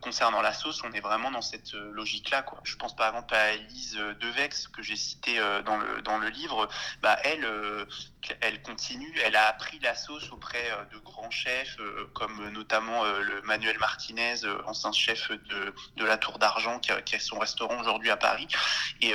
concernant 0.02 0.42
la 0.42 0.54
sauce, 0.54 0.82
on 0.84 0.92
est 0.92 1.00
vraiment 1.00 1.32
dans 1.32 1.42
cette 1.42 1.74
euh, 1.74 1.92
logique-là. 1.94 2.44
Quoi. 2.44 2.60
Je 2.64 2.76
pense 2.76 2.96
par 2.96 3.08
exemple 3.10 3.34
à 3.34 3.54
Elise 3.54 3.98
Devex 4.20 4.68
que 4.68 4.84
j'ai 4.84 4.96
citée 4.96 5.40
dans 5.66 5.78
le 5.78 6.02
dans 6.02 6.18
le 6.18 6.30
livre. 6.30 6.68
Bah 7.02 7.18
elle, 7.24 7.48
elle 8.42 8.62
continue, 8.62 9.14
elle 9.24 9.36
a 9.36 9.48
appris 9.48 9.80
la 9.80 9.96
sauce 9.96 10.32
auprès 10.32 10.72
euh, 10.72 10.86
de 10.94 11.00
grands 11.00 11.32
chefs 11.32 11.78
euh, 11.80 12.10
comme 12.14 12.40
euh, 12.42 12.52
notamment 12.52 13.04
Manuel 13.44 13.78
Martinez, 13.80 14.36
ancien 14.66 14.92
chef 14.92 15.30
de, 15.32 15.74
de 15.98 16.06
la 16.06 16.18
Tour 16.18 16.40
d'Argent, 16.40 16.80
qui 16.80 16.92
qui 17.06 17.16
a 17.16 17.20
son 17.20 17.40
restaurant 17.40 17.80
aujourd'hui 17.80 18.10
à 18.10 18.18
Paris. 18.18 18.48
Et, 19.02 19.14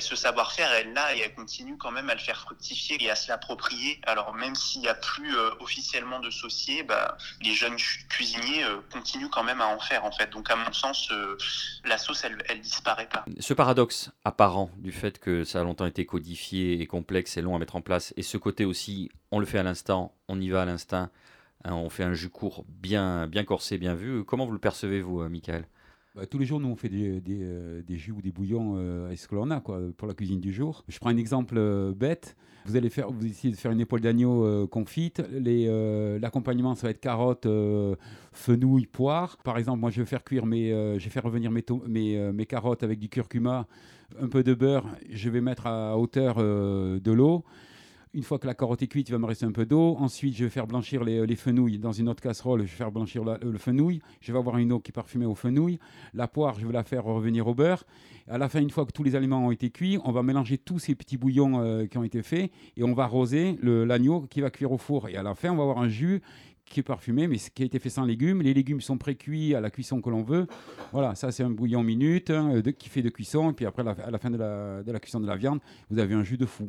ce 0.00 0.16
savoir-faire, 0.16 0.70
elle 0.72 0.92
l'a 0.92 1.14
et 1.16 1.20
elle 1.20 1.34
continue 1.34 1.76
quand 1.76 1.90
même 1.90 2.08
à 2.10 2.14
le 2.14 2.20
faire 2.20 2.40
fructifier 2.40 3.02
et 3.02 3.10
à 3.10 3.16
se 3.16 3.28
l'approprier. 3.28 4.00
Alors 4.06 4.34
même 4.34 4.54
s'il 4.54 4.80
n'y 4.80 4.88
a 4.88 4.94
plus 4.94 5.36
officiellement 5.60 6.20
de 6.20 6.30
saucier, 6.30 6.82
bah, 6.82 7.16
les 7.40 7.54
jeunes 7.54 7.76
cu- 7.76 8.06
cuisiniers 8.08 8.64
continuent 8.92 9.30
quand 9.30 9.42
même 9.42 9.60
à 9.60 9.66
en 9.66 9.80
faire 9.80 10.04
en 10.04 10.12
fait. 10.12 10.30
Donc 10.30 10.50
à 10.50 10.56
mon 10.56 10.72
sens, 10.72 11.10
la 11.84 11.98
sauce, 11.98 12.24
elle, 12.24 12.42
elle 12.48 12.60
disparaît 12.60 13.08
pas. 13.08 13.24
Ce 13.40 13.54
paradoxe 13.54 14.10
apparent 14.24 14.70
du 14.76 14.92
fait 14.92 15.18
que 15.18 15.44
ça 15.44 15.60
a 15.60 15.62
longtemps 15.64 15.86
été 15.86 16.06
codifié 16.06 16.80
et 16.80 16.86
complexe 16.86 17.36
et 17.36 17.42
long 17.42 17.56
à 17.56 17.58
mettre 17.58 17.76
en 17.76 17.80
place, 17.80 18.14
et 18.16 18.22
ce 18.28 18.38
côté 18.38 18.64
aussi, 18.64 19.10
on 19.30 19.40
le 19.40 19.46
fait 19.46 19.58
à 19.58 19.62
l'instant, 19.62 20.14
on 20.28 20.40
y 20.40 20.48
va 20.48 20.62
à 20.62 20.64
l'instinct, 20.64 21.10
hein, 21.64 21.74
on 21.74 21.88
fait 21.88 22.04
un 22.04 22.14
jus 22.14 22.28
court 22.28 22.64
bien, 22.68 23.26
bien 23.26 23.44
corsé, 23.44 23.78
bien 23.78 23.94
vu. 23.94 24.24
Comment 24.24 24.46
vous 24.46 24.52
le 24.52 24.58
percevez, 24.58 25.00
vous, 25.00 25.20
euh, 25.20 25.28
Michael? 25.28 25.66
Bah, 26.18 26.26
tous 26.26 26.38
les 26.38 26.46
jours, 26.46 26.58
nous, 26.58 26.68
on 26.68 26.74
fait 26.74 26.88
des, 26.88 27.22
euh, 27.28 27.80
jus 27.90 28.10
ou 28.10 28.20
des 28.20 28.32
bouillons 28.32 28.74
euh, 28.76 29.06
avec 29.06 29.18
ce 29.18 29.28
que 29.28 29.36
l'on 29.36 29.52
a 29.52 29.60
quoi, 29.60 29.80
pour 29.96 30.08
la 30.08 30.14
cuisine 30.14 30.40
du 30.40 30.52
jour? 30.52 30.84
Je 30.88 30.98
prends 30.98 31.10
un 31.10 31.16
exemple 31.16 31.54
euh, 31.56 31.92
bête. 31.94 32.36
Vous 32.66 32.74
allez 32.74 32.90
faire, 32.90 33.10
vous 33.10 33.24
essayez 33.24 33.54
de 33.54 33.58
faire 33.58 33.70
une 33.70 33.80
épaule 33.80 34.00
d'agneau 34.00 34.44
euh, 34.44 34.66
confite. 34.66 35.22
L'accompagnement, 36.20 36.74
ça 36.74 36.88
va 36.88 36.90
être 36.90 37.00
carottes, 37.00 37.46
fenouil, 38.32 38.86
poire. 38.86 39.36
Par 39.44 39.58
exemple, 39.58 39.78
moi, 39.78 39.90
je 39.90 40.00
vais 40.00 40.06
faire 40.06 40.24
cuire 40.24 40.44
mes, 40.44 40.70
je 40.70 41.04
vais 41.04 41.10
faire 41.10 41.22
revenir 41.22 41.52
mes, 41.52 41.64
mes, 42.32 42.46
carottes 42.46 42.82
avec 42.82 42.98
du 42.98 43.08
curcuma, 43.08 43.68
un 44.20 44.28
peu 44.28 44.42
de 44.42 44.54
beurre. 44.54 44.86
Je 45.08 45.30
vais 45.30 45.40
mettre 45.40 45.66
à 45.68 45.96
hauteur 45.96 46.38
de 46.38 47.12
l'eau. 47.12 47.44
Une 48.18 48.24
fois 48.24 48.40
que 48.40 48.48
la 48.48 48.54
carotte 48.54 48.82
est 48.82 48.88
cuite, 48.88 49.08
il 49.10 49.12
va 49.12 49.18
me 49.18 49.26
rester 49.26 49.46
un 49.46 49.52
peu 49.52 49.64
d'eau. 49.64 49.94
Ensuite, 50.00 50.34
je 50.36 50.42
vais 50.42 50.50
faire 50.50 50.66
blanchir 50.66 51.04
les, 51.04 51.24
les 51.24 51.36
fenouilles 51.36 51.78
dans 51.78 51.92
une 51.92 52.08
autre 52.08 52.20
casserole. 52.20 52.62
Je 52.62 52.72
vais 52.72 52.76
faire 52.76 52.90
blanchir 52.90 53.22
la- 53.24 53.38
le 53.40 53.58
fenouil. 53.58 54.00
Je 54.20 54.32
vais 54.32 54.38
avoir 54.38 54.58
une 54.58 54.72
eau 54.72 54.80
qui 54.80 54.90
est 54.90 54.92
parfumée 54.92 55.24
au 55.24 55.36
fenouil. 55.36 55.78
La 56.14 56.26
poire, 56.26 56.58
je 56.58 56.66
vais 56.66 56.72
la 56.72 56.82
faire 56.82 57.04
revenir 57.04 57.46
au 57.46 57.54
beurre. 57.54 57.84
À 58.28 58.36
la 58.36 58.48
fin, 58.48 58.60
une 58.60 58.70
fois 58.70 58.84
que 58.86 58.90
tous 58.90 59.04
les 59.04 59.14
aliments 59.14 59.46
ont 59.46 59.52
été 59.52 59.70
cuits, 59.70 59.98
on 60.04 60.10
va 60.10 60.24
mélanger 60.24 60.58
tous 60.58 60.80
ces 60.80 60.96
petits 60.96 61.16
bouillons 61.16 61.60
euh, 61.62 61.86
qui 61.86 61.96
ont 61.96 62.02
été 62.02 62.24
faits 62.24 62.50
et 62.76 62.82
on 62.82 62.92
va 62.92 63.04
arroser 63.04 63.56
l'agneau 63.62 64.22
qui 64.22 64.40
va 64.40 64.50
cuire 64.50 64.72
au 64.72 64.78
four. 64.78 65.08
Et 65.08 65.14
à 65.16 65.22
la 65.22 65.36
fin, 65.36 65.52
on 65.52 65.56
va 65.56 65.62
avoir 65.62 65.78
un 65.78 65.88
jus 65.88 66.20
qui 66.64 66.80
est 66.80 66.82
parfumé, 66.82 67.28
mais 67.28 67.36
qui 67.38 67.62
a 67.62 67.66
été 67.66 67.78
fait 67.78 67.88
sans 67.88 68.04
légumes. 68.04 68.42
Les 68.42 68.52
légumes 68.52 68.80
sont 68.80 68.98
pré-cuits 68.98 69.54
à 69.54 69.60
la 69.60 69.70
cuisson 69.70 70.00
que 70.00 70.10
l'on 70.10 70.24
veut. 70.24 70.48
Voilà, 70.92 71.14
ça 71.14 71.30
c'est 71.30 71.44
un 71.44 71.50
bouillon 71.50 71.84
minute 71.84 72.32
de- 72.32 72.70
qui 72.72 72.88
fait 72.88 73.00
de 73.02 73.10
cuisson. 73.10 73.52
Et 73.52 73.54
puis 73.54 73.64
après, 73.64 73.84
à 73.86 74.10
la 74.10 74.18
fin 74.18 74.28
de 74.30 74.36
la, 74.36 74.98
cuisson 75.00 75.20
de 75.20 75.26
la 75.28 75.36
viande, 75.36 75.60
vous 75.88 76.00
avez 76.00 76.14
un 76.14 76.24
jus 76.24 76.36
de 76.36 76.46
fou. 76.46 76.68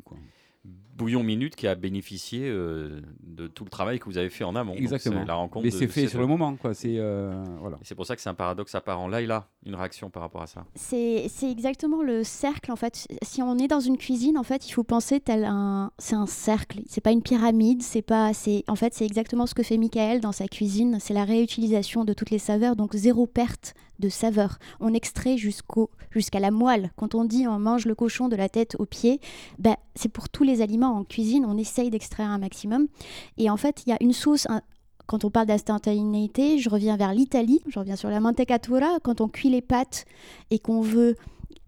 Bouillon 0.65 1.23
Minute 1.23 1.55
qui 1.55 1.65
a 1.65 1.75
bénéficié 1.75 2.41
euh, 2.43 2.99
de 3.23 3.47
tout 3.47 3.63
le 3.63 3.69
travail 3.69 3.99
que 3.99 4.05
vous 4.05 4.17
avez 4.17 4.29
fait 4.29 4.43
en 4.43 4.53
amont. 4.55 4.73
Exactement. 4.73 5.21
c'est 5.21 5.27
la 5.27 5.35
rencontre 5.35 5.63
Mais 5.63 5.71
c'est 5.71 5.87
fait 5.87 6.07
sur 6.07 6.19
le 6.19 6.27
moment. 6.27 6.55
quoi. 6.57 6.73
C'est 6.73 6.97
euh, 6.97 7.41
voilà. 7.61 7.77
C'est 7.83 7.95
pour 7.95 8.05
ça 8.05 8.17
que 8.17 8.21
c'est 8.21 8.29
un 8.29 8.33
paradoxe 8.33 8.75
apparent. 8.75 9.07
Là, 9.07 9.21
il 9.21 9.31
a 9.31 9.47
une 9.65 9.75
réaction 9.75 10.09
par 10.09 10.21
rapport 10.21 10.41
à 10.41 10.47
ça. 10.47 10.65
C'est 10.75 11.27
c'est 11.29 11.49
exactement 11.49 12.03
le 12.03 12.25
cercle 12.25 12.71
en 12.71 12.75
fait. 12.75 13.07
Si 13.21 13.41
on 13.41 13.57
est 13.57 13.69
dans 13.69 13.79
une 13.79 13.97
cuisine, 13.97 14.37
en 14.37 14.43
fait, 14.43 14.67
il 14.67 14.73
faut 14.73 14.83
penser 14.83 15.21
tel 15.21 15.45
un, 15.45 15.91
c'est 15.97 16.15
un 16.15 16.25
cercle. 16.25 16.81
C'est 16.87 17.01
pas 17.01 17.11
une 17.11 17.23
pyramide. 17.23 17.81
C'est 17.81 18.01
pas, 18.01 18.33
c'est 18.33 18.65
en 18.67 18.75
fait, 18.75 18.93
c'est 18.93 19.05
exactement 19.05 19.45
ce 19.45 19.55
que 19.55 19.63
fait 19.63 19.77
Michael 19.77 20.19
dans 20.19 20.33
sa 20.33 20.49
cuisine. 20.49 20.97
C'est 20.99 21.13
la 21.13 21.23
réutilisation 21.23 22.03
de 22.03 22.11
toutes 22.11 22.31
les 22.31 22.39
saveurs, 22.39 22.75
donc 22.75 22.93
zéro 22.93 23.25
perte 23.25 23.73
de 23.99 24.09
saveur. 24.09 24.57
On 24.79 24.93
extrait 24.93 25.37
jusqu'au 25.37 25.89
jusqu'à 26.11 26.39
la 26.39 26.51
moelle. 26.51 26.91
Quand 26.95 27.15
on 27.15 27.25
dit 27.25 27.47
on 27.47 27.59
mange 27.59 27.85
le 27.85 27.95
cochon 27.95 28.29
de 28.29 28.35
la 28.35 28.49
tête 28.49 28.75
aux 28.79 28.85
pieds, 28.85 29.19
ben 29.57 29.75
c'est 29.95 30.09
pour 30.09 30.29
tous 30.29 30.43
les 30.43 30.61
aliments 30.61 30.95
en 30.95 31.03
cuisine. 31.03 31.45
On 31.45 31.57
essaye 31.57 31.89
d'extraire 31.89 32.29
un 32.29 32.39
maximum. 32.39 32.87
Et 33.37 33.49
en 33.49 33.57
fait, 33.57 33.83
il 33.85 33.89
y 33.89 33.93
a 33.93 33.97
une 34.01 34.13
sauce. 34.13 34.47
quand 35.05 35.25
on 35.25 35.31
parle 35.31 35.47
d'instantanéité, 35.47 36.59
je 36.59 36.69
reviens 36.69 36.97
vers 36.97 37.13
l'Italie, 37.13 37.61
je 37.67 37.79
reviens 37.79 37.95
sur 37.95 38.09
la 38.09 38.19
mantecatura. 38.19 38.99
Quand 39.03 39.21
on 39.21 39.27
cuit 39.27 39.49
les 39.49 39.61
pâtes 39.61 40.05
et 40.51 40.59
qu'on 40.59 40.81
veut 40.81 41.15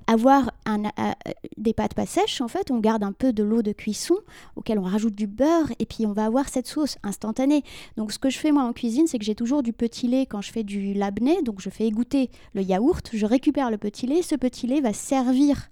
avoir 0.08 0.52
euh, 0.68 1.12
des 1.58 1.74
pâtes 1.74 1.94
pas 1.94 2.06
sèches, 2.06 2.42
en 2.42 2.48
fait, 2.48 2.72
on 2.72 2.80
garde 2.80 3.04
un 3.04 3.12
peu 3.12 3.34
de 3.34 3.44
l'eau 3.44 3.62
de 3.62 3.72
cuisson 3.72 4.16
auquel 4.56 4.80
on 4.80 4.84
rajoute 4.84 5.16
du 5.16 5.28
beurre 5.28 5.72
et 5.80 5.86
puis 5.86 6.06
on 6.06 6.14
va 6.14 6.26
avoir 6.26 6.50
cette 6.50 6.68
sauce 6.68 6.98
instantanée. 7.04 7.64
Donc 7.98 8.12
ce 8.12 8.20
que 8.20 8.30
je 8.30 8.38
fais 8.38 8.52
moi 8.52 8.64
en 8.64 8.74
cuisine, 8.74 9.08
c'est 9.08 9.20
que 9.20 9.26
j'ai 9.26 9.36
toujours 9.36 9.64
du 9.64 9.74
petit 9.74 10.08
lait 10.08 10.26
quand 10.26 10.42
je 10.42 10.52
fais 10.52 10.64
du 10.64 10.94
labné, 10.94 11.42
donc 11.44 11.62
je 11.62 11.70
fais 11.70 11.86
égoutter 11.86 12.30
le 12.54 12.62
yaourt, 12.62 13.10
je 13.14 13.26
récupère 13.26 13.72
le 13.72 13.78
petit 13.78 14.08
lait, 14.08 14.22
ce 14.22 14.36
petit 14.36 14.68
lait 14.68 14.82
va 14.82 14.94
servir 14.94 15.70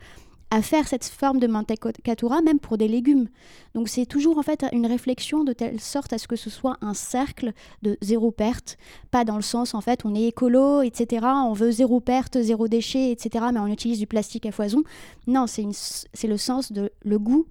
à 0.51 0.61
faire 0.61 0.87
cette 0.87 1.05
forme 1.05 1.39
de 1.39 1.45
mantecatura 1.47 2.41
même 2.41 2.59
pour 2.59 2.77
des 2.77 2.87
légumes. 2.87 3.27
Donc 3.75 3.87
c'est 3.87 4.05
toujours 4.05 4.37
en 4.37 4.43
fait 4.43 4.65
une 4.71 4.87
réflexion 4.87 5.43
de 5.43 5.53
telle 5.53 5.79
sorte 5.79 6.11
à 6.13 6.17
ce 6.17 6.27
que 6.27 6.35
ce 6.35 6.49
soit 6.49 6.77
un 6.81 6.93
cercle 6.93 7.53
de 7.83 7.97
zéro 8.01 8.31
perte, 8.31 8.77
pas 9.11 9.25
dans 9.25 9.35
le 9.35 9.41
sens 9.43 9.73
en 9.75 9.81
fait 9.81 10.05
on 10.05 10.15
est 10.15 10.23
écolo, 10.27 10.81
etc. 10.81 11.25
On 11.45 11.53
veut 11.53 11.71
zéro 11.71 11.99
perte, 11.99 12.41
zéro 12.41 12.67
déchet, 12.67 13.11
etc. 13.11 13.45
Mais 13.53 13.59
on 13.59 13.67
utilise 13.67 13.99
du 13.99 14.07
plastique 14.07 14.45
à 14.45 14.51
foison. 14.51 14.83
Non, 15.27 15.45
c'est 15.47 16.27
le 16.27 16.37
sens 16.37 16.71
de 16.71 16.91
le 17.03 17.19
goût. 17.19 17.45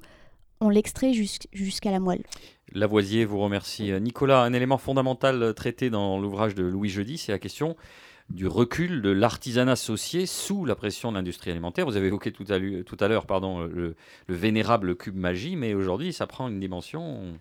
On 0.60 0.68
l'extrait 0.70 1.12
jusqu'- 1.12 1.46
jusqu'à 1.52 1.92
la 1.92 2.00
moelle. 2.00 2.24
Lavoisier 2.72 3.24
vous 3.24 3.38
remercie. 3.38 3.92
Euh, 3.92 4.00
Nicolas, 4.00 4.42
un 4.42 4.52
élément 4.52 4.76
fondamental 4.76 5.40
euh, 5.42 5.52
traité 5.52 5.88
dans 5.88 6.18
l'ouvrage 6.18 6.54
de 6.56 6.64
Louis 6.64 6.88
Jeudi, 6.90 7.16
c'est 7.16 7.30
la 7.32 7.38
question 7.38 7.76
du 8.30 8.46
recul 8.46 9.02
de 9.02 9.10
l'artisanat 9.10 9.72
associé 9.72 10.26
sous 10.26 10.64
la 10.64 10.74
pression 10.74 11.10
de 11.10 11.16
l'industrie 11.16 11.50
alimentaire. 11.50 11.86
Vous 11.86 11.96
avez 11.96 12.08
évoqué 12.08 12.32
tout 12.32 12.44
à 12.50 12.58
l'heure, 13.08 13.26
le, 13.30 13.94
le 14.26 14.34
vénérable 14.34 14.96
cube 14.96 15.16
magie, 15.16 15.56
mais 15.56 15.74
aujourd'hui, 15.74 16.12
ça 16.12 16.26
prend 16.26 16.48
une 16.48 16.60
dimension. 16.60 17.38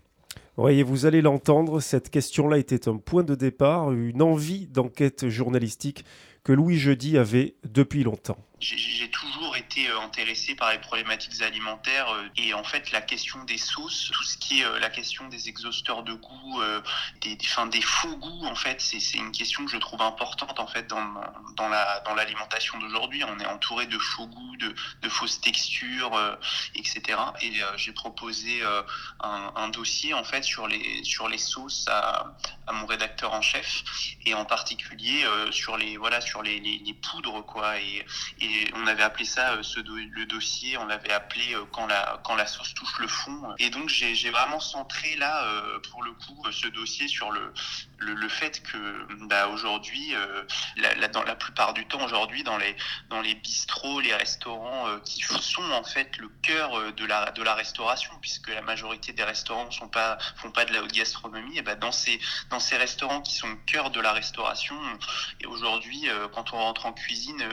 Oui, 0.57 0.81
vous 0.81 1.05
allez 1.05 1.21
l'entendre, 1.21 1.79
cette 1.79 2.09
question-là 2.09 2.57
était 2.57 2.87
un 2.87 2.97
point 2.97 3.23
de 3.23 3.35
départ, 3.35 3.91
une 3.91 4.21
envie 4.21 4.67
d'enquête 4.67 5.29
journalistique 5.29 6.03
que 6.43 6.53
Louis 6.53 6.77
Jeudi 6.77 7.17
avait 7.17 7.55
depuis 7.71 8.03
longtemps. 8.03 8.37
J'ai 8.59 9.11
toujours 9.11 9.55
été 9.55 9.87
euh, 9.87 9.99
intéressé 9.99 10.55
par 10.55 10.71
les 10.71 10.79
problématiques 10.79 11.43
alimentaires 11.43 12.09
euh, 12.09 12.27
et 12.37 12.55
en 12.55 12.63
fait 12.63 12.91
la 12.91 13.01
question 13.01 13.43
des 13.43 13.59
sauces, 13.59 14.09
tout 14.11 14.23
ce 14.23 14.35
qui 14.35 14.61
est 14.61 14.65
euh, 14.65 14.79
la 14.79 14.89
question 14.89 15.27
des 15.27 15.47
exhausteurs 15.47 16.01
de 16.01 16.13
goût, 16.13 16.63
des, 17.21 17.35
des, 17.35 17.47
des 17.71 17.81
faux 17.81 18.15
goûts 18.17 18.45
en 18.45 18.55
fait, 18.55 18.81
c'est 18.81 19.17
une 19.17 19.31
question 19.31 19.63
que 19.63 19.69
je 19.69 19.77
trouve 19.77 20.01
importante 20.01 20.59
en 20.59 20.65
fait 20.65 20.87
dans, 20.87 21.03
dans 21.55 21.69
la 21.69 21.99
dans 21.99 22.15
l'alimentation 22.15 22.79
d'aujourd'hui. 22.79 23.23
On 23.23 23.39
est 23.39 23.45
entouré 23.45 23.85
de 23.85 23.99
faux 23.99 24.25
goûts, 24.25 24.57
de, 24.57 24.73
de 25.03 25.09
fausses 25.09 25.39
textures, 25.39 26.19
etc. 26.73 27.01
Et 27.41 27.53
j'ai 27.75 27.91
proposé 27.91 28.63
un, 29.19 29.69
dossier 29.69 30.13
en 30.13 30.23
fait 30.23 30.43
sur 30.43 30.67
les 30.67 31.03
sur 31.03 31.27
les 31.27 31.37
sauces 31.37 31.85
à, 31.89 32.35
mon 32.71 32.85
rédacteur 32.85 33.33
en 33.33 33.41
chef 33.41 33.83
et 34.25 34.33
en 34.33 34.45
particulier 34.45 35.25
sur 35.51 35.77
les 35.77 35.97
voilà 35.97 36.21
sur 36.21 36.41
les, 36.41 36.59
les, 36.59 36.93
poudres 36.93 37.45
quoi 37.45 37.77
et 37.79 38.05
on 38.75 38.87
avait 38.87 39.03
appelé 39.03 39.25
ça 39.25 39.53
euh, 39.53 39.61
le 40.15 40.25
dossier, 40.25 40.77
on 40.77 40.85
l'avait 40.85 41.11
appelé 41.11 41.53
euh, 41.53 41.63
quand 41.71 41.87
la 41.87 42.19
quand 42.23 42.35
la 42.35 42.47
sauce 42.47 42.73
touche 42.73 42.99
le 42.99 43.07
fond. 43.07 43.55
Et 43.59 43.69
donc 43.69 43.89
j'ai 43.89 44.29
vraiment 44.29 44.59
centré 44.59 45.15
là 45.15 45.43
euh, 45.45 45.79
pour 45.91 46.03
le 46.03 46.11
coup 46.13 46.43
ce 46.51 46.67
dossier 46.67 47.07
sur 47.07 47.31
le 47.31 47.53
le, 47.99 48.29
fait 48.29 48.61
que 48.63 49.07
bah, 49.27 49.47
aujourd'hui, 49.47 50.13
la, 50.77 51.07
dans 51.07 51.23
la 51.23 51.35
plupart 51.35 51.73
du 51.73 51.85
temps 51.87 52.03
aujourd'hui 52.03 52.43
dans 52.43 52.57
les 52.57 52.75
dans 53.09 53.21
les 53.21 53.35
bistrots, 53.35 53.99
les 54.01 54.13
restaurants 54.13 54.85
qui 55.05 55.21
sont 55.21 55.71
en 55.71 55.83
fait 55.83 56.17
le 56.17 56.29
cœur 56.41 56.93
de 56.93 57.05
la 57.05 57.31
de 57.31 57.43
la 57.43 57.55
restauration, 57.55 58.11
puisque 58.21 58.49
la 58.49 58.61
majorité 58.61 59.13
des 59.13 59.23
restaurants 59.23 59.71
sont 59.71 59.87
pas 59.87 60.17
font 60.35 60.51
pas 60.51 60.65
de 60.65 60.73
la 60.73 60.81
haute 60.81 60.91
gastronomie, 60.91 61.57
et 61.57 61.61
ben 61.61 61.77
dans 61.79 61.91
ces 61.91 62.19
dans 62.49 62.59
ces 62.59 62.77
restaurants 62.77 63.21
qui 63.21 63.35
sont 63.35 63.49
le 63.49 63.59
cœur 63.65 63.89
de 63.91 63.99
la 63.99 64.11
restauration, 64.11 64.75
et 65.39 65.45
aujourd'hui 65.45 66.07
quand 66.33 66.53
on 66.53 66.57
rentre 66.57 66.85
en 66.85 66.93
cuisine, 66.93 67.43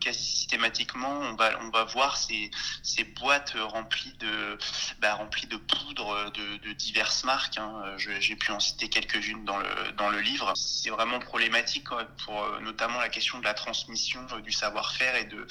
quasi 0.00 0.24
systématiquement, 0.24 1.20
on 1.20 1.34
va, 1.34 1.50
on 1.60 1.70
va 1.70 1.84
voir 1.84 2.16
ces, 2.16 2.50
ces 2.82 3.04
boîtes 3.04 3.54
remplies 3.56 4.14
de, 4.18 4.58
bah, 5.00 5.14
remplies 5.14 5.46
de 5.46 5.56
poudre 5.56 6.30
de, 6.32 6.56
de 6.58 6.72
diverses 6.72 7.24
marques. 7.24 7.58
Hein. 7.58 7.82
J'ai 7.98 8.36
pu 8.36 8.52
en 8.52 8.60
citer 8.60 8.88
quelques-unes 8.88 9.44
dans 9.44 9.58
le, 9.58 9.89
dans 9.96 10.10
le 10.10 10.20
livre. 10.20 10.52
C'est 10.56 10.90
vraiment 10.90 11.18
problématique 11.18 11.88
pour 12.24 12.42
euh, 12.42 12.60
notamment 12.60 12.98
la 13.00 13.08
question 13.08 13.38
de 13.38 13.44
la 13.44 13.54
transmission 13.54 14.20
euh, 14.32 14.40
du 14.40 14.52
savoir-faire 14.52 15.16
et 15.16 15.24
de, 15.24 15.46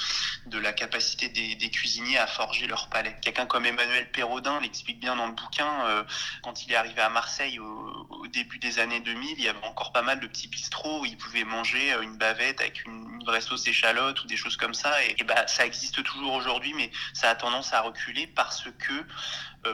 de 0.47 0.59
la 0.59 0.73
capacité 0.73 1.29
des, 1.29 1.69
cuisiniers 1.69 2.17
à 2.17 2.27
forger 2.27 2.67
leur 2.67 2.89
palais. 2.89 3.15
Quelqu'un 3.21 3.45
comme 3.45 3.65
Emmanuel 3.65 4.11
Perraudin 4.11 4.59
l'explique 4.59 4.99
bien 4.99 5.15
dans 5.15 5.27
le 5.27 5.33
bouquin. 5.33 5.85
Euh, 5.85 6.03
quand 6.41 6.65
il 6.65 6.71
est 6.71 6.75
arrivé 6.75 7.01
à 7.01 7.09
Marseille 7.09 7.59
au, 7.59 8.27
début 8.27 8.59
des 8.59 8.79
années 8.79 8.99
2000, 8.99 9.35
il 9.39 9.43
y 9.43 9.47
avait 9.47 9.65
encore 9.65 9.91
pas 9.91 10.03
mal 10.03 10.19
de 10.19 10.27
petits 10.27 10.47
bistrots 10.47 11.01
où 11.01 11.05
il 11.05 11.17
pouvait 11.17 11.43
manger 11.43 11.95
une 12.01 12.15
bavette 12.17 12.61
avec 12.61 12.85
une, 12.85 13.07
vraie 13.25 13.41
sauce 13.41 13.67
échalote 13.67 14.23
ou 14.23 14.27
des 14.27 14.37
choses 14.37 14.55
comme 14.55 14.73
ça. 14.73 15.03
Et, 15.03 15.15
et 15.19 15.23
bah, 15.23 15.45
ça 15.47 15.65
existe 15.65 16.03
toujours 16.03 16.33
aujourd'hui, 16.33 16.73
mais 16.75 16.91
ça 17.13 17.29
a 17.29 17.35
tendance 17.35 17.73
à 17.73 17.81
reculer 17.81 18.27
parce 18.27 18.63
que 18.79 18.93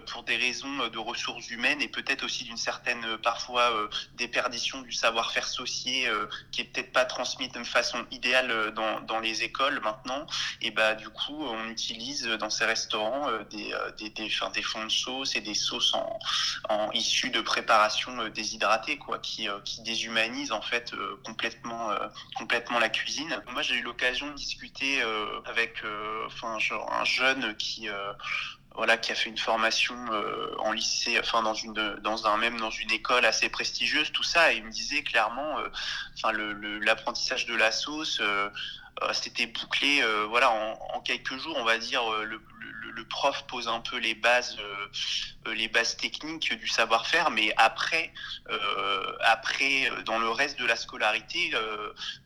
pour 0.07 0.23
des 0.23 0.35
raisons 0.35 0.87
de 0.87 0.97
ressources 0.97 1.49
humaines 1.49 1.81
et 1.81 1.87
peut-être 1.87 2.23
aussi 2.23 2.43
d'une 2.43 2.57
certaine 2.57 3.03
euh, 3.05 3.17
parfois 3.17 3.71
euh, 3.71 3.87
déperdition 4.15 4.81
du 4.81 4.91
savoir-faire 4.91 5.47
saucier 5.47 6.09
qui 6.51 6.61
est 6.61 6.65
peut-être 6.65 6.91
pas 6.91 7.05
transmis 7.05 7.47
de 7.49 7.63
façon 7.63 8.05
idéale 8.11 8.71
dans, 8.73 9.01
dans 9.01 9.19
les 9.19 9.43
écoles 9.43 9.79
maintenant. 9.81 10.25
Et 10.61 10.71
bah 10.71 10.95
du 10.95 11.09
coup, 11.09 11.45
on 11.45 11.69
utilise 11.69 12.25
dans 12.25 12.49
ces 12.49 12.65
restaurants 12.65 13.27
des, 13.51 13.73
des, 13.97 14.09
des, 14.09 14.25
enfin, 14.25 14.49
des 14.51 14.61
fonds 14.61 14.83
de 14.83 14.91
sauce 14.91 15.35
et 15.35 15.41
des 15.41 15.53
sauces 15.53 15.93
en, 15.93 16.19
en 16.69 16.91
issues 16.91 17.29
de 17.29 17.41
préparation 17.41 18.27
déshydratée, 18.29 18.97
quoi, 18.97 19.19
qui, 19.19 19.47
qui 19.63 19.81
déshumanisent 19.81 20.51
en 20.51 20.61
fait 20.61 20.93
complètement, 21.23 21.89
complètement 22.35 22.79
la 22.79 22.89
cuisine. 22.89 23.41
Moi, 23.51 23.61
j'ai 23.61 23.75
eu 23.75 23.81
l'occasion 23.81 24.27
de 24.27 24.33
discuter 24.33 25.01
avec 25.45 25.83
enfin, 26.25 26.59
genre, 26.59 26.91
un 26.91 27.05
jeune 27.05 27.55
qui 27.57 27.89
voilà, 28.75 28.97
qui 28.97 29.11
a 29.11 29.15
fait 29.15 29.29
une 29.29 29.37
formation 29.37 29.95
euh, 30.11 30.53
en 30.59 30.71
lycée, 30.71 31.17
enfin 31.19 31.41
dans 31.43 31.53
une, 31.53 31.73
dans 32.01 32.27
un 32.27 32.37
même 32.37 32.59
dans 32.59 32.69
une 32.69 32.91
école 32.91 33.25
assez 33.25 33.49
prestigieuse, 33.49 34.11
tout 34.11 34.23
ça, 34.23 34.53
et 34.53 34.57
il 34.57 34.65
me 34.65 34.71
disait 34.71 35.03
clairement, 35.03 35.59
euh, 35.59 35.67
enfin 36.15 36.31
le 36.31 36.79
l'apprentissage 36.79 37.45
de 37.45 37.55
la 37.55 37.71
sauce, 37.71 38.19
euh, 38.21 38.49
c'était 39.13 39.47
bouclé, 39.47 40.01
voilà, 40.29 40.51
en, 40.51 40.79
en, 40.93 41.01
quelques 41.01 41.37
jours, 41.37 41.57
on 41.57 41.65
va 41.65 41.77
dire, 41.77 42.01
le, 42.23 42.39
le, 42.95 43.05
prof 43.05 43.45
pose 43.47 43.67
un 43.67 43.79
peu 43.79 43.97
les 43.97 44.15
bases, 44.15 44.57
les 45.45 45.67
bases 45.67 45.97
techniques 45.97 46.53
du 46.53 46.67
savoir-faire, 46.67 47.31
mais 47.31 47.53
après, 47.57 48.11
après, 49.21 49.91
dans 50.05 50.19
le 50.19 50.29
reste 50.29 50.59
de 50.59 50.65
la 50.65 50.75
scolarité, 50.75 51.51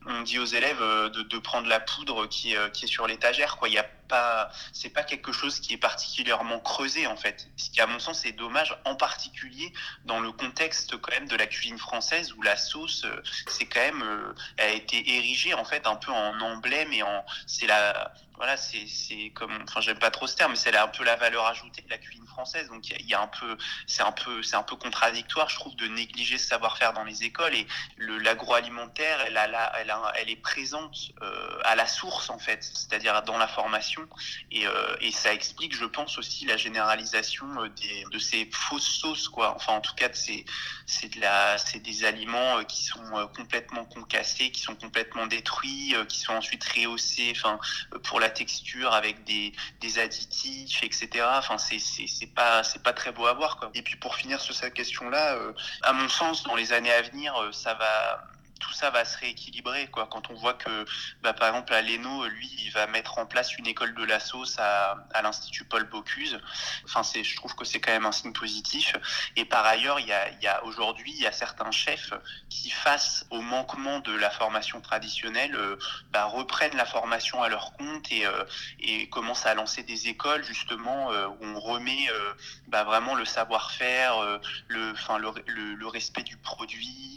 on 0.06 0.22
dit 0.22 0.38
aux 0.38 0.44
élèves 0.44 0.80
de, 0.80 1.38
prendre 1.38 1.68
la 1.68 1.80
poudre 1.80 2.26
qui 2.26 2.52
est, 2.54 2.86
sur 2.86 3.06
l'étagère, 3.06 3.56
quoi. 3.56 3.68
Il 3.68 3.78
a 3.78 3.86
pas, 4.10 4.50
c'est 4.72 4.90
pas 4.90 5.04
quelque 5.04 5.32
chose 5.32 5.60
qui 5.60 5.72
est 5.72 5.78
particulièrement 5.78 6.58
creusé 6.60 7.06
en 7.06 7.16
fait. 7.16 7.48
Ce 7.56 7.70
qui, 7.70 7.80
à 7.80 7.86
mon 7.86 7.98
sens, 7.98 8.26
est 8.26 8.32
dommage, 8.32 8.76
en 8.84 8.96
particulier 8.96 9.72
dans 10.04 10.20
le 10.20 10.32
contexte 10.32 10.96
quand 11.00 11.12
même 11.12 11.28
de 11.28 11.36
la 11.36 11.46
cuisine 11.46 11.78
française 11.78 12.32
où 12.34 12.42
la 12.42 12.56
sauce, 12.56 13.06
c'est 13.46 13.66
quand 13.66 13.80
même, 13.80 14.34
a 14.58 14.68
été 14.68 15.16
érigée 15.16 15.54
en 15.54 15.64
fait 15.64 15.86
un 15.86 15.96
peu 15.96 16.10
en 16.10 16.38
emblème 16.40 16.92
et 16.92 17.02
en, 17.02 17.24
c'est 17.46 17.66
la, 17.66 18.12
voilà, 18.40 18.56
c'est, 18.56 19.28
comme, 19.34 19.52
enfin, 19.68 19.82
j'aime 19.82 19.98
pas 19.98 20.10
trop 20.10 20.26
ce 20.26 20.34
terme, 20.34 20.52
mais 20.52 20.56
c'est 20.56 20.74
un 20.74 20.88
peu 20.88 21.04
la 21.04 21.14
valeur 21.16 21.44
ajoutée 21.44 21.82
de 21.82 21.90
la 21.90 21.98
cuisine 21.98 22.26
française. 22.26 22.68
Donc 22.70 22.88
il 22.88 23.06
y, 23.06 23.12
a 23.12 23.20
un 23.20 23.26
peu, 23.26 23.58
c'est 23.86 24.02
un 24.02 24.12
peu, 24.12 24.42
c'est 24.42 24.56
un 24.56 24.62
peu 24.62 24.76
contradictoire, 24.76 25.50
je 25.50 25.56
trouve, 25.56 25.76
de 25.76 25.86
négliger 25.88 26.38
ce 26.38 26.46
savoir-faire 26.48 26.94
dans 26.94 27.04
les 27.04 27.22
écoles. 27.22 27.54
Et 27.54 27.66
l'agroalimentaire, 27.98 29.20
elle, 29.26 29.36
a, 29.36 29.72
elle, 29.78 29.90
a, 29.90 30.12
elle 30.16 30.30
est 30.30 30.40
présente 30.40 30.96
euh, 31.20 31.58
à 31.64 31.76
la 31.76 31.86
source 31.86 32.30
en 32.30 32.38
fait, 32.38 32.64
c'est-à-dire 32.64 33.22
dans 33.24 33.36
la 33.36 33.46
formation. 33.46 34.08
Et, 34.50 34.66
euh, 34.66 34.96
et, 35.02 35.12
ça 35.12 35.34
explique, 35.34 35.76
je 35.76 35.84
pense 35.84 36.16
aussi, 36.16 36.46
la 36.46 36.56
généralisation 36.56 37.46
des, 37.76 38.04
de 38.10 38.18
ces 38.18 38.48
fausses 38.50 38.88
sauces, 38.88 39.28
quoi. 39.28 39.54
Enfin, 39.54 39.74
en 39.74 39.82
tout 39.82 39.94
cas, 39.94 40.08
c'est, 40.14 40.46
c'est 40.86 41.14
de 41.14 41.20
la, 41.20 41.58
c'est 41.58 41.80
des 41.80 42.06
aliments 42.06 42.64
qui 42.64 42.84
sont 42.84 43.28
complètement 43.36 43.84
concassés, 43.84 44.50
qui 44.50 44.62
sont 44.62 44.76
complètement 44.76 45.26
détruits, 45.26 45.94
qui 46.08 46.20
sont 46.20 46.32
ensuite 46.32 46.64
rehaussés, 46.64 47.34
enfin, 47.36 47.58
pour 48.04 48.18
la 48.18 48.29
texture 48.30 48.92
avec 48.92 49.24
des, 49.24 49.52
additifs, 49.98 50.82
etc. 50.82 51.08
Enfin, 51.26 51.56
c'est, 51.58 52.34
pas, 52.34 52.62
c'est 52.62 52.82
pas 52.82 52.92
très 52.92 53.12
beau 53.12 53.26
à 53.26 53.32
voir, 53.34 53.56
quoi. 53.56 53.70
Et 53.74 53.82
puis 53.82 53.96
pour 53.96 54.16
finir 54.16 54.40
sur 54.40 54.54
cette 54.54 54.74
question-là, 54.74 55.34
euh, 55.34 55.52
à 55.82 55.92
mon 55.92 56.08
sens, 56.08 56.44
dans 56.44 56.54
les 56.54 56.72
années 56.72 56.92
à 56.92 57.02
venir, 57.02 57.34
ça 57.52 57.74
va 57.74 58.29
tout 58.60 58.72
ça 58.72 58.90
va 58.90 59.04
se 59.04 59.18
rééquilibrer 59.18 59.88
quoi. 59.88 60.06
Quand 60.06 60.30
on 60.30 60.34
voit 60.34 60.54
que 60.54 60.84
bah, 61.22 61.32
par 61.32 61.48
exemple 61.48 61.72
à 61.74 61.82
Leno 61.82 62.26
lui 62.26 62.48
il 62.58 62.70
va 62.70 62.86
mettre 62.86 63.18
en 63.18 63.26
place 63.26 63.56
une 63.58 63.66
école 63.66 63.94
de 63.94 64.04
la 64.04 64.20
sauce 64.20 64.58
à, 64.58 64.96
à 65.12 65.22
l'institut 65.22 65.64
Paul 65.64 65.84
Bocuse. 65.84 66.40
Enfin 66.84 67.02
c'est 67.02 67.24
je 67.24 67.36
trouve 67.36 67.54
que 67.54 67.64
c'est 67.64 67.80
quand 67.80 67.92
même 67.92 68.06
un 68.06 68.12
signe 68.12 68.32
positif. 68.32 68.92
Et 69.36 69.44
par 69.44 69.64
ailleurs 69.66 69.98
il 70.00 70.06
y 70.06 70.12
a, 70.12 70.30
il 70.30 70.42
y 70.42 70.46
a 70.46 70.64
aujourd'hui 70.64 71.12
il 71.16 71.22
y 71.22 71.26
a 71.26 71.32
certains 71.32 71.70
chefs 71.70 72.12
qui 72.48 72.70
face 72.70 73.26
au 73.30 73.40
manquement 73.40 74.00
de 74.00 74.12
la 74.12 74.30
formation 74.30 74.80
traditionnelle 74.80 75.54
euh, 75.54 75.76
bah, 76.12 76.24
reprennent 76.24 76.76
la 76.76 76.84
formation 76.84 77.42
à 77.42 77.48
leur 77.48 77.72
compte 77.72 78.10
et, 78.12 78.26
euh, 78.26 78.44
et 78.80 79.08
commencent 79.08 79.46
à 79.46 79.54
lancer 79.54 79.82
des 79.82 80.08
écoles 80.08 80.44
justement 80.44 81.12
euh, 81.12 81.28
où 81.28 81.44
on 81.44 81.60
remet 81.60 82.08
euh, 82.10 82.32
bah, 82.68 82.84
vraiment 82.84 83.14
le 83.14 83.24
savoir-faire 83.24 84.20
le 84.68 84.80
le, 84.90 85.32
le, 85.46 85.74
le, 85.74 85.86
respect 85.86 86.22
du 86.22 86.36
produit 86.36 87.16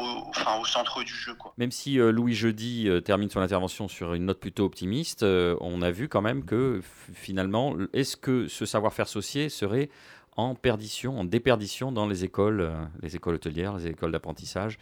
au, 0.00 0.28
enfin, 0.28 0.58
au 0.60 0.64
centre 0.64 1.02
du 1.02 1.12
jeu. 1.12 1.34
Quoi. 1.34 1.52
Même 1.58 1.70
si 1.70 1.98
euh, 1.98 2.10
Louis 2.10 2.34
Jeudi 2.34 2.88
euh, 2.88 3.00
termine 3.00 3.30
son 3.30 3.40
intervention 3.40 3.88
sur 3.88 4.14
une 4.14 4.26
note 4.26 4.40
plutôt 4.40 4.64
optimiste, 4.64 5.22
euh, 5.22 5.56
on 5.60 5.82
a 5.82 5.90
vu 5.90 6.08
quand 6.08 6.22
même 6.22 6.44
que 6.44 6.80
finalement, 7.12 7.76
est-ce 7.92 8.16
que 8.16 8.48
ce 8.48 8.66
savoir-faire 8.66 9.08
saucier 9.08 9.48
serait 9.48 9.90
en 10.36 10.54
perdition, 10.54 11.18
en 11.18 11.24
déperdition 11.24 11.92
dans 11.92 12.06
les 12.06 12.24
écoles, 12.24 12.60
euh, 12.60 12.84
les 13.02 13.16
écoles 13.16 13.34
hôtelières, 13.34 13.76
les 13.76 13.88
écoles 13.88 14.12
d'apprentissage? 14.12 14.78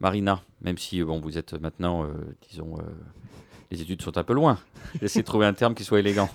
Marina, 0.00 0.42
même 0.62 0.78
si 0.78 1.02
bon, 1.02 1.20
vous 1.20 1.36
êtes 1.36 1.54
maintenant, 1.54 2.04
euh, 2.04 2.08
disons, 2.48 2.78
euh, 2.78 2.82
les 3.70 3.82
études 3.82 4.02
sont 4.02 4.16
un 4.16 4.24
peu 4.24 4.32
loin. 4.32 4.58
J'essaie 5.00 5.20
de 5.20 5.26
trouver 5.26 5.46
un 5.46 5.52
terme 5.52 5.74
qui 5.74 5.84
soit 5.84 6.00
élégant. 6.00 6.30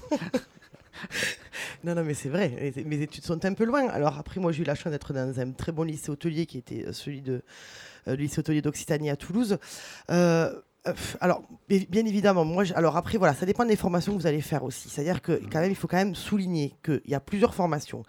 non, 1.84 1.96
non, 1.96 2.04
mais 2.04 2.14
c'est 2.14 2.30
vrai, 2.30 2.74
mes 2.86 3.02
études 3.02 3.24
sont 3.24 3.44
un 3.44 3.54
peu 3.54 3.66
loin. 3.66 3.88
Alors 3.90 4.18
après, 4.20 4.40
moi, 4.40 4.52
j'ai 4.52 4.62
eu 4.62 4.66
la 4.66 4.76
chance 4.76 4.92
d'être 4.92 5.14
dans 5.14 5.40
un 5.40 5.52
très 5.52 5.72
bon 5.72 5.84
lycée 5.84 6.12
hôtelier 6.12 6.46
qui 6.46 6.58
était 6.58 6.92
celui 6.94 7.22
de 7.22 7.42
euh, 8.08 8.16
lycée 8.16 8.40
hôtelier 8.40 8.62
d'Occitanie 8.62 9.10
à 9.10 9.16
Toulouse. 9.16 9.58
Euh, 10.10 10.52
alors, 11.20 11.42
bien 11.68 12.06
évidemment, 12.06 12.46
moi, 12.46 12.64
alors 12.76 12.96
après, 12.96 13.18
voilà, 13.18 13.34
ça 13.34 13.46
dépend 13.46 13.66
des 13.66 13.76
formations 13.76 14.14
que 14.14 14.22
vous 14.22 14.28
allez 14.28 14.42
faire 14.42 14.64
aussi. 14.64 14.90
C'est-à-dire 14.90 15.22
que 15.22 15.42
quand 15.52 15.60
même, 15.60 15.72
il 15.72 15.76
faut 15.76 15.88
quand 15.88 15.98
même 15.98 16.16
souligner 16.16 16.76
qu'il 16.84 17.02
y 17.08 17.16
a 17.16 17.20
plusieurs 17.20 17.56
formations. 17.56 18.04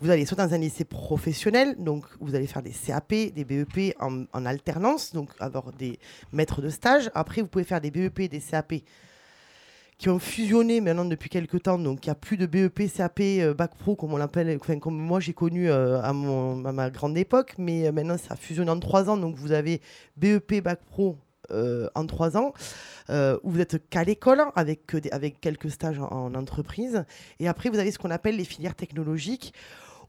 Vous 0.00 0.10
allez 0.10 0.26
soit 0.26 0.36
dans 0.36 0.52
un 0.52 0.58
lycée 0.58 0.84
professionnel, 0.84 1.76
donc 1.78 2.04
vous 2.20 2.34
allez 2.34 2.46
faire 2.46 2.62
des 2.62 2.72
CAP, 2.72 3.10
des 3.10 3.44
BEP 3.44 3.94
en, 4.00 4.24
en 4.32 4.44
alternance, 4.44 5.12
donc 5.12 5.30
avoir 5.38 5.72
des 5.72 5.98
maîtres 6.32 6.60
de 6.60 6.68
stage. 6.68 7.10
Après, 7.14 7.42
vous 7.42 7.48
pouvez 7.48 7.64
faire 7.64 7.80
des 7.80 7.90
BEP, 7.90 8.28
des 8.28 8.40
CAP 8.40 8.74
qui 9.98 10.10
ont 10.10 10.18
fusionné 10.18 10.80
maintenant 10.80 11.04
depuis 11.04 11.30
quelques 11.30 11.62
temps. 11.62 11.78
Donc, 11.78 12.04
il 12.04 12.08
n'y 12.08 12.12
a 12.12 12.16
plus 12.16 12.36
de 12.36 12.46
BEP, 12.46 12.92
CAP, 12.92 13.20
euh, 13.20 13.54
Bac 13.54 13.74
Pro, 13.76 13.96
comme 13.96 14.12
on 14.12 14.18
l'appelle, 14.18 14.56
enfin, 14.60 14.78
comme 14.78 14.96
moi 14.96 15.20
j'ai 15.20 15.32
connu 15.32 15.70
euh, 15.70 16.00
à, 16.02 16.12
ma 16.12 16.90
grande 16.90 17.16
époque. 17.16 17.54
Mais 17.58 17.86
euh, 17.86 17.92
maintenant, 17.92 18.18
ça 18.18 18.34
a 18.34 18.36
fusionné 18.36 18.70
en 18.70 18.78
trois 18.78 19.08
ans. 19.08 19.16
Donc, 19.16 19.36
vous 19.36 19.52
avez 19.52 19.80
BEP, 20.16 20.62
Bac 20.62 20.80
Pro, 20.84 21.16
en 21.94 22.06
trois 22.06 22.36
ans, 22.36 22.52
où 23.08 23.50
vous 23.50 23.60
êtes 23.60 23.88
qu'à 23.88 24.02
l'école 24.02 24.42
avec, 24.56 24.92
avec 25.12 25.40
quelques 25.40 25.70
stages 25.70 26.00
en, 26.00 26.10
en 26.10 26.34
entreprise. 26.34 27.04
Et 27.38 27.46
après, 27.46 27.70
vous 27.70 27.78
avez 27.78 27.92
ce 27.92 27.98
qu'on 27.98 28.10
appelle 28.10 28.36
les 28.36 28.44
filières 28.44 28.74
technologiques 28.74 29.54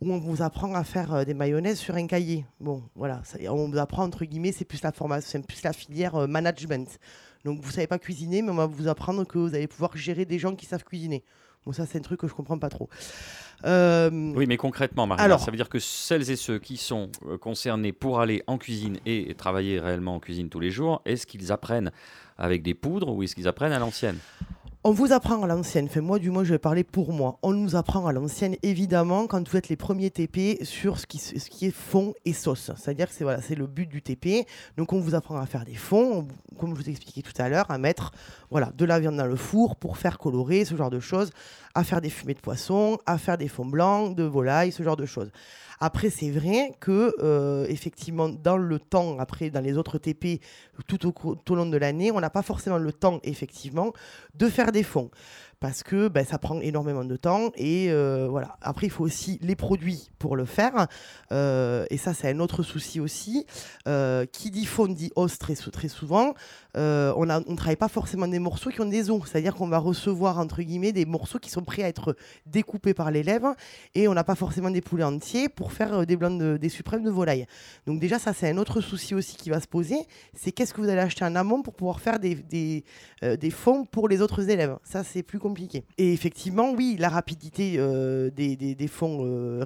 où 0.01 0.11
on 0.11 0.17
vous 0.17 0.41
apprend 0.41 0.73
à 0.73 0.83
faire 0.83 1.25
des 1.25 1.35
mayonnaises 1.35 1.77
sur 1.77 1.95
un 1.95 2.07
cahier. 2.07 2.45
Bon, 2.59 2.81
voilà, 2.95 3.21
on 3.49 3.69
vous 3.69 3.77
apprend 3.77 4.03
entre 4.03 4.25
guillemets, 4.25 4.51
c'est 4.51 4.65
plus 4.65 4.81
la 4.81 4.91
formation, 4.91 5.29
c'est 5.31 5.45
plus 5.45 5.61
la 5.61 5.73
filière 5.73 6.27
management. 6.27 6.99
Donc 7.45 7.61
vous 7.61 7.71
savez 7.71 7.87
pas 7.87 7.99
cuisiner, 7.99 8.41
mais 8.41 8.51
on 8.51 8.55
va 8.55 8.65
vous 8.65 8.87
apprendre 8.87 9.25
que 9.25 9.37
vous 9.37 9.55
allez 9.55 9.67
pouvoir 9.67 9.95
gérer 9.95 10.25
des 10.25 10.39
gens 10.39 10.55
qui 10.55 10.65
savent 10.65 10.83
cuisiner. 10.83 11.23
Bon, 11.65 11.71
ça 11.73 11.85
c'est 11.85 11.97
un 11.97 12.01
truc 12.01 12.19
que 12.21 12.27
je 12.27 12.33
comprends 12.33 12.57
pas 12.59 12.69
trop. 12.69 12.89
Euh, 13.65 14.09
Oui, 14.35 14.45
mais 14.47 14.57
concrètement, 14.57 15.07
Marina, 15.07 15.25
Alors- 15.25 15.39
ça 15.39 15.51
veut 15.51 15.57
dire 15.57 15.69
que 15.69 15.79
celles 15.79 16.29
et 16.29 16.35
ceux 16.35 16.59
qui 16.59 16.77
sont 16.77 17.09
euh, 17.27 17.37
concernés 17.37 17.91
pour 17.91 18.19
aller 18.19 18.43
en 18.47 18.57
cuisine 18.57 18.99
et 19.05 19.33
travailler 19.35 19.79
réellement 19.79 20.15
en 20.15 20.19
cuisine 20.19 20.49
tous 20.49 20.59
les 20.59 20.71
jours, 20.71 21.01
est-ce 21.05 21.25
qu'ils 21.27 21.51
apprennent 21.51 21.91
avec 22.37 22.61
des 22.63 22.73
poudres 22.73 23.13
ou 23.13 23.23
est-ce 23.23 23.35
qu'ils 23.35 23.47
apprennent 23.47 23.73
à 23.73 23.79
l'ancienne? 23.79 24.19
On 24.89 24.91
vous 24.91 25.11
apprend 25.11 25.43
à 25.43 25.47
l'ancienne. 25.47 25.87
Enfin, 25.89 25.99
moi, 25.99 26.17
du 26.17 26.31
moins, 26.31 26.45
je 26.45 26.51
vais 26.51 26.59
parler 26.59 26.85
pour 26.85 27.11
moi. 27.11 27.39
On 27.41 27.51
nous 27.51 27.75
apprend 27.75 28.07
à 28.07 28.13
l'ancienne, 28.13 28.55
évidemment, 28.63 29.27
quand 29.27 29.45
vous 29.45 29.57
êtes 29.57 29.67
les 29.67 29.75
premiers 29.75 30.11
TP 30.11 30.63
sur 30.63 30.97
ce 30.97 31.05
qui, 31.05 31.65
est 31.65 31.71
fond 31.71 32.13
et 32.23 32.31
sauce. 32.31 32.71
C'est-à-dire 32.77 33.09
que 33.09 33.13
c'est 33.13 33.55
le 33.55 33.67
but 33.67 33.89
du 33.89 34.01
TP. 34.01 34.47
Donc, 34.77 34.93
on 34.93 35.01
vous 35.01 35.13
apprend 35.13 35.35
à 35.41 35.45
faire 35.45 35.65
des 35.65 35.75
fonds, 35.75 36.25
on- 36.25 36.55
comme 36.55 36.73
je 36.73 36.81
vous 36.81 36.89
expliquais 36.89 37.21
tout 37.21 37.33
à 37.37 37.49
l'heure, 37.49 37.69
à 37.69 37.77
mettre 37.77 38.13
de 38.49 38.85
la 38.85 39.01
viande 39.01 39.17
dans 39.17 39.25
le 39.27 39.35
four 39.35 39.75
pour 39.75 39.97
faire 39.97 40.17
colorer, 40.17 40.63
ce 40.63 40.77
genre 40.77 40.89
de 40.89 41.01
choses, 41.01 41.31
à 41.75 41.83
faire 41.83 41.99
des 41.99 42.09
fumées 42.09 42.35
de 42.35 42.39
poisson, 42.39 42.97
à 43.05 43.17
faire 43.17 43.37
des 43.37 43.49
fonds 43.49 43.65
blancs, 43.65 44.15
de 44.15 44.23
volaille, 44.23 44.71
ce 44.71 44.83
genre 44.83 44.95
de 44.95 45.05
choses. 45.05 45.31
Après, 45.79 46.09
c'est 46.09 46.31
vrai 46.31 46.71
que, 46.79 47.13
euh, 47.21 47.65
effectivement, 47.69 48.29
dans 48.29 48.57
le 48.57 48.79
temps, 48.79 49.19
après, 49.19 49.51
dans 49.51 49.61
les 49.61 49.77
autres 49.77 49.99
TP, 49.99 50.41
tout 50.87 51.05
au, 51.05 51.11
cours- 51.11 51.37
tout 51.43 51.53
au 51.53 51.55
long 51.55 51.67
de 51.67 51.77
l'année, 51.77 52.11
on 52.11 52.19
n'a 52.19 52.31
pas 52.31 52.41
forcément 52.41 52.79
le 52.79 52.91
temps, 52.91 53.19
effectivement, 53.23 53.93
de 54.33 54.49
faire 54.49 54.71
des 54.71 54.83
fonds. 54.83 55.11
Parce 55.59 55.81
que 55.81 56.07
ben, 56.07 56.23
ça 56.23 56.37
prend 56.37 56.61
énormément 56.61 57.03
de 57.03 57.15
temps. 57.15 57.49
Et 57.55 57.87
euh, 57.89 58.27
voilà. 58.29 58.57
Après, 58.61 58.85
il 58.85 58.91
faut 58.91 59.03
aussi 59.03 59.39
les 59.41 59.55
produits 59.55 60.11
pour 60.19 60.35
le 60.35 60.45
faire. 60.45 60.85
Euh, 61.31 61.85
et 61.89 61.97
ça, 61.97 62.13
c'est 62.13 62.29
un 62.29 62.39
autre 62.39 62.61
souci 62.61 62.99
aussi. 62.99 63.47
Euh, 63.87 64.27
qui 64.27 64.51
dit 64.51 64.65
fond 64.65 64.85
dit 64.87 65.11
os 65.15 65.39
très, 65.39 65.55
très 65.55 65.87
souvent. 65.87 66.35
On 66.75 67.25
ne 67.25 67.55
travaille 67.55 67.75
pas 67.75 67.87
forcément 67.87 68.27
des 68.27 68.37
morceaux 68.37 68.69
qui 68.69 68.81
ont 68.81 68.85
des 68.85 69.09
os. 69.09 69.19
C'est-à-dire 69.25 69.55
qu'on 69.55 69.67
va 69.67 69.79
recevoir, 69.79 70.37
entre 70.37 70.61
guillemets, 70.61 70.91
des 70.91 71.05
morceaux 71.05 71.39
qui 71.39 71.49
sont 71.49 71.63
prêts 71.63 71.81
à 71.81 71.87
être 71.87 72.15
découpés 72.45 72.93
par 72.93 73.09
l'élève. 73.09 73.47
Et 73.95 74.07
on 74.07 74.13
n'a 74.13 74.23
pas 74.23 74.35
forcément 74.35 74.69
des 74.69 74.81
poulets 74.81 75.05
entiers 75.05 75.49
pour 75.49 75.71
faire 75.71 76.05
des 76.05 76.17
blancs 76.17 76.39
de- 76.39 76.57
des 76.57 76.69
suprêmes 76.69 77.03
de 77.03 77.09
volaille. 77.09 77.47
Donc 77.87 77.99
déjà, 77.99 78.19
ça, 78.19 78.31
c'est 78.31 78.47
un 78.47 78.57
autre 78.57 78.79
souci 78.79 79.15
aussi 79.15 79.35
qui 79.35 79.49
va 79.49 79.59
se 79.59 79.67
poser. 79.67 79.97
C'est 80.35 80.51
qu'est-ce 80.51 80.71
que 80.75 80.81
vous 80.81 80.89
allez 80.89 81.01
acheter 81.01 81.25
en 81.25 81.35
amont 81.35 81.63
pour 81.63 81.73
pouvoir 81.73 81.99
faire 81.99 82.19
des, 82.19 82.35
des 82.35 83.49
fonds 83.49 83.85
pour 83.85 84.07
les 84.07 84.21
autres 84.21 84.51
élèves? 84.51 84.77
Ça, 84.83 85.03
c'est 85.03 85.23
plus 85.23 85.39
compliqué. 85.39 85.46
Et 85.97 86.13
effectivement, 86.13 86.71
oui, 86.71 86.95
la 86.99 87.09
rapidité 87.09 87.75
euh, 87.77 88.29
des, 88.29 88.87
fonds 88.87 89.19
euh, 89.25 89.61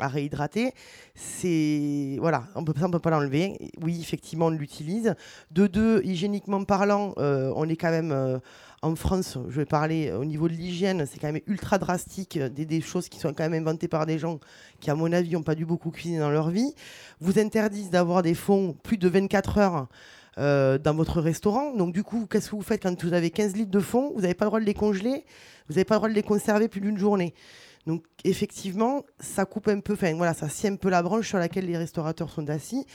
à 0.00 0.08
réhydrater, 0.08 0.72
c'est... 1.14 2.16
Voilà, 2.20 2.44
on 2.54 2.64
peut, 2.64 2.74
on 2.82 2.90
peut 2.90 2.98
pas 2.98 3.10
l'enlever. 3.10 3.56
Oui, 3.82 3.98
effectivement, 4.00 4.46
on 4.46 4.50
l'utilise. 4.50 5.14
De 5.50 5.66
deux, 5.66 6.02
hygiéniquement 6.04 6.64
parlant, 6.64 7.14
euh, 7.18 7.52
on 7.56 7.68
est 7.68 7.76
quand 7.76 7.90
même... 7.90 8.40
en 8.82 8.94
France, 8.96 9.38
je 9.48 9.56
vais 9.56 9.66
parler 9.66 10.12
au 10.12 10.24
niveau 10.24 10.48
de 10.48 10.54
l'hygiène, 10.54 11.06
c'est 11.10 11.18
quand 11.18 11.32
même 11.32 11.42
ultra 11.46 11.78
drastique, 11.78 12.38
des, 12.38 12.66
des 12.66 12.80
choses 12.80 13.08
qui 13.08 13.18
sont 13.18 13.32
quand 13.32 13.48
même 13.48 13.60
inventées 13.60 13.88
par 13.88 14.06
des 14.06 14.18
gens 14.18 14.38
qui, 14.80 14.90
à 14.90 14.94
mon 14.94 15.12
avis, 15.12 15.30
n'ont 15.30 15.42
pas 15.42 15.54
dû 15.54 15.64
beaucoup 15.64 15.90
cuisiner 15.90 16.18
dans 16.18 16.30
leur 16.30 16.50
vie, 16.50 16.74
vous 17.20 17.38
interdisent 17.38 17.90
d'avoir 17.90 18.22
des 18.22 18.34
fonds 18.34 18.76
plus 18.82 18.98
de 18.98 19.08
24 19.08 19.58
heures 19.58 19.88
euh, 20.38 20.78
dans 20.78 20.94
votre 20.94 21.20
restaurant. 21.20 21.74
Donc, 21.74 21.92
du 21.92 22.02
coup, 22.02 22.26
qu'est-ce 22.26 22.50
que 22.50 22.56
vous 22.56 22.62
faites 22.62 22.82
quand 22.82 23.02
vous 23.04 23.12
avez 23.12 23.30
15 23.30 23.54
litres 23.54 23.70
de 23.70 23.80
fond? 23.80 24.12
Vous 24.14 24.22
n'avez 24.22 24.34
pas 24.34 24.46
le 24.46 24.50
droit 24.50 24.60
de 24.60 24.64
les 24.64 24.74
congeler, 24.74 25.24
vous 25.68 25.74
n'avez 25.74 25.84
pas 25.84 25.94
le 25.94 25.98
droit 26.00 26.08
de 26.08 26.14
les 26.14 26.22
conserver 26.22 26.68
plus 26.68 26.80
d'une 26.80 26.98
journée. 26.98 27.34
Donc, 27.86 28.04
effectivement, 28.24 29.04
ça 29.20 29.44
coupe 29.44 29.68
un 29.68 29.80
peu, 29.80 29.92
enfin, 29.92 30.14
voilà, 30.14 30.34
ça 30.34 30.48
scie 30.48 30.68
un 30.68 30.76
peu 30.76 30.88
la 30.88 31.02
branche 31.02 31.28
sur 31.28 31.38
laquelle 31.38 31.66
les 31.66 31.76
restaurateurs 31.76 32.30
sont 32.30 32.48
assis. 32.48 32.86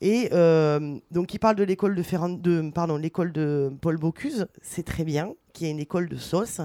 Et 0.00 0.28
euh, 0.32 0.96
donc, 1.10 1.34
il 1.34 1.38
parle 1.38 1.56
de 1.56 1.64
l'école 1.64 1.94
de, 1.94 2.02
de, 2.02 2.96
l'école 2.98 3.32
de 3.32 3.72
Paul 3.80 3.96
Bocuse, 3.96 4.46
c'est 4.62 4.84
très 4.84 5.04
bien, 5.04 5.34
qui 5.52 5.66
est 5.66 5.70
une 5.70 5.80
école 5.80 6.08
de 6.08 6.16
sauce. 6.16 6.60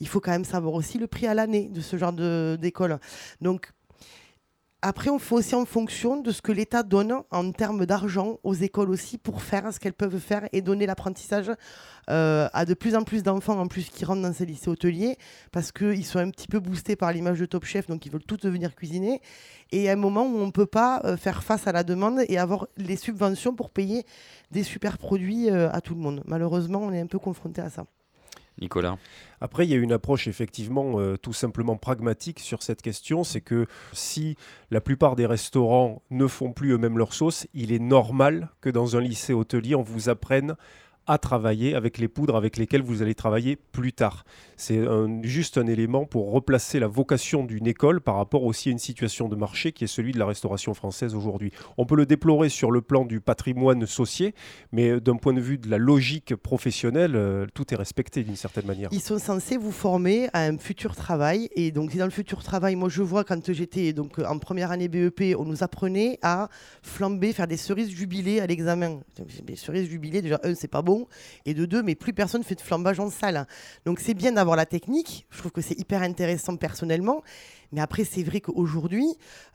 Il 0.00 0.08
faut 0.08 0.18
quand 0.18 0.32
même 0.32 0.44
savoir 0.44 0.74
aussi 0.74 0.98
le 0.98 1.06
prix 1.06 1.28
à 1.28 1.34
l'année 1.34 1.68
de 1.68 1.80
ce 1.80 1.96
genre 1.96 2.12
d'école. 2.12 2.98
Donc, 3.40 3.70
après, 4.84 5.10
on 5.10 5.20
fait 5.20 5.36
aussi 5.36 5.54
en 5.54 5.64
fonction 5.64 6.20
de 6.20 6.32
ce 6.32 6.42
que 6.42 6.50
l'État 6.50 6.82
donne 6.82 7.14
en 7.30 7.52
termes 7.52 7.86
d'argent 7.86 8.40
aux 8.42 8.54
écoles 8.54 8.90
aussi 8.90 9.16
pour 9.16 9.40
faire 9.40 9.72
ce 9.72 9.78
qu'elles 9.78 9.92
peuvent 9.92 10.18
faire 10.18 10.48
et 10.52 10.60
donner 10.60 10.86
l'apprentissage 10.86 11.52
euh, 12.10 12.48
à 12.52 12.64
de 12.64 12.74
plus 12.74 12.96
en 12.96 13.04
plus 13.04 13.22
d'enfants 13.22 13.60
en 13.60 13.68
plus 13.68 13.88
qui 13.90 14.04
rentrent 14.04 14.22
dans 14.22 14.32
ces 14.32 14.44
lycées 14.44 14.68
hôteliers 14.68 15.18
parce 15.52 15.70
qu'ils 15.70 16.04
sont 16.04 16.18
un 16.18 16.30
petit 16.30 16.48
peu 16.48 16.58
boostés 16.58 16.96
par 16.96 17.12
l'image 17.12 17.38
de 17.38 17.46
Top 17.46 17.64
Chef, 17.64 17.86
donc 17.86 18.04
ils 18.06 18.10
veulent 18.10 18.24
tous 18.24 18.38
devenir 18.38 18.74
cuisiniers. 18.74 19.20
Et 19.70 19.88
à 19.88 19.92
un 19.92 19.96
moment 19.96 20.24
où 20.24 20.36
on 20.36 20.46
ne 20.46 20.50
peut 20.50 20.66
pas 20.66 21.00
euh, 21.04 21.16
faire 21.16 21.44
face 21.44 21.68
à 21.68 21.72
la 21.72 21.84
demande 21.84 22.24
et 22.28 22.38
avoir 22.38 22.66
les 22.76 22.96
subventions 22.96 23.54
pour 23.54 23.70
payer 23.70 24.04
des 24.50 24.64
super 24.64 24.98
produits 24.98 25.48
euh, 25.48 25.70
à 25.70 25.80
tout 25.80 25.94
le 25.94 26.00
monde. 26.00 26.24
Malheureusement, 26.26 26.80
on 26.82 26.92
est 26.92 27.00
un 27.00 27.06
peu 27.06 27.20
confronté 27.20 27.60
à 27.60 27.70
ça. 27.70 27.84
Nicolas. 28.60 28.98
Après, 29.40 29.66
il 29.66 29.70
y 29.70 29.74
a 29.74 29.78
une 29.78 29.92
approche 29.92 30.28
effectivement 30.28 31.00
euh, 31.00 31.16
tout 31.16 31.32
simplement 31.32 31.76
pragmatique 31.76 32.40
sur 32.40 32.62
cette 32.62 32.82
question, 32.82 33.24
c'est 33.24 33.40
que 33.40 33.66
si 33.92 34.36
la 34.70 34.80
plupart 34.80 35.16
des 35.16 35.26
restaurants 35.26 36.02
ne 36.10 36.26
font 36.26 36.52
plus 36.52 36.72
eux-mêmes 36.72 36.98
leur 36.98 37.14
sauce, 37.14 37.46
il 37.54 37.72
est 37.72 37.78
normal 37.78 38.50
que 38.60 38.70
dans 38.70 38.96
un 38.96 39.00
lycée 39.00 39.32
hôtelier, 39.32 39.74
on 39.74 39.82
vous 39.82 40.08
apprenne 40.08 40.56
à 41.06 41.18
travailler 41.18 41.74
avec 41.74 41.98
les 41.98 42.08
poudres 42.08 42.36
avec 42.36 42.56
lesquelles 42.56 42.82
vous 42.82 43.02
allez 43.02 43.14
travailler 43.14 43.56
plus 43.56 43.92
tard. 43.92 44.24
C'est 44.56 44.80
juste 45.22 45.58
un 45.58 45.66
élément 45.66 46.04
pour 46.04 46.30
replacer 46.30 46.78
la 46.78 46.86
vocation 46.86 47.44
d'une 47.44 47.66
école 47.66 48.00
par 48.00 48.16
rapport 48.16 48.44
aussi 48.44 48.68
à 48.68 48.72
une 48.72 48.78
situation 48.78 49.28
de 49.28 49.36
marché 49.36 49.72
qui 49.72 49.84
est 49.84 49.88
celui 49.88 50.12
de 50.12 50.18
la 50.18 50.26
restauration 50.26 50.74
française 50.74 51.14
aujourd'hui. 51.14 51.52
On 51.78 51.86
peut 51.86 51.96
le 51.96 52.06
déplorer 52.06 52.48
sur 52.48 52.70
le 52.70 52.80
plan 52.80 53.04
du 53.04 53.20
patrimoine 53.20 53.86
saucier, 53.86 54.34
mais 54.72 54.90
euh, 54.90 55.00
d'un 55.00 55.16
point 55.16 55.32
de 55.32 55.40
vue 55.40 55.58
de 55.58 55.68
la 55.68 55.78
logique 55.78 56.34
professionnelle, 56.36 57.16
euh, 57.16 57.46
tout 57.54 57.72
est 57.72 57.76
respecté 57.76 58.22
d'une 58.22 58.36
certaine 58.36 58.66
manière. 58.66 58.88
Ils 58.92 59.00
sont 59.00 59.18
censés 59.18 59.56
vous 59.56 59.72
former 59.72 60.28
à 60.32 60.44
un 60.44 60.58
futur 60.58 60.94
travail. 60.94 61.48
Et 61.54 61.70
donc, 61.70 61.96
dans 61.96 62.04
le 62.04 62.10
futur 62.10 62.42
travail, 62.42 62.76
moi, 62.76 62.88
je 62.88 63.02
vois 63.02 63.24
quand 63.24 63.52
j'étais 63.52 63.92
donc 63.92 64.18
en 64.18 64.38
première 64.38 64.70
année 64.70 64.88
BEP, 64.88 65.36
on 65.38 65.44
nous 65.44 65.62
apprenait 65.62 66.18
à 66.22 66.48
flamber, 66.82 67.32
faire 67.32 67.46
des 67.46 67.56
cerises 67.56 67.90
jubilées 67.90 68.40
à 68.40 68.46
l'examen. 68.46 69.00
Des 69.42 69.56
cerises 69.56 69.88
jubilées, 69.88 70.22
déjà, 70.22 70.40
un, 70.42 70.54
c'est 70.54 70.68
pas 70.68 70.82
Et 71.46 71.54
de 71.54 71.64
deux, 71.64 71.82
mais 71.82 71.94
plus 71.94 72.12
personne 72.12 72.42
fait 72.42 72.54
de 72.54 72.60
flambage 72.60 73.00
en 73.00 73.10
salle. 73.10 73.46
Donc, 73.84 74.00
c'est 74.00 74.14
bien 74.14 74.32
d'avoir 74.32 74.56
la 74.56 74.66
technique. 74.66 75.26
Je 75.30 75.38
trouve 75.38 75.52
que 75.52 75.60
c'est 75.60 75.78
hyper 75.78 76.02
intéressant 76.02 76.56
personnellement. 76.56 77.22
Mais 77.72 77.80
après, 77.80 78.04
c'est 78.04 78.22
vrai 78.22 78.40
qu'aujourd'hui, 78.40 79.06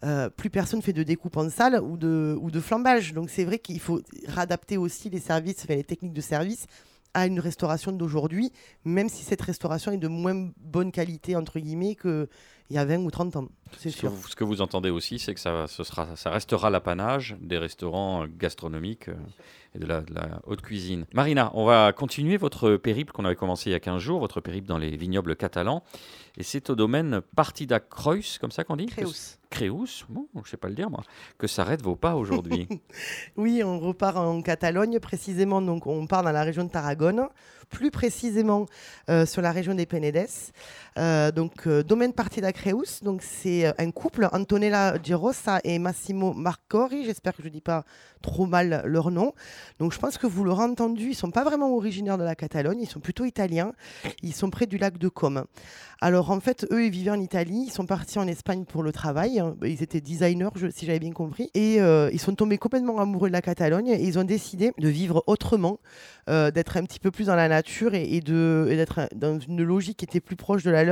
euh, 0.03 0.29
plus 0.29 0.49
personne 0.49 0.81
fait 0.81 0.93
de 0.93 1.03
découpe 1.03 1.37
en 1.37 1.49
salle 1.49 1.79
ou 1.81 1.97
de, 1.97 2.59
flambage. 2.59 3.13
Donc, 3.13 3.29
c'est 3.29 3.45
vrai 3.45 3.59
qu'il 3.59 3.79
faut 3.79 4.01
réadapter 4.27 4.77
aussi 4.77 5.09
les 5.09 5.19
services, 5.19 5.67
les 5.67 5.83
techniques 5.83 6.13
de 6.13 6.21
service 6.21 6.65
à 7.13 7.25
une 7.25 7.39
restauration 7.39 7.91
d'aujourd'hui, 7.91 8.51
même 8.85 9.09
si 9.09 9.23
cette 9.23 9.41
restauration 9.41 9.91
est 9.91 9.97
de 9.97 10.07
moins 10.07 10.49
bonne 10.57 10.91
qualité, 10.91 11.35
entre 11.35 11.59
guillemets, 11.59 11.95
qu'il 12.67 12.75
y 12.75 12.79
a 12.79 12.85
20 12.85 12.97
ou 12.99 13.11
30 13.11 13.35
ans. 13.37 13.47
C'est 13.77 13.89
Ce 13.89 13.95
que, 13.95 13.99
sûr. 14.01 14.09
vous, 14.11 14.27
ce 14.27 14.35
que 14.35 14.43
vous 14.43 14.61
entendez 14.61 14.89
aussi, 14.89 15.19
c'est 15.19 15.33
que 15.33 15.39
ça, 15.39 15.65
ce 15.67 15.83
sera, 15.83 16.15
ça 16.15 16.29
restera 16.29 16.69
l'apanage 16.69 17.35
des 17.41 17.57
restaurants 17.57 18.23
euh, 18.23 18.27
gastronomiques 18.29 19.09
euh, 19.09 19.15
et 19.75 19.79
de 19.79 19.85
la, 19.85 20.01
de 20.01 20.13
la 20.13 20.39
haute 20.45 20.61
cuisine. 20.61 21.05
Marina, 21.13 21.51
on 21.53 21.65
va 21.65 21.91
continuer 21.91 22.37
votre 22.37 22.77
périple 22.77 23.11
qu'on 23.11 23.25
avait 23.25 23.35
commencé 23.35 23.69
il 23.69 23.73
y 23.73 23.75
a 23.75 23.79
15 23.81 24.01
jours, 24.01 24.19
votre 24.19 24.39
périple 24.39 24.67
dans 24.67 24.77
les 24.77 24.95
vignobles 24.95 25.35
catalans. 25.35 25.83
Et 26.37 26.43
c'est 26.43 26.69
au 26.69 26.75
domaine 26.75 27.21
Partida 27.35 27.79
Creus, 27.81 28.37
comme 28.39 28.51
ça 28.51 28.63
qu'on 28.63 28.77
dit? 28.77 28.85
Creus. 28.85 29.37
Creus, 29.49 30.05
bon, 30.07 30.27
je 30.43 30.49
sais 30.49 30.57
pas 30.57 30.67
le 30.69 30.75
dire 30.75 30.89
moi, 30.89 31.01
que 31.37 31.47
s'arrêtent 31.47 31.81
vos 31.81 31.95
pas 31.95 32.15
aujourd'hui? 32.15 32.67
Oui, 33.37 33.61
on 33.63 33.79
repart 33.79 34.17
en 34.17 34.41
Catalogne, 34.41 34.99
précisément, 34.99 35.61
donc 35.61 35.87
on 35.87 36.05
part 36.07 36.23
dans 36.23 36.31
la 36.31 36.43
région 36.43 36.63
de 36.63 36.69
Tarragone, 36.69 37.27
plus 37.69 37.91
précisément 37.91 38.65
euh, 39.09 39.25
sur 39.25 39.41
la 39.41 39.51
région 39.51 39.73
des 39.73 39.85
Penedès. 39.85 40.51
Euh, 40.97 41.31
donc, 41.31 41.67
euh, 41.67 41.83
domaine 41.83 42.11
Partida 42.11 42.51
Creus, 42.51 43.03
donc 43.03 43.21
c'est 43.21 43.67
euh, 43.67 43.71
un 43.77 43.91
couple, 43.91 44.27
Antonella 44.31 44.95
Girossa 45.03 45.59
et 45.63 45.77
Massimo 45.77 46.33
Marcori, 46.33 47.05
j'espère 47.05 47.35
que 47.35 47.43
je 47.43 47.47
ne 47.49 47.53
dis 47.53 47.61
pas 47.61 47.85
trop 48.23 48.47
mal 48.47 48.81
leur 48.85 49.11
nom. 49.11 49.33
Donc, 49.77 49.93
je 49.93 49.99
pense 49.99 50.17
que 50.17 50.25
vous 50.25 50.43
l'aurez 50.43 50.63
entendu, 50.63 51.09
ils 51.09 51.15
sont 51.15 51.29
pas 51.29 51.43
vraiment 51.43 51.75
originaires 51.75 52.17
de 52.17 52.23
la 52.23 52.33
Catalogne, 52.33 52.79
ils 52.81 52.89
sont 52.89 52.99
plutôt 52.99 53.25
italiens, 53.25 53.73
ils 54.23 54.33
sont 54.33 54.49
près 54.49 54.65
du 54.65 54.79
lac 54.79 54.97
de 54.97 55.07
Comme. 55.07 55.45
Alors, 56.01 56.31
en 56.31 56.39
fait, 56.39 56.65
eux, 56.71 56.85
ils 56.85 56.91
vivaient 56.91 57.11
en 57.11 57.19
Italie, 57.19 57.65
ils 57.67 57.71
sont 57.71 57.85
partis 57.85 58.17
en 58.17 58.27
Espagne 58.27 58.65
pour 58.65 58.81
le 58.81 58.91
travail, 58.91 59.41
ils 59.63 59.83
étaient 59.83 60.01
designers, 60.01 60.49
je- 60.55 60.69
si 60.69 60.85
j'avais 60.87 60.99
bien 60.99 61.11
compris, 61.11 61.51
et 61.53 61.75
ils 61.77 62.19
sont 62.19 62.33
tombés 62.33 62.57
complètement 62.57 62.99
amoureux 62.99 63.29
de 63.29 63.33
la 63.33 63.41
Catalogne 63.41 63.87
et 63.89 64.03
ils 64.03 64.17
ont 64.17 64.23
décidé 64.23 64.71
de 64.77 64.87
vivre 64.89 65.23
autrement, 65.27 65.79
d'être 66.27 66.77
un 66.77 66.83
petit 66.83 66.99
peu 66.99 67.11
plus 67.11 67.27
dans 67.27 67.35
la 67.35 67.47
nature 67.47 67.93
et, 67.93 68.03
et 68.15 68.21
d'être 68.21 69.07
dans 69.15 69.39
une 69.39 69.63
logique 69.63 69.97
qui 69.97 70.05
était 70.05 70.19
plus 70.19 70.35
proche 70.35 70.63
de 70.63 70.71
la 70.71 70.83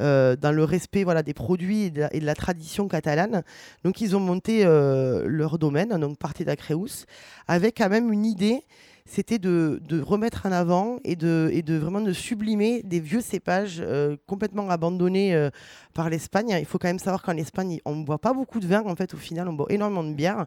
euh, 0.00 0.36
dans 0.36 0.52
le 0.52 0.62
respect 0.62 1.06
des 1.24 1.32
produits 1.34 1.84
et 1.84 1.90
de, 1.90 2.08
la, 2.12 2.34
tradition 2.34 2.86
catalane. 2.86 3.42
Donc 3.82 4.02
ils 4.02 4.14
ont 4.14 4.20
monté 4.20 4.62
euh, 4.64 5.24
leur 5.26 5.58
domaine, 5.58 5.88
donc 5.98 6.18
Partida 6.18 6.54
Creus, 6.54 7.06
avec 7.48 7.78
quand 7.78 7.88
même 7.88 8.12
une 8.12 8.26
idée, 8.26 8.62
c'était 9.06 9.38
de, 9.38 9.80
remettre 10.02 10.44
en 10.44 10.52
avant 10.52 10.98
et 11.04 11.16
de, 11.16 11.78
vraiment 11.78 12.02
de 12.02 12.12
sublimer 12.12 12.82
des 12.82 13.00
vieux 13.00 13.22
cépages 13.22 13.80
euh, 13.80 14.16
complètement 14.26 14.68
abandonnés 14.68 15.48
par 15.94 16.10
l'Espagne. 16.10 16.54
Il 16.58 16.66
faut 16.66 16.78
quand 16.78 16.88
même 16.88 16.98
savoir 16.98 17.22
qu'en 17.22 17.36
Espagne, 17.36 17.80
on 17.86 17.94
ne 17.94 18.04
boit 18.04 18.18
pas 18.18 18.34
beaucoup 18.34 18.60
de 18.60 18.66
vin, 18.66 18.82
en 18.84 18.96
fait, 18.96 19.14
au 19.14 19.18
final, 19.18 19.48
on 19.48 19.54
boit 19.54 19.66
énormément 19.70 20.04
de 20.04 20.12
bière. 20.12 20.44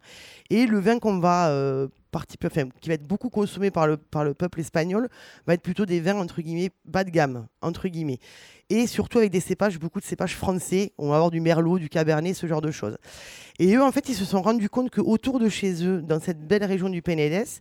Et 0.51 0.67
le 0.67 0.79
vin 0.79 0.99
qu'on 0.99 1.19
va 1.19 1.87
parti- 2.11 2.37
enfin, 2.45 2.69
qui 2.81 2.89
va 2.89 2.95
être 2.95 3.07
beaucoup 3.07 3.29
consommé 3.29 3.71
par 3.71 3.87
le, 3.87 3.97
par 3.97 4.23
le 4.23 4.33
peuple 4.33 4.59
espagnol 4.59 5.09
va 5.45 5.53
être 5.53 5.61
plutôt 5.61 5.85
des 5.85 5.99
vins, 5.99 6.17
entre 6.17 6.41
guillemets, 6.41 6.71
bas 6.85 7.03
de 7.03 7.09
gamme, 7.09 7.47
entre 7.61 7.87
guillemets. 7.87 8.19
Et 8.69 8.85
surtout 8.87 9.17
avec 9.17 9.31
des 9.31 9.39
cépages, 9.39 9.79
beaucoup 9.79 9.99
de 9.99 10.05
cépages 10.05 10.35
français. 10.35 10.93
On 10.97 11.09
va 11.09 11.15
avoir 11.15 11.31
du 11.31 11.41
merlot, 11.41 11.79
du 11.79 11.89
cabernet, 11.89 12.33
ce 12.33 12.47
genre 12.47 12.61
de 12.61 12.71
choses. 12.71 12.97
Et 13.57 13.75
eux, 13.75 13.83
en 13.83 13.91
fait, 13.91 14.09
ils 14.09 14.15
se 14.15 14.25
sont 14.25 14.41
rendus 14.41 14.69
compte 14.69 14.91
qu'autour 14.91 15.39
de 15.39 15.49
chez 15.49 15.83
eux, 15.85 16.01
dans 16.01 16.19
cette 16.19 16.47
belle 16.47 16.63
région 16.63 16.89
du 16.89 17.01
Penedès, 17.01 17.59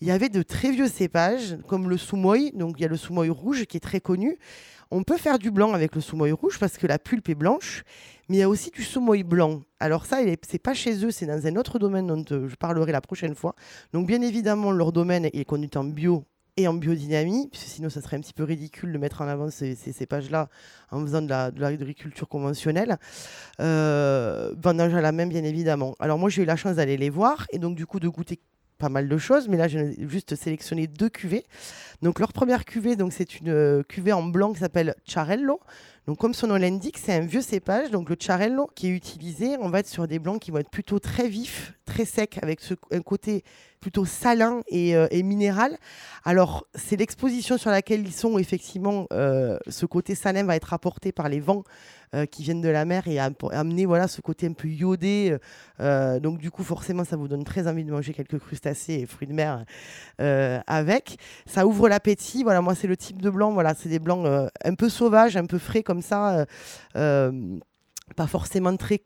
il 0.00 0.08
y 0.08 0.10
avait 0.10 0.28
de 0.28 0.42
très 0.42 0.70
vieux 0.70 0.88
cépages, 0.88 1.58
comme 1.66 1.88
le 1.88 1.96
soumoy. 1.96 2.52
Donc, 2.52 2.74
il 2.78 2.82
y 2.82 2.84
a 2.84 2.88
le 2.88 2.96
soumoy 2.96 3.28
rouge 3.28 3.64
qui 3.64 3.76
est 3.76 3.80
très 3.80 4.00
connu. 4.00 4.38
On 4.90 5.04
peut 5.04 5.18
faire 5.18 5.38
du 5.38 5.50
blanc 5.52 5.72
avec 5.72 5.94
le 5.94 6.00
soumoy 6.00 6.32
rouge 6.32 6.58
parce 6.58 6.76
que 6.76 6.86
la 6.88 6.98
pulpe 6.98 7.28
est 7.28 7.36
blanche, 7.36 7.84
mais 8.28 8.38
il 8.38 8.40
y 8.40 8.42
a 8.42 8.48
aussi 8.48 8.70
du 8.70 8.82
soumoy 8.82 9.22
blanc. 9.22 9.62
Alors 9.78 10.04
ça, 10.04 10.18
c'est 10.48 10.58
pas 10.58 10.74
chez 10.74 11.04
eux, 11.04 11.12
c'est 11.12 11.26
dans 11.26 11.46
un 11.46 11.54
autre 11.56 11.78
domaine 11.78 12.08
dont 12.08 12.24
euh, 12.32 12.48
je 12.48 12.56
parlerai 12.56 12.90
la 12.90 13.00
prochaine 13.00 13.36
fois. 13.36 13.54
Donc 13.92 14.08
bien 14.08 14.20
évidemment, 14.20 14.72
leur 14.72 14.90
domaine 14.90 15.26
est 15.26 15.44
conduit 15.44 15.70
en 15.76 15.84
bio 15.84 16.24
et 16.56 16.66
en 16.66 16.74
biodynamie, 16.74 17.48
puisque 17.50 17.68
sinon 17.68 17.88
ça 17.88 18.00
serait 18.00 18.16
un 18.16 18.20
petit 18.20 18.32
peu 18.32 18.42
ridicule 18.42 18.92
de 18.92 18.98
mettre 18.98 19.22
en 19.22 19.28
avant 19.28 19.48
ces, 19.48 19.76
ces 19.76 19.92
cépages-là 19.92 20.48
en 20.90 21.00
faisant 21.02 21.22
de 21.22 21.60
l'agriculture 21.60 22.28
conventionnelle. 22.28 22.98
Euh, 23.60 24.52
vendage 24.60 24.94
à 24.94 25.00
la 25.00 25.12
main, 25.12 25.26
bien 25.26 25.44
évidemment. 25.44 25.94
Alors 26.00 26.18
moi, 26.18 26.30
j'ai 26.30 26.42
eu 26.42 26.46
la 26.46 26.56
chance 26.56 26.76
d'aller 26.76 26.96
les 26.96 27.10
voir 27.10 27.46
et 27.50 27.58
donc 27.58 27.76
du 27.76 27.86
coup 27.86 28.00
de 28.00 28.08
goûter 28.08 28.40
pas 28.80 28.88
mal 28.88 29.08
de 29.08 29.18
choses, 29.18 29.46
mais 29.46 29.56
là 29.56 29.68
j'ai 29.68 29.94
juste 30.08 30.34
sélectionné 30.34 30.88
deux 30.88 31.08
cuvées. 31.08 31.44
Donc 32.02 32.18
leur 32.18 32.32
première 32.32 32.64
cuvée, 32.64 32.96
donc 32.96 33.12
c'est 33.12 33.38
une 33.38 33.50
euh, 33.50 33.82
cuvée 33.84 34.12
en 34.12 34.24
blanc 34.24 34.52
qui 34.52 34.58
s'appelle 34.58 34.94
Charello. 35.04 35.60
Donc 36.06 36.18
comme 36.18 36.34
son 36.34 36.46
nom 36.46 36.56
l'indique, 36.56 36.98
c'est 36.98 37.12
un 37.12 37.20
vieux 37.20 37.42
cépage, 37.42 37.90
donc 37.90 38.08
le 38.08 38.16
Charello 38.18 38.70
qui 38.74 38.88
est 38.88 38.90
utilisé, 38.90 39.56
on 39.60 39.68
va 39.68 39.80
être 39.80 39.88
sur 39.88 40.08
des 40.08 40.18
blancs 40.18 40.40
qui 40.40 40.50
vont 40.50 40.58
être 40.58 40.70
plutôt 40.70 40.98
très 40.98 41.28
vifs, 41.28 41.74
très 41.84 42.04
secs, 42.04 42.38
avec 42.42 42.60
un 42.90 43.00
côté 43.02 43.44
plutôt 43.80 44.04
salin 44.04 44.60
et, 44.68 44.94
euh, 44.94 45.06
et 45.10 45.22
minéral. 45.22 45.78
Alors 46.24 46.66
c'est 46.74 46.96
l'exposition 46.96 47.56
sur 47.56 47.70
laquelle 47.70 48.00
ils 48.00 48.12
sont, 48.12 48.38
effectivement, 48.38 49.06
euh, 49.12 49.58
ce 49.68 49.86
côté 49.86 50.14
salin 50.14 50.44
va 50.44 50.54
être 50.54 50.74
apporté 50.74 51.12
par 51.12 51.28
les 51.28 51.40
vents 51.40 51.64
euh, 52.14 52.26
qui 52.26 52.42
viennent 52.42 52.60
de 52.60 52.68
la 52.68 52.84
mer 52.84 53.08
et 53.08 53.18
amener 53.18 53.86
voilà, 53.86 54.06
ce 54.06 54.20
côté 54.20 54.46
un 54.46 54.52
peu 54.52 54.68
iodé. 54.68 55.36
donc 55.78 56.38
du 56.38 56.50
coup, 56.50 56.62
forcément, 56.62 57.04
ça 57.04 57.16
vous 57.16 57.28
donne 57.28 57.44
très 57.44 57.66
envie 57.66 57.84
de 57.84 57.90
manger 57.90 58.12
quelques 58.12 58.38
crustacés 58.38 58.94
et 58.94 59.06
fruits 59.06 59.28
de 59.28 59.32
mer 59.32 59.64
avec. 60.18 61.16
Ça 61.46 61.66
ouvre 61.66 61.88
l'appétit. 61.88 62.42
Voilà, 62.42 62.60
moi, 62.60 62.74
c'est 62.74 62.88
le 62.88 62.96
type 62.96 63.22
de 63.22 63.30
blanc. 63.30 63.52
Voilà, 63.52 63.74
c'est 63.74 63.88
des 63.88 63.98
blancs 63.98 64.26
un 64.64 64.74
peu 64.74 64.88
sauvages, 64.88 65.36
un 65.36 65.46
peu 65.46 65.58
frais 65.58 65.82
comme 65.90 66.02
ça. 66.02 66.38
euh, 66.38 66.44
euh, 66.94 67.58
pas 68.14 68.28
forcément 68.28 68.76
très 68.76 69.00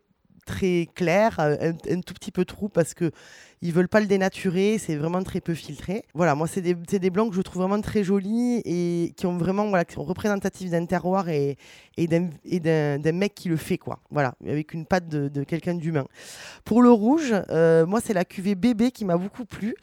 très 0.45 0.89
clair, 0.95 1.41
euh, 1.41 1.73
un, 1.91 2.01
tout 2.01 2.13
petit 2.13 2.31
peu 2.31 2.45
trou 2.45 2.69
parce 2.69 2.93
que 2.93 3.11
ils 3.63 3.73
veulent 3.73 3.89
pas 3.89 4.01
le 4.01 4.07
dénaturer, 4.07 4.77
c'est 4.77 4.97
vraiment 4.97 5.23
très 5.23 5.41
peu 5.41 5.55
filtré. 5.55 6.05
Voilà, 6.13 6.35
moi 6.35 6.47
c'est 6.47 6.61
des, 6.61 6.75
des 6.75 7.11
blancs 7.11 7.31
que 7.31 7.37
je 7.37 7.41
trouve 7.41 7.63
vraiment 7.63 7.81
très 7.81 8.05
jolis 8.05 8.61
et 8.67 9.15
qui 9.17 9.25
ont 9.25 9.39
vraiment 9.39 9.67
voilà, 9.69 9.87
qui 9.87 9.95
sont 9.95 10.05
représentatifs 10.05 10.71
d'un 10.71 10.85
terroir 10.85 11.31
et, 11.31 11.57
et 11.97 12.07
d'un 12.07 13.13
mec 13.13 13.35
qui 13.35 13.49
le 13.49 13.57
fait 13.57 13.79
quoi. 13.79 14.01
Voilà, 14.11 14.35
avec 14.47 14.75
une 14.75 14.85
patte 14.85 15.09
de, 15.09 15.45
quelqu'un 15.45 15.75
d'humain. 15.75 16.07
Pour 16.67 16.83
le 16.83 16.91
rouge, 16.91 17.33
moi 17.51 18.01
c'est 18.05 18.15
la 18.15 18.27
cuvée 18.27 18.55
bébé 18.55 18.91
qui 18.91 19.07
m'a 19.07 19.17
beaucoup 19.17 19.47
plu. 19.47 19.75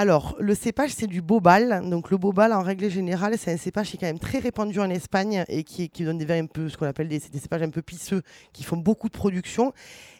Alors, 0.00 0.36
le 0.38 0.54
cépage, 0.54 0.90
c'est 0.90 1.08
du 1.08 1.20
bobal. 1.20 1.90
Donc, 1.90 2.12
le 2.12 2.18
bobal, 2.18 2.52
en 2.52 2.62
règle 2.62 2.88
générale, 2.88 3.34
c'est 3.36 3.50
un 3.50 3.56
cépage 3.56 3.90
qui 3.90 3.96
est 3.96 3.98
quand 3.98 4.06
même 4.06 4.20
très 4.20 4.38
répandu 4.38 4.78
en 4.78 4.88
Espagne 4.88 5.44
et 5.48 5.64
qui, 5.64 5.88
donne 6.04 6.18
des 6.18 6.24
vins 6.24 6.40
un 6.40 6.46
peu, 6.46 6.68
ce 6.68 6.76
qu'on 6.76 6.86
appelle 6.86 7.08
des 7.08 7.18
cépages 7.18 7.62
un 7.62 7.70
peu 7.70 7.82
pisseux, 7.82 8.22
qui 8.52 8.62
font 8.62 8.76
beaucoup 8.76 9.08
de 9.08 9.12
production. 9.12 9.72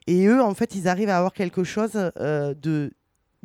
Et 0.09 0.27
eux, 0.27 0.43
en 0.43 0.53
fait, 0.55 0.75
ils 0.75 0.89
arrivent 0.89 1.11
à 1.11 1.19
avoir 1.19 1.33
quelque 1.33 1.63
chose 1.63 1.93
euh, 2.19 2.55
de 2.55 2.91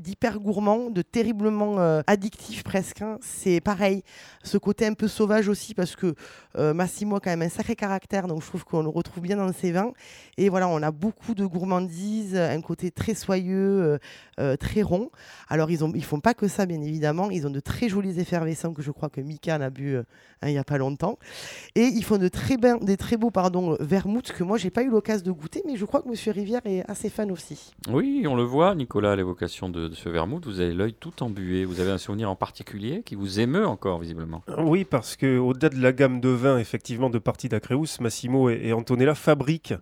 d'hyper 0.03 0.39
gourmand, 0.39 0.89
de 0.89 1.01
terriblement 1.01 1.79
euh, 1.79 2.01
addictif 2.07 2.63
presque. 2.63 3.01
hein. 3.01 3.17
C'est 3.21 3.61
pareil, 3.61 4.03
ce 4.43 4.57
côté 4.57 4.85
un 4.85 4.93
peu 4.93 5.07
sauvage 5.07 5.47
aussi 5.47 5.73
parce 5.73 5.95
que 5.95 6.13
euh, 6.57 6.73
Massimo 6.73 7.15
a 7.15 7.19
quand 7.19 7.29
même 7.29 7.41
un 7.41 7.49
sacré 7.49 7.75
caractère, 7.75 8.27
donc 8.27 8.41
je 8.41 8.47
trouve 8.47 8.65
qu'on 8.65 8.83
le 8.83 8.89
retrouve 8.89 9.23
bien 9.23 9.37
dans 9.37 9.51
ses 9.53 9.71
vins. 9.71 9.93
Et 10.37 10.49
voilà, 10.49 10.67
on 10.67 10.81
a 10.83 10.91
beaucoup 10.91 11.33
de 11.33 11.45
gourmandise, 11.45 12.35
un 12.35 12.61
côté 12.61 12.91
très 12.91 13.13
soyeux, 13.13 13.81
euh, 13.81 13.97
euh, 14.39 14.57
très 14.57 14.81
rond. 14.81 15.09
Alors 15.47 15.71
ils 15.71 15.83
ont, 15.83 15.91
ils 15.95 16.03
font 16.03 16.19
pas 16.19 16.33
que 16.33 16.47
ça, 16.47 16.65
bien 16.65 16.81
évidemment. 16.81 17.31
Ils 17.31 17.47
ont 17.47 17.51
de 17.51 17.59
très 17.61 17.87
jolis 17.89 18.19
effervescents 18.19 18.73
que 18.73 18.81
je 18.81 18.91
crois 18.91 19.09
que 19.09 19.21
Mika 19.21 19.55
en 19.57 19.61
a 19.61 19.69
bu 19.69 19.97
il 20.45 20.51
y 20.51 20.57
a 20.57 20.63
pas 20.65 20.77
longtemps. 20.77 21.17
Et 21.75 21.85
ils 21.85 22.03
font 22.03 22.17
de 22.17 22.27
très, 22.27 22.57
ben- 22.57 22.77
des 22.81 22.97
très 22.97 23.15
beaux 23.15 23.31
pardon, 23.31 23.77
vermouths 23.79 24.33
que 24.33 24.43
moi 24.43 24.57
j'ai 24.57 24.69
pas 24.69 24.83
eu 24.83 24.89
l'occasion 24.89 25.23
de 25.25 25.31
goûter, 25.31 25.63
mais 25.65 25.77
je 25.77 25.85
crois 25.85 26.01
que 26.01 26.09
Monsieur 26.09 26.33
Rivière 26.33 26.61
est 26.65 26.83
assez 26.89 27.09
fan 27.09 27.31
aussi. 27.31 27.71
Oui, 27.89 28.25
on 28.27 28.35
le 28.35 28.43
voit, 28.43 28.75
Nicolas, 28.75 29.15
l'évocation 29.15 29.69
de, 29.69 29.92
ce 29.93 30.09
vermouth, 30.09 30.45
vous 30.45 30.59
avez 30.59 30.73
l'œil 30.73 30.93
tout 30.93 31.23
embué. 31.23 31.65
Vous 31.65 31.79
avez 31.79 31.91
un 31.91 31.97
souvenir 31.97 32.29
en 32.29 32.35
particulier 32.35 33.03
qui 33.03 33.15
vous 33.15 33.39
émeut 33.39 33.65
encore, 33.65 33.99
visiblement. 33.99 34.43
Oui, 34.57 34.83
parce 34.85 35.15
que 35.15 35.37
au-delà 35.37 35.69
de 35.69 35.81
la 35.81 35.91
gamme 35.91 36.19
de 36.19 36.29
vins, 36.29 36.57
effectivement, 36.57 37.09
de 37.09 37.19
Partie 37.19 37.49
d'Acreus, 37.49 37.99
Massimo 37.99 38.49
et, 38.49 38.73
Antonella 38.73 39.15
fabriquent 39.15 39.75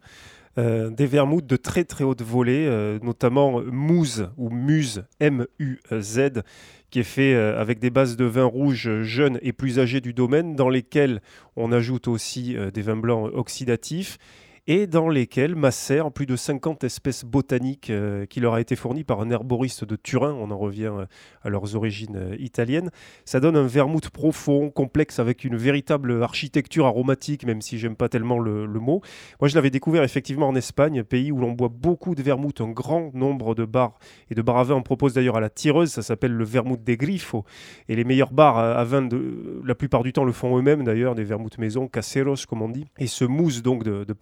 euh, 0.58 0.90
des 0.90 1.06
vermouths 1.06 1.46
de 1.46 1.56
très 1.56 1.84
très 1.86 2.04
haute 2.04 2.22
volée, 2.22 2.66
euh, 2.68 3.00
notamment 3.02 3.62
Mouze 3.62 4.30
ou 4.38 4.50
Muse, 4.50 5.06
M-U-Z, 5.20 6.44
qui 6.92 7.00
est 7.00 7.04
fait 7.04 7.34
euh, 7.34 7.60
avec 7.60 7.80
des 7.80 7.90
bases 7.90 8.18
de 8.18 8.26
vins 8.26 8.46
rouges 8.46 9.02
jeunes 9.02 9.40
et 9.42 9.54
plus 9.54 9.80
âgés 9.80 10.02
du 10.02 10.14
domaine, 10.14 10.56
dans 10.56 10.70
lesquels 10.70 11.22
on 11.56 11.72
ajoute 11.72 12.08
aussi 12.08 12.56
euh, 12.56 12.70
des 12.70 12.82
vins 12.82 12.98
blancs 12.98 13.32
oxydatifs 13.34 14.20
et 14.68 14.86
dans 14.86 15.10
lesquels 15.10 15.56
macèrent 15.56 16.12
plus 16.12 16.26
de 16.26 16.36
50 16.36 16.84
espèces 16.84 17.26
botaniques 17.26 17.90
euh, 17.90 18.26
qui 18.26 18.40
leur 18.40 18.54
a 18.54 18.62
été 18.62 18.76
fournies 18.76 19.04
par 19.04 19.20
un 19.20 19.30
herboriste 19.30 19.86
de 19.86 19.96
Turin. 19.96 20.34
On 20.34 20.52
en 20.52 20.58
revient 20.58 20.92
euh, 20.94 21.06
à 21.42 21.50
leurs 21.50 21.76
origines 21.76 22.16
euh, 22.16 22.36
italiennes. 22.38 22.92
Ça 23.26 23.40
donne 23.40 23.58
un 23.58 23.66
vermouth 23.66 24.10
profond, 24.10 24.70
complexe, 24.70 25.18
avec 25.18 25.44
une 25.46 25.56
véritable 25.56 26.22
architecture 26.22 26.86
aromatique, 26.86 27.46
même 27.46 27.62
si 27.62 27.80
j'aime 27.80 27.96
pas 27.96 28.08
tellement 28.08 28.38
le, 28.38 28.68
mot. 28.68 29.02
Moi, 29.40 29.48
je 29.48 29.56
l'avais 29.56 29.70
découvert 29.70 30.04
effectivement 30.04 30.48
en 30.48 30.56
Espagne, 30.56 31.04
pays 31.04 31.32
où 31.32 31.40
l'on 31.40 31.52
boit 31.52 31.70
beaucoup 31.70 32.16
de 32.16 32.22
vermouth. 32.22 32.62
Un 32.62 32.70
grand 32.70 33.14
nombre 33.14 33.56
de 33.56 33.66
bars 33.66 33.98
et 34.30 34.36
de 34.36 34.42
bars 34.42 34.58
à 34.58 34.64
vin 34.64 34.76
en 34.76 34.82
proposent 34.82 35.14
d'ailleurs 35.14 35.38
à 35.38 35.42
la 35.42 35.50
tireuse. 35.50 35.90
Ça 35.90 36.02
s'appelle 36.02 36.34
le 36.34 36.44
vermouth 36.44 36.84
des 36.84 36.98
Grifo. 36.98 37.46
Et 37.90 37.96
les 37.96 38.04
meilleurs 38.04 38.32
bars 38.32 38.58
à 38.58 38.84
vin, 38.84 39.08
la 39.66 39.76
plupart 39.76 40.04
du 40.04 40.14
temps, 40.14 40.24
le 40.24 40.32
font 40.32 40.58
eux-mêmes 40.58 40.84
d'ailleurs, 40.84 41.16
des 41.16 41.24
vermouths 41.24 41.58
maison, 41.58 41.88
caseros 41.88 42.36
comme 42.48 42.62
on 42.62 42.70
dit. 42.70 42.86
Et 43.00 43.08
ce 43.08 43.26
mousse 43.26 43.62
donc 43.62 43.84
de, 43.84 44.04
de 44.04 44.14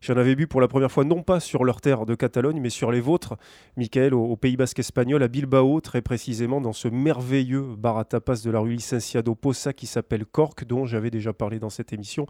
j'en 0.00 0.16
avais 0.16 0.34
bu 0.34 0.46
pour 0.46 0.60
la 0.60 0.68
première 0.68 0.90
fois, 0.90 1.04
non 1.04 1.22
pas 1.22 1.40
sur 1.40 1.64
leur 1.64 1.80
terre 1.80 2.06
de 2.06 2.14
Catalogne, 2.14 2.60
mais 2.60 2.70
sur 2.70 2.90
les 2.90 3.00
vôtres, 3.00 3.36
Michael, 3.76 4.14
au, 4.14 4.24
au 4.24 4.36
Pays 4.36 4.56
Basque 4.56 4.78
espagnol, 4.78 5.22
à 5.22 5.28
Bilbao, 5.28 5.80
très 5.80 6.02
précisément, 6.02 6.60
dans 6.60 6.72
ce 6.72 6.88
merveilleux 6.88 7.74
bar 7.76 7.98
à 7.98 8.04
tapas 8.04 8.42
de 8.44 8.50
la 8.50 8.60
rue 8.60 8.72
Licenciado 8.72 9.34
Posa 9.34 9.72
qui 9.72 9.86
s'appelle 9.86 10.24
Cork, 10.26 10.64
dont 10.64 10.86
j'avais 10.86 11.10
déjà 11.10 11.32
parlé 11.32 11.58
dans 11.58 11.70
cette 11.70 11.92
émission 11.92 12.26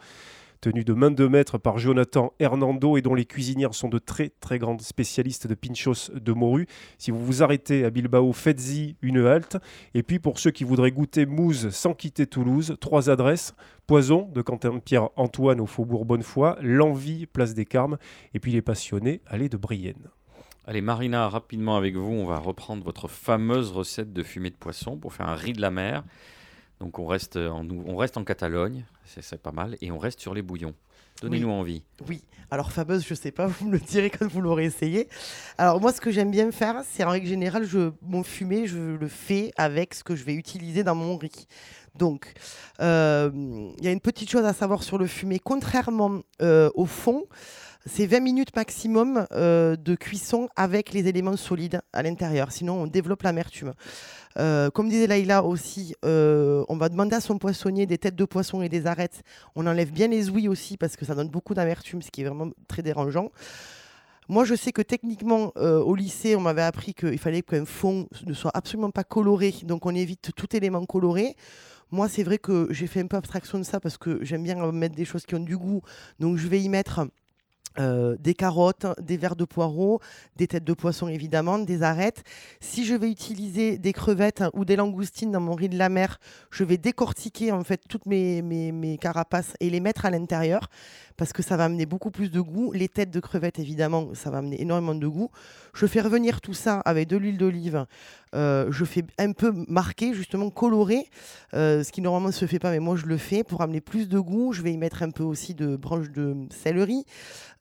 tenu 0.61 0.85
de 0.85 0.93
main 0.93 1.11
de 1.11 1.27
maître 1.27 1.59
par 1.59 1.79
Jonathan 1.79 2.33
Hernando 2.39 2.97
et 2.97 3.03
dont 3.03 3.15
les 3.15 3.25
cuisinières 3.25 3.75
sont 3.75 3.89
de 3.89 3.99
très 3.99 4.29
très 4.41 4.59
grandes 4.59 4.83
spécialistes 4.83 5.47
de 5.47 5.55
pinchos 5.55 6.11
de 6.15 6.33
morue. 6.33 6.67
Si 6.99 7.11
vous 7.11 7.25
vous 7.25 7.43
arrêtez 7.43 7.85
à 7.85 7.91
Bilbao, 7.91 8.33
faites-y 8.33 8.97
une 9.03 9.25
halte. 9.25 9.57
Et 9.95 10.03
puis 10.03 10.19
pour 10.19 10.39
ceux 10.39 10.51
qui 10.51 10.65
voudraient 10.65 10.93
goûter 10.93 11.27
mousse 11.27 11.71
sans 11.71 11.95
quitter 11.95 12.27
Toulouse, 12.27 12.77
trois 12.81 13.11
adresses. 13.11 13.55
Poison 13.87 14.29
de 14.33 14.43
Quentin-Pierre 14.43 15.09
Antoine 15.17 15.61
au 15.61 15.67
Faubourg 15.67 16.05
Bonnefoy, 16.05 16.55
L'Envie, 16.63 17.27
Place 17.27 17.55
des 17.55 17.65
Carmes, 17.65 17.99
et 18.35 18.39
puis 18.39 18.53
les 18.53 18.63
passionnés, 18.63 19.21
allée 19.27 19.49
de 19.49 19.57
Brienne. 19.57 20.11
Allez, 20.67 20.81
Marina, 20.81 21.29
rapidement 21.29 21.77
avec 21.77 21.97
vous, 21.97 22.13
on 22.13 22.25
va 22.25 22.39
reprendre 22.39 22.85
votre 22.85 23.09
fameuse 23.09 23.73
recette 23.73 24.13
de 24.13 24.23
fumée 24.23 24.51
de 24.51 24.55
poisson 24.55 24.97
pour 24.97 25.13
faire 25.13 25.27
un 25.27 25.35
riz 25.35 25.55
de 25.55 25.61
la 25.61 25.73
mer. 25.73 26.05
Donc 26.81 26.99
on 26.99 27.07
reste 27.07 27.37
en, 27.37 27.67
on 27.71 27.97
reste 27.97 28.17
en 28.17 28.25
Catalogne, 28.25 28.85
c'est 29.05 29.41
pas 29.43 29.53
mal, 29.53 29.77
et 29.81 29.93
on 29.93 29.99
reste 29.99 30.21
sur 30.21 30.35
les 30.35 30.43
bouillons. 30.43 30.75
Donnez-nous 31.21 31.49
Oui. 31.49 31.55
envie. 31.55 31.83
Oui, 32.09 32.23
alors 32.51 32.73
fameuse, 32.73 33.05
je 33.07 33.15
sais 33.15 33.31
pas, 33.31 33.47
vous 33.47 33.67
me 33.67 33.73
le 33.73 33.79
direz 33.79 34.09
quand 34.09 34.27
vous 34.27 34.41
l'aurez 34.41 34.65
essayé. 34.65 35.09
Alors 35.59 35.81
moi, 35.81 35.93
ce 35.93 36.01
que 36.01 36.11
j'aime 36.11 36.31
bien 36.31 36.51
faire, 36.51 36.83
c'est 36.91 37.05
en 37.05 37.11
règle 37.11 37.27
générale, 37.27 37.65
je, 37.65 37.91
mon 38.03 38.23
fumé, 38.23 38.67
je 38.67 38.79
le 38.97 39.09
fais 39.09 39.53
avec 39.59 39.93
ce 39.95 40.03
que 40.03 40.17
je 40.17 40.25
vais 40.25 40.35
utiliser 40.35 40.83
dans 40.83 40.95
mon 40.95 41.17
riz. 41.19 41.47
Donc, 41.95 42.33
euh, 42.81 43.31
il 43.79 43.85
y 43.85 43.89
a 43.89 43.91
une 43.93 44.01
petite 44.01 44.31
chose 44.31 44.45
à 44.45 44.53
savoir 44.55 44.83
sur 44.83 44.97
le 44.97 45.07
fumé. 45.07 45.39
Contrairement 45.39 46.21
euh, 46.41 46.71
au 46.75 46.87
fond, 46.87 47.25
c'est 47.85 48.07
20 48.07 48.21
minutes 48.21 48.55
maximum 48.57 49.27
euh, 49.33 49.77
de 49.77 49.95
cuisson 49.97 50.49
avec 50.57 50.93
les 50.93 51.09
éléments 51.09 51.37
solides 51.37 51.81
à 51.93 52.03
l'intérieur. 52.03 52.53
Sinon, 52.53 52.83
on 52.83 52.87
développe 52.87 53.23
l'amertume. 53.23 53.75
Euh, 54.39 54.71
comme 54.71 54.89
disait 54.89 55.07
Laïla 55.07 55.45
aussi, 55.45 55.95
euh, 56.05 56.65
on 56.69 56.77
va 56.77 56.89
demander 56.89 57.17
à 57.17 57.21
son 57.21 57.39
poissonnier 57.39 57.87
des 57.87 57.99
têtes 57.99 58.15
de 58.15 58.25
poisson 58.25 58.63
et 58.63 58.69
des 58.69 58.87
arêtes. 58.87 59.23
On 59.57 59.67
enlève 59.67 59.91
bien 59.91 60.09
les 60.09 60.31
ouïes 60.31 60.49
aussi 60.49 60.77
parce 60.77 60.97
que 60.97 61.05
ça 61.05 61.15
donne 61.15 61.29
beaucoup 61.29 61.55
d'amertume, 61.55 62.03
ce 62.03 62.11
qui 62.11 62.23
est 62.23 62.25
vraiment 62.25 62.51
très 62.69 62.83
dérangeant. 62.83 63.31
Moi, 64.29 64.45
je 64.45 64.55
sais 64.55 64.71
que 64.71 64.83
techniquement, 64.83 65.53
euh, 65.57 65.81
au 65.81 65.97
lycée, 65.97 66.37
on 66.37 66.41
m'avait 66.41 66.63
appris 66.63 66.95
qu'il 66.95 67.19
fallait 67.19 67.43
qu'un 67.43 67.65
fond 67.65 68.07
ne 68.25 68.33
soit 68.33 68.53
absolument 68.55 68.91
pas 68.91 69.03
coloré, 69.03 69.53
donc 69.65 69.87
on 69.87 69.95
évite 69.95 70.31
tout 70.37 70.55
élément 70.55 70.85
coloré. 70.87 71.35
Moi, 71.91 72.09
c'est 72.09 72.23
vrai 72.23 72.39
que 72.39 72.69
j'ai 72.71 72.87
fait 72.87 73.01
un 73.01 73.09
peu 73.09 73.17
abstraction 73.17 73.59
de 73.59 73.65
ça 73.65 73.81
parce 73.81 73.99
que 73.99 74.25
j'aime 74.25 74.45
bien 74.45 74.71
mettre 74.71 74.95
des 74.95 75.05
choses 75.05 75.27
qui 75.27 75.35
ont 75.35 75.41
du 75.41 75.57
goût. 75.57 75.83
Donc, 76.21 76.37
je 76.37 76.47
vais 76.47 76.61
y 76.61 76.69
mettre 76.69 77.01
euh, 77.79 78.17
des 78.19 78.35
carottes, 78.35 78.87
des 79.01 79.17
verres 79.17 79.37
de 79.37 79.45
poireaux, 79.45 80.01
des 80.37 80.49
têtes 80.49 80.65
de 80.65 80.73
poisson 80.73 81.07
évidemment, 81.07 81.59
des 81.59 81.83
arêtes. 81.83 82.25
Si 82.61 82.85
je 82.85 82.95
vais 82.95 83.09
utiliser 83.11 83.79
des 83.79 83.93
crevettes 83.93 84.43
ou 84.55 84.65
des 84.65 84.75
langoustines 84.77 85.31
dans 85.31 85.41
mon 85.41 85.55
riz 85.55 85.69
de 85.69 85.79
la 85.79 85.89
mer, 85.89 86.19
je 86.51 86.65
vais 86.65 86.79
décortiquer 86.79 87.53
en 87.53 87.63
fait 87.63 87.81
toutes 87.89 88.07
mes, 88.07 88.43
mes, 88.43 88.73
mes 88.73 88.99
carapaces 88.99 89.55
et 89.61 89.71
les 89.71 89.81
mettre 89.81 90.05
à 90.05 90.11
l'intérieur 90.11 90.69
parce 91.21 91.35
que 91.35 91.43
ça 91.43 91.59
va 91.59 91.67
amener 91.67 91.85
beaucoup 91.85 92.11
plus 92.11 92.31
de 92.31 92.41
goût. 92.41 92.73
Les 92.73 92.89
têtes 92.89 93.11
de 93.11 93.21
crevettes, 93.21 93.59
évidemment, 93.59 94.15
ça 94.15 94.31
va 94.31 94.39
amener 94.39 94.63
énormément 94.63 94.95
de 94.95 95.07
goût. 95.07 95.31
Je 95.75 95.85
fais 95.85 96.01
revenir 96.01 96.41
tout 96.41 96.55
ça 96.55 96.81
avec 96.81 97.09
de 97.09 97.19
l'huile 97.19 97.37
d'olive. 97.37 97.85
Euh, 98.35 98.69
je 98.71 98.87
fais 98.87 99.05
un 99.19 99.33
peu 99.33 99.53
marquer, 99.69 100.15
justement 100.15 100.49
colorer, 100.49 101.11
euh, 101.53 101.85
ce 101.85 101.93
qui 101.93 102.01
normalement 102.01 102.29
ne 102.29 102.33
se 102.33 102.47
fait 102.47 102.59
pas, 102.59 102.71
mais 102.71 102.79
moi 102.79 102.97
je 102.97 103.05
le 103.05 103.19
fais 103.19 103.45
pour 103.45 103.61
amener 103.61 103.83
plus 103.83 104.09
de 104.09 104.19
goût. 104.19 104.55
Je 104.55 104.63
vais 104.63 104.73
y 104.73 104.79
mettre 104.79 105.03
un 105.03 105.11
peu 105.11 105.23
aussi 105.23 105.53
de 105.53 105.77
branches 105.77 106.09
de 106.09 106.35
céleri, 106.49 107.05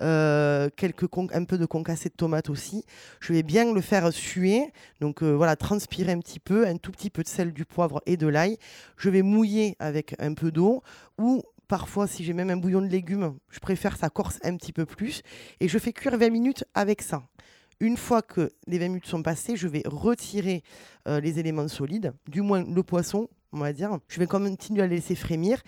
euh, 0.02 0.70
un 1.34 1.44
peu 1.44 1.58
de 1.58 1.66
concassé 1.66 2.08
de 2.08 2.14
tomate 2.14 2.50
aussi. 2.50 2.86
Je 3.20 3.34
vais 3.34 3.44
bien 3.44 3.74
le 3.74 3.82
faire 3.82 4.14
suer, 4.14 4.72
donc 5.02 5.22
voilà, 5.22 5.58
transpirer 5.58 6.14
un 6.14 6.20
petit 6.20 6.40
peu, 6.40 6.66
un 6.66 6.78
tout 6.78 6.94
petit 6.94 7.10
peu 7.10 7.24
de 7.24 7.28
sel, 7.28 7.52
du 7.52 7.66
poivre 7.66 8.02
et 8.06 8.16
de 8.16 8.28
l'ail. 8.28 8.58
Je 8.96 9.10
vais 9.10 9.22
mouiller 9.22 9.76
avec 9.80 10.16
un 10.20 10.34
peu 10.34 10.50
d'eau 10.50 10.82
ou 11.18 11.44
Parfois, 11.70 12.08
si 12.08 12.24
j'ai 12.24 12.34
même 12.34 12.50
un 12.50 12.58
bouillon 12.58 12.82
de 12.82 12.88
légumes, 12.88 13.38
je 13.48 13.60
préfère 13.60 13.96
ça 13.96 14.10
corse 14.10 14.40
un 14.44 14.58
petit 14.58 14.74
peu 14.74 14.88
plus. 14.88 15.22
Et 15.60 15.68
je 15.68 15.78
fais 15.78 15.94
cuire 15.94 16.18
20 16.18 16.32
minutes 16.32 16.66
avec 16.74 17.04
ça. 17.04 17.22
Une 17.80 17.96
fois 17.96 18.24
que 18.24 18.50
les 18.66 18.80
20 18.80 18.88
minutes 18.88 19.06
sont 19.06 19.22
passées, 19.22 19.56
je 19.56 19.68
vais 19.68 19.84
retirer 19.86 20.64
euh, 21.08 21.20
les 21.20 21.38
éléments 21.38 21.68
solides, 21.68 22.12
du 22.28 22.42
moins 22.42 22.64
le 22.64 22.82
poisson, 22.82 23.30
on 23.54 23.60
va 23.60 23.72
dire. 23.72 24.00
Je 24.08 24.20
vais 24.20 24.26
continuer 24.26 24.82
à 24.82 24.88
laisser 24.88 25.14
frémir. 25.14 25.62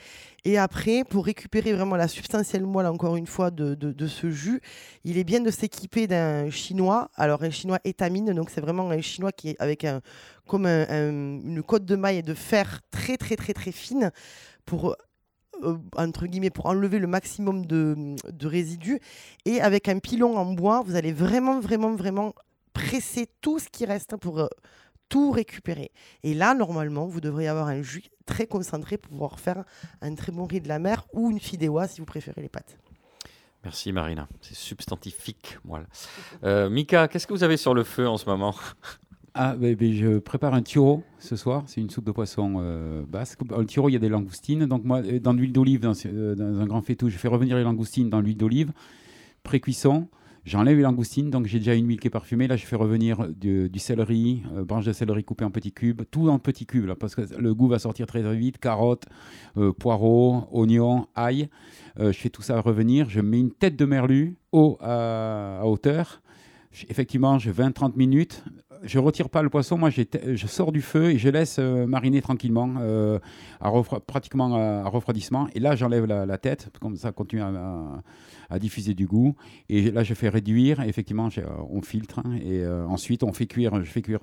Et 0.44 0.58
après, 0.58 1.04
pour 1.04 1.24
récupérer 1.24 1.72
vraiment 1.72 1.96
la 1.96 2.08
substantielle 2.08 2.66
moelle, 2.66 2.88
encore 2.88 3.16
une 3.16 3.28
fois, 3.28 3.52
de, 3.52 3.76
de, 3.76 4.08
ce 4.08 4.32
jus, 4.32 4.60
il 5.04 5.20
est 5.20 5.24
bien 5.24 5.40
de 5.40 5.52
s'équiper 5.52 6.08
d'un 6.08 6.50
chinois. 6.50 7.12
Alors, 7.16 7.44
un 7.44 7.52
chinois 7.52 7.80
étamine, 7.84 8.34
donc 8.34 8.50
c'est 8.50 8.62
vraiment 8.62 8.90
un 8.90 9.02
chinois 9.02 9.32
qui 9.32 9.50
est 9.50 9.56
avec 9.60 9.86
un, 9.86 10.02
comme 10.48 10.66
une 10.66 11.62
côte 11.62 11.86
de 11.86 11.96
maille 11.96 12.24
de 12.24 12.34
fer 12.34 12.82
très, 12.90 13.18
très, 13.18 13.36
très, 13.36 13.54
très 13.54 13.72
fine 13.72 14.12
pour 14.66 14.96
euh, 15.64 15.78
entre 15.96 16.28
guillemets, 16.28 16.50
pour 16.50 16.66
enlever 16.66 17.00
le 17.00 17.08
maximum 17.08 17.66
de, 17.66 18.16
résidus. 18.44 19.00
Et 19.46 19.62
avec 19.62 19.90
un 19.90 20.00
pilon 20.00 20.38
en 20.38 20.46
bois, 20.54 20.82
vous 20.86 20.96
allez 20.96 21.14
vraiment, 21.14 21.60
vraiment, 21.60 21.96
vraiment 21.96 22.34
presser 22.74 23.28
tout 23.42 23.60
ce 23.60 23.70
qui 23.70 23.86
reste 23.86 24.16
pour 24.18 24.40
euh, 24.40 24.48
tout 25.10 25.32
récupérer. 25.32 25.92
Et 26.24 26.34
là, 26.34 26.54
normalement, 26.54 27.06
vous 27.06 27.22
devriez 27.22 27.50
avoir 27.50 27.68
un 27.68 27.82
jus 27.82 28.04
très 28.26 28.48
concentré 28.48 28.98
pour 28.98 29.12
pouvoir 29.12 29.40
faire 29.40 29.64
un 30.02 30.16
très 30.16 30.32
bon 30.32 30.46
riz 30.46 30.62
de 30.62 30.68
la 30.68 30.80
mer 30.80 31.06
ou 31.14 31.30
une 31.32 31.40
fideuà 31.40 31.88
si 31.88 32.00
vous 32.00 32.06
préférez 32.06 32.42
les 32.42 32.50
pâtes. 32.50 32.78
Merci 33.64 33.92
Marina, 33.92 34.28
c'est 34.42 34.56
substantifique. 34.56 35.60
Voilà. 35.66 35.86
Euh, 36.44 36.70
Mika, 36.70 37.08
qu'est-ce 37.08 37.28
que 37.28 37.34
vous 37.34 37.44
avez 37.44 37.58
sur 37.58 37.76
le 37.76 37.84
feu 37.84 38.08
en 38.08 38.18
ce 38.18 38.26
moment? 38.26 38.56
Ah, 39.34 39.56
ben, 39.56 39.76
ben, 39.76 39.94
je 39.94 40.20
prépare 40.20 40.54
un 40.54 40.62
tiro 40.62 41.04
ce 41.20 41.38
soir. 41.38 41.64
C'est 41.68 41.80
une 41.80 41.90
soupe 41.90 42.04
de 42.04 42.12
poisson 42.12 42.56
euh, 42.60 43.04
basque. 43.08 43.40
Le 43.58 43.66
tiro, 43.66 43.88
il 43.88 43.94
y 43.94 43.96
a 43.96 44.00
des 44.00 44.10
langoustines. 44.10 44.66
Donc, 44.66 44.84
moi, 44.84 45.02
euh, 45.02 45.20
dans 45.20 45.32
l'huile 45.32 45.54
d'olive, 45.54 45.80
dans, 45.80 45.94
euh, 46.06 46.36
dans, 46.36 46.60
un 46.60 46.66
grand 46.66 46.82
faitout, 46.82 47.10
je 47.10 47.18
fais 47.18 47.30
revenir 47.30 47.56
les 47.56 47.64
langoustines 47.64 48.10
dans 48.10 48.20
l'huile 48.20 48.38
d'olive. 48.38 48.74
Pré-cuisson. 49.44 50.10
J'enlève 50.44 50.76
les 50.76 50.82
langoustines, 50.82 51.30
donc 51.30 51.46
j'ai 51.46 51.60
déjà 51.60 51.76
une 51.76 51.88
huile 51.88 52.00
qui 52.00 52.08
est 52.08 52.12
parfumée. 52.12 52.48
Là, 52.48 52.58
je 52.58 52.66
fais 52.66 52.76
revenir 52.76 53.28
du, 53.30 53.70
céleri, 53.78 54.42
euh, 54.54 54.66
branche 54.66 54.86
de 54.86 54.92
céleri 54.92 55.24
coupée 55.24 55.46
en 55.46 55.52
petits 55.52 55.72
cubes, 55.72 56.02
tout 56.10 56.30
en 56.30 56.40
petits 56.40 56.66
cubes, 56.66 56.92
parce 56.96 57.14
que 57.16 57.22
le 57.38 57.54
goût 57.54 57.68
va 57.68 57.80
sortir 57.80 58.08
très, 58.08 58.24
très 58.24 58.36
vite. 58.36 58.58
Carottes, 58.58 59.06
poireaux, 59.78 60.48
oignons, 60.52 61.08
ail. 61.16 61.48
je 61.98 62.12
fais 62.12 62.30
tout 62.30 62.42
ça 62.42 62.60
revenir. 62.60 63.08
Je 63.10 63.22
mets 63.22 63.40
une 63.40 63.52
tête 63.52 63.76
de 63.76 63.86
merlu 63.86 64.36
haut 64.52 64.78
à, 64.82 65.62
hauteur. 65.64 66.24
effectivement, 66.90 67.38
j'ai 67.38 67.52
20-30 67.52 67.96
minutes 67.96 68.44
je 68.84 69.00
retire 69.00 69.30
pas 69.30 69.42
le 69.42 69.50
poisson, 69.50 69.78
moi 69.78 69.90
je 69.90 70.48
sors 70.48 70.72
du 70.72 70.82
feu 70.82 71.12
et 71.12 71.18
je 71.18 71.30
laisse 71.30 71.58
euh, 71.60 71.86
mariner 71.86 72.22
tranquillement, 72.22 72.76
euh, 72.80 73.20
à 73.60 73.72
pratiquement 74.06 74.56
à, 74.56 74.90
refroidissement. 74.90 75.48
Et 75.54 75.60
là, 75.60 75.76
j'enlève 75.76 76.06
la, 76.06 76.38
tête, 76.38 76.70
comme 76.80 76.96
ça 76.96 77.12
continue 77.12 77.42
à, 77.42 78.60
diffuser 78.60 78.94
du 78.94 79.06
goût. 79.06 79.36
Et 79.70 79.92
là, 79.92 80.04
je 80.04 80.14
fais 80.14 80.30
réduire, 80.30 80.82
effectivement, 80.82 81.30
euh, 81.38 81.46
on 81.70 81.82
filtre. 81.82 82.20
Hein, 82.20 82.36
et 82.44 82.66
ensuite, 82.68 83.24
on 83.24 83.34
fait 83.34 83.46
cuire, 83.46 83.84
je 83.84 83.90
fais 83.90 84.02
cuire 84.02 84.22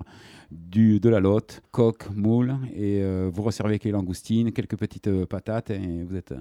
du, 0.51 0.99
de 0.99 1.09
la 1.09 1.19
lotte, 1.19 1.61
coque, 1.71 2.09
moule. 2.15 2.55
Et 2.75 3.01
vous 3.29 3.41
resservez 3.41 3.71
avec 3.71 3.83
les 3.83 3.91
langoustines, 3.91 4.51
quelques 4.51 4.77
petites 4.77 5.25
patates 5.25 5.71
et 5.71 6.03
vous 6.03 6.15
êtes. 6.15 6.33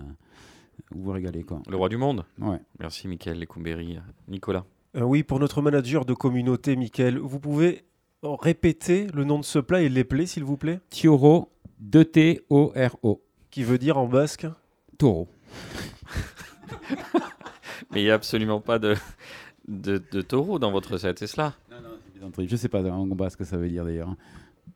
vous 0.90 1.02
vous 1.02 1.12
régalez. 1.12 1.44
Quoi. 1.44 1.62
Le 1.68 1.76
roi 1.76 1.88
du 1.88 1.96
monde 1.96 2.24
Ouais. 2.38 2.58
Merci, 2.78 3.08
Mickaël 3.08 3.38
Lecoumberry. 3.38 3.98
Nicolas 4.28 4.64
oui, 4.94 5.22
pour 5.22 5.38
notre 5.38 5.60
manager 5.60 6.06
de 6.06 6.14
communauté, 6.14 6.74
Mickaël, 6.74 7.18
vous 7.18 7.38
pouvez 7.38 7.84
répéter 8.22 9.06
le 9.14 9.24
nom 9.24 9.38
de 9.38 9.44
ce 9.44 9.58
plat 9.58 9.80
et 9.82 9.88
l'épeler, 9.88 10.26
s'il 10.26 10.44
vous 10.44 10.56
plaît 10.56 10.80
Tioro, 10.90 11.50
de 11.78 12.02
T-O-R-O. 12.02 13.22
Qui 13.50 13.62
veut 13.62 13.78
dire 13.78 13.98
en 13.98 14.06
basque 14.06 14.46
Taureau. 14.98 15.28
Mais 17.90 18.02
il 18.02 18.04
n'y 18.04 18.10
a 18.10 18.14
absolument 18.14 18.60
pas 18.60 18.78
de, 18.78 18.96
de, 19.68 20.22
taureau 20.22 20.58
dans 20.58 20.70
votre 20.70 20.92
recette, 20.92 21.18
c'est 21.18 21.26
cela? 21.26 21.54
Non, 21.70 21.76
non, 21.80 22.30
c'est 22.34 22.46
Je 22.46 22.52
ne 22.52 22.56
sais 22.56 22.68
pas 22.68 22.82
en 22.82 23.06
basque 23.06 23.44
ça 23.44 23.56
veut 23.56 23.68
dire 23.68 23.84
d'ailleurs. 23.84 24.14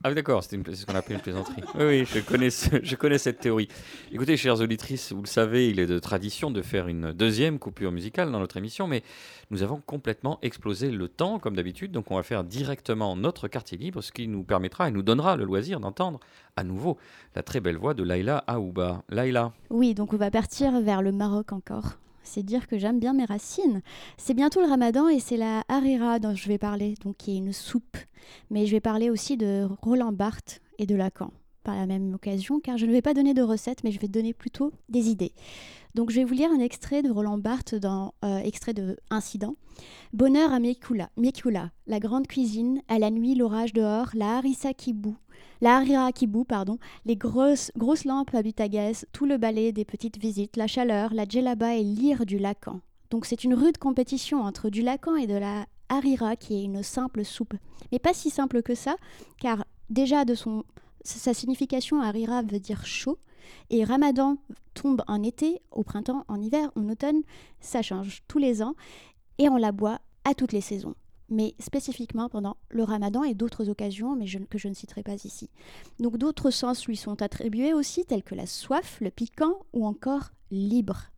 Ah 0.05 0.09
oui, 0.09 0.15
d'accord, 0.15 0.43
c'est 0.43 0.57
ce 0.75 0.85
qu'on 0.85 0.95
appelle 0.95 1.15
une 1.15 1.21
plaisanterie. 1.21 1.63
Oui, 1.75 1.85
oui, 1.85 2.05
je 2.05 2.95
connais, 2.95 3.17
cette 3.17 3.39
théorie. 3.39 3.69
Écoutez, 4.11 4.35
chères 4.35 4.59
auditrices, 4.59 5.13
vous 5.13 5.21
le 5.21 5.27
savez, 5.27 5.69
il 5.69 5.79
est 5.79 5.85
de 5.85 5.97
tradition 5.97 6.51
de 6.51 6.61
faire 6.61 6.89
une 6.89 7.13
deuxième 7.13 7.57
coupure 7.57 7.93
musicale 7.93 8.29
dans 8.29 8.39
notre 8.39 8.57
émission, 8.57 8.85
mais 8.85 9.01
nous 9.49 9.63
avons 9.63 9.81
complètement 9.85 10.39
explosé 10.41 10.91
le 10.91 11.07
temps, 11.07 11.39
comme 11.39 11.55
d'habitude, 11.55 11.93
donc 11.93 12.11
on 12.11 12.17
va 12.17 12.23
faire 12.23 12.43
directement 12.43 13.15
notre 13.15 13.47
quartier 13.47 13.77
libre, 13.77 14.01
ce 14.01 14.11
qui 14.11 14.27
nous 14.27 14.43
permettra 14.43 14.89
et 14.89 14.91
nous 14.91 15.03
donnera 15.03 15.37
le 15.37 15.45
loisir 15.45 15.79
d'entendre 15.79 16.19
à 16.57 16.65
nouveau 16.65 16.97
la 17.35 17.41
très 17.41 17.61
belle 17.61 17.77
voix 17.77 17.93
de 17.93 18.03
Laila 18.03 18.43
Aouba. 18.45 19.03
Laila 19.09 19.53
Oui, 19.69 19.93
donc 19.93 20.13
on 20.13 20.17
va 20.17 20.31
partir 20.31 20.81
vers 20.81 21.01
le 21.01 21.13
Maroc 21.13 21.53
encore 21.53 21.93
c'est 22.23 22.43
dire 22.43 22.67
que 22.67 22.77
j'aime 22.77 22.99
bien 22.99 23.13
mes 23.13 23.25
racines. 23.25 23.81
C'est 24.17 24.33
bientôt 24.33 24.61
le 24.61 24.67
ramadan 24.67 25.07
et 25.07 25.19
c'est 25.19 25.37
la 25.37 25.63
harira 25.67 26.19
dont 26.19 26.35
je 26.35 26.47
vais 26.47 26.57
parler, 26.57 26.95
donc 27.03 27.17
qui 27.17 27.33
est 27.33 27.37
une 27.37 27.53
soupe. 27.53 27.97
Mais 28.49 28.65
je 28.65 28.71
vais 28.71 28.79
parler 28.79 29.09
aussi 29.09 29.37
de 29.37 29.67
Roland 29.81 30.13
Barthes 30.13 30.61
et 30.79 30.85
de 30.85 30.95
Lacan 30.95 31.31
par 31.63 31.75
la 31.75 31.85
même 31.85 32.13
occasion, 32.13 32.59
car 32.59 32.77
je 32.77 32.85
ne 32.85 32.91
vais 32.91 33.01
pas 33.01 33.13
donner 33.13 33.33
de 33.33 33.41
recettes, 33.41 33.83
mais 33.83 33.91
je 33.91 33.99
vais 33.99 34.07
donner 34.07 34.33
plutôt 34.33 34.71
des 34.89 35.09
idées. 35.09 35.31
Donc 35.95 36.09
je 36.09 36.15
vais 36.15 36.23
vous 36.23 36.33
lire 36.33 36.49
un 36.51 36.59
extrait 36.59 37.01
de 37.01 37.09
Roland 37.09 37.37
Barthes 37.37 37.75
dans 37.75 38.13
euh, 38.25 38.39
extrait 38.39 38.73
de 38.73 38.97
Incident. 39.09 39.55
Bonheur 40.11 40.51
à 40.51 40.59
Miekula, 40.59 41.71
la 41.87 41.99
grande 41.99 42.27
cuisine, 42.27 42.81
à 42.87 42.99
la 42.99 43.11
nuit 43.11 43.35
l'orage 43.35 43.73
dehors, 43.73 44.09
la 44.13 44.37
harissa 44.37 44.73
qui 44.73 44.93
bout, 44.93 45.17
la 45.61 45.77
harira 45.77 46.11
qui 46.11 46.27
bout, 46.27 46.43
pardon, 46.43 46.77
les 47.05 47.15
grosses, 47.15 47.71
grosses 47.77 48.05
lampes 48.05 48.33
à 48.35 48.41
butagaz, 48.41 49.05
tout 49.11 49.25
le 49.25 49.37
balai 49.37 49.71
des 49.71 49.85
petites 49.85 50.17
visites, 50.17 50.57
la 50.57 50.67
chaleur, 50.67 51.13
la 51.13 51.25
djellaba 51.25 51.75
et 51.75 51.83
l'ire 51.83 52.25
du 52.25 52.37
lacan. 52.37 52.81
Donc 53.09 53.25
c'est 53.25 53.43
une 53.43 53.53
rude 53.53 53.77
compétition 53.77 54.41
entre 54.41 54.69
du 54.69 54.81
lacan 54.81 55.15
et 55.15 55.27
de 55.27 55.35
la 55.35 55.65
harira 55.89 56.35
qui 56.35 56.55
est 56.55 56.63
une 56.63 56.83
simple 56.83 57.23
soupe. 57.23 57.53
Mais 57.91 57.99
pas 57.99 58.13
si 58.13 58.29
simple 58.29 58.61
que 58.61 58.75
ça, 58.75 58.95
car 59.39 59.65
déjà 59.89 60.25
de 60.25 60.35
son 60.35 60.63
sa 61.05 61.33
signification 61.33 62.01
harira 62.01 62.41
veut 62.41 62.59
dire 62.59 62.85
chaud 62.85 63.17
et 63.69 63.83
Ramadan 63.83 64.37
tombe 64.73 65.03
en 65.07 65.21
été, 65.21 65.61
au 65.71 65.83
printemps, 65.83 66.23
en 66.27 66.41
hiver, 66.41 66.71
en 66.75 66.89
automne, 66.89 67.21
ça 67.59 67.81
change 67.81 68.23
tous 68.27 68.37
les 68.37 68.63
ans 68.63 68.75
et 69.37 69.49
on 69.49 69.57
la 69.57 69.71
boit 69.71 69.99
à 70.23 70.33
toutes 70.33 70.53
les 70.53 70.61
saisons 70.61 70.95
mais 71.33 71.55
spécifiquement 71.59 72.29
pendant 72.29 72.57
le 72.69 72.83
ramadan 72.83 73.23
et 73.23 73.33
d'autres 73.33 73.69
occasions, 73.69 74.15
mais 74.15 74.25
que 74.25 74.57
je 74.57 74.67
ne 74.67 74.73
citerai 74.73 75.03
pas 75.03 75.15
ici. 75.15 75.49
Donc 75.99 76.17
d'autres 76.17 76.51
sens 76.51 76.85
lui 76.87 76.95
sont 76.95 77.21
attribués 77.21 77.73
aussi, 77.73 78.05
tels 78.05 78.23
que 78.23 78.35
la 78.35 78.45
soif, 78.45 78.99
le 79.01 79.11
piquant 79.11 79.65
ou 79.73 79.85
encore 79.85 80.31
libre. 80.51 81.09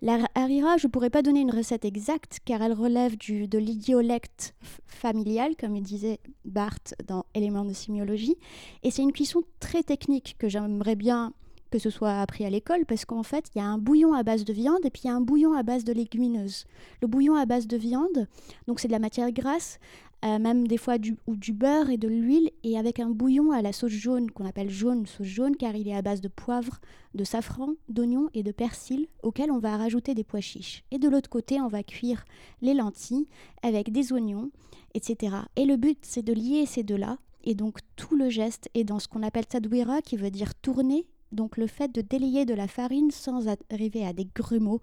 La 0.00 0.26
harira, 0.34 0.78
je 0.78 0.86
ne 0.86 0.90
pourrais 0.90 1.10
pas 1.10 1.22
donner 1.22 1.40
une 1.40 1.50
recette 1.50 1.84
exacte 1.84 2.38
car 2.44 2.62
elle 2.62 2.72
relève 2.72 3.16
de 3.18 3.58
l'idiolecte 3.58 4.54
familial, 4.86 5.56
comme 5.56 5.76
il 5.76 5.82
disait 5.82 6.20
Barthes 6.44 6.94
dans 7.06 7.26
Éléments 7.34 7.66
de 7.66 7.74
sémiologie, 7.74 8.36
et 8.82 8.90
c'est 8.90 9.02
une 9.02 9.12
cuisson 9.12 9.42
très 9.60 9.82
technique 9.82 10.36
que 10.38 10.48
j'aimerais 10.48 10.96
bien 10.96 11.34
que 11.70 11.78
ce 11.78 11.90
soit 11.90 12.20
appris 12.20 12.44
à 12.44 12.50
l'école, 12.50 12.84
parce 12.86 13.04
qu'en 13.04 13.22
fait, 13.22 13.46
il 13.54 13.58
y 13.58 13.60
a 13.60 13.66
un 13.66 13.78
bouillon 13.78 14.14
à 14.14 14.22
base 14.22 14.44
de 14.44 14.52
viande 14.52 14.84
et 14.84 14.90
puis 14.90 15.02
il 15.04 15.06
y 15.08 15.10
a 15.10 15.14
un 15.14 15.20
bouillon 15.20 15.52
à 15.52 15.62
base 15.62 15.84
de 15.84 15.92
légumineuses. 15.92 16.64
Le 17.02 17.08
bouillon 17.08 17.34
à 17.34 17.46
base 17.46 17.66
de 17.66 17.76
viande, 17.76 18.26
donc 18.66 18.80
c'est 18.80 18.88
de 18.88 18.92
la 18.92 18.98
matière 18.98 19.30
grasse 19.32 19.78
euh, 20.24 20.40
même 20.40 20.66
des 20.66 20.78
fois 20.78 20.98
du, 20.98 21.16
ou 21.28 21.36
du 21.36 21.52
beurre 21.52 21.90
et 21.90 21.96
de 21.96 22.08
l'huile, 22.08 22.50
et 22.64 22.76
avec 22.76 22.98
un 22.98 23.10
bouillon 23.10 23.52
à 23.52 23.62
la 23.62 23.72
sauce 23.72 23.92
jaune, 23.92 24.30
qu'on 24.32 24.46
appelle 24.46 24.68
jaune, 24.68 25.06
sauce 25.06 25.26
jaune, 25.26 25.56
car 25.56 25.76
il 25.76 25.86
est 25.86 25.94
à 25.94 26.02
base 26.02 26.20
de 26.20 26.26
poivre, 26.26 26.80
de 27.14 27.22
safran, 27.22 27.74
d'oignon 27.88 28.28
et 28.34 28.42
de 28.42 28.50
persil, 28.50 29.06
auquel 29.22 29.52
on 29.52 29.58
va 29.58 29.76
rajouter 29.76 30.14
des 30.14 30.24
pois 30.24 30.40
chiches. 30.40 30.82
Et 30.90 30.98
de 30.98 31.08
l'autre 31.08 31.30
côté, 31.30 31.60
on 31.60 31.68
va 31.68 31.84
cuire 31.84 32.24
les 32.62 32.74
lentilles 32.74 33.28
avec 33.62 33.92
des 33.92 34.12
oignons, 34.12 34.50
etc. 34.94 35.36
Et 35.54 35.64
le 35.64 35.76
but, 35.76 35.98
c'est 36.02 36.24
de 36.24 36.32
lier 36.32 36.66
ces 36.66 36.82
deux-là, 36.82 37.18
et 37.44 37.54
donc 37.54 37.78
tout 37.94 38.16
le 38.16 38.28
geste 38.28 38.68
est 38.74 38.84
dans 38.84 38.98
ce 38.98 39.06
qu'on 39.06 39.22
appelle 39.22 39.46
tadwira, 39.46 40.02
qui 40.02 40.16
veut 40.16 40.30
dire 40.30 40.56
tourner, 40.56 41.06
donc 41.32 41.56
le 41.56 41.66
fait 41.66 41.92
de 41.94 42.00
délayer 42.00 42.44
de 42.44 42.54
la 42.54 42.68
farine 42.68 43.10
sans 43.10 43.46
arriver 43.70 44.06
à 44.06 44.12
des 44.12 44.28
grumeaux, 44.34 44.80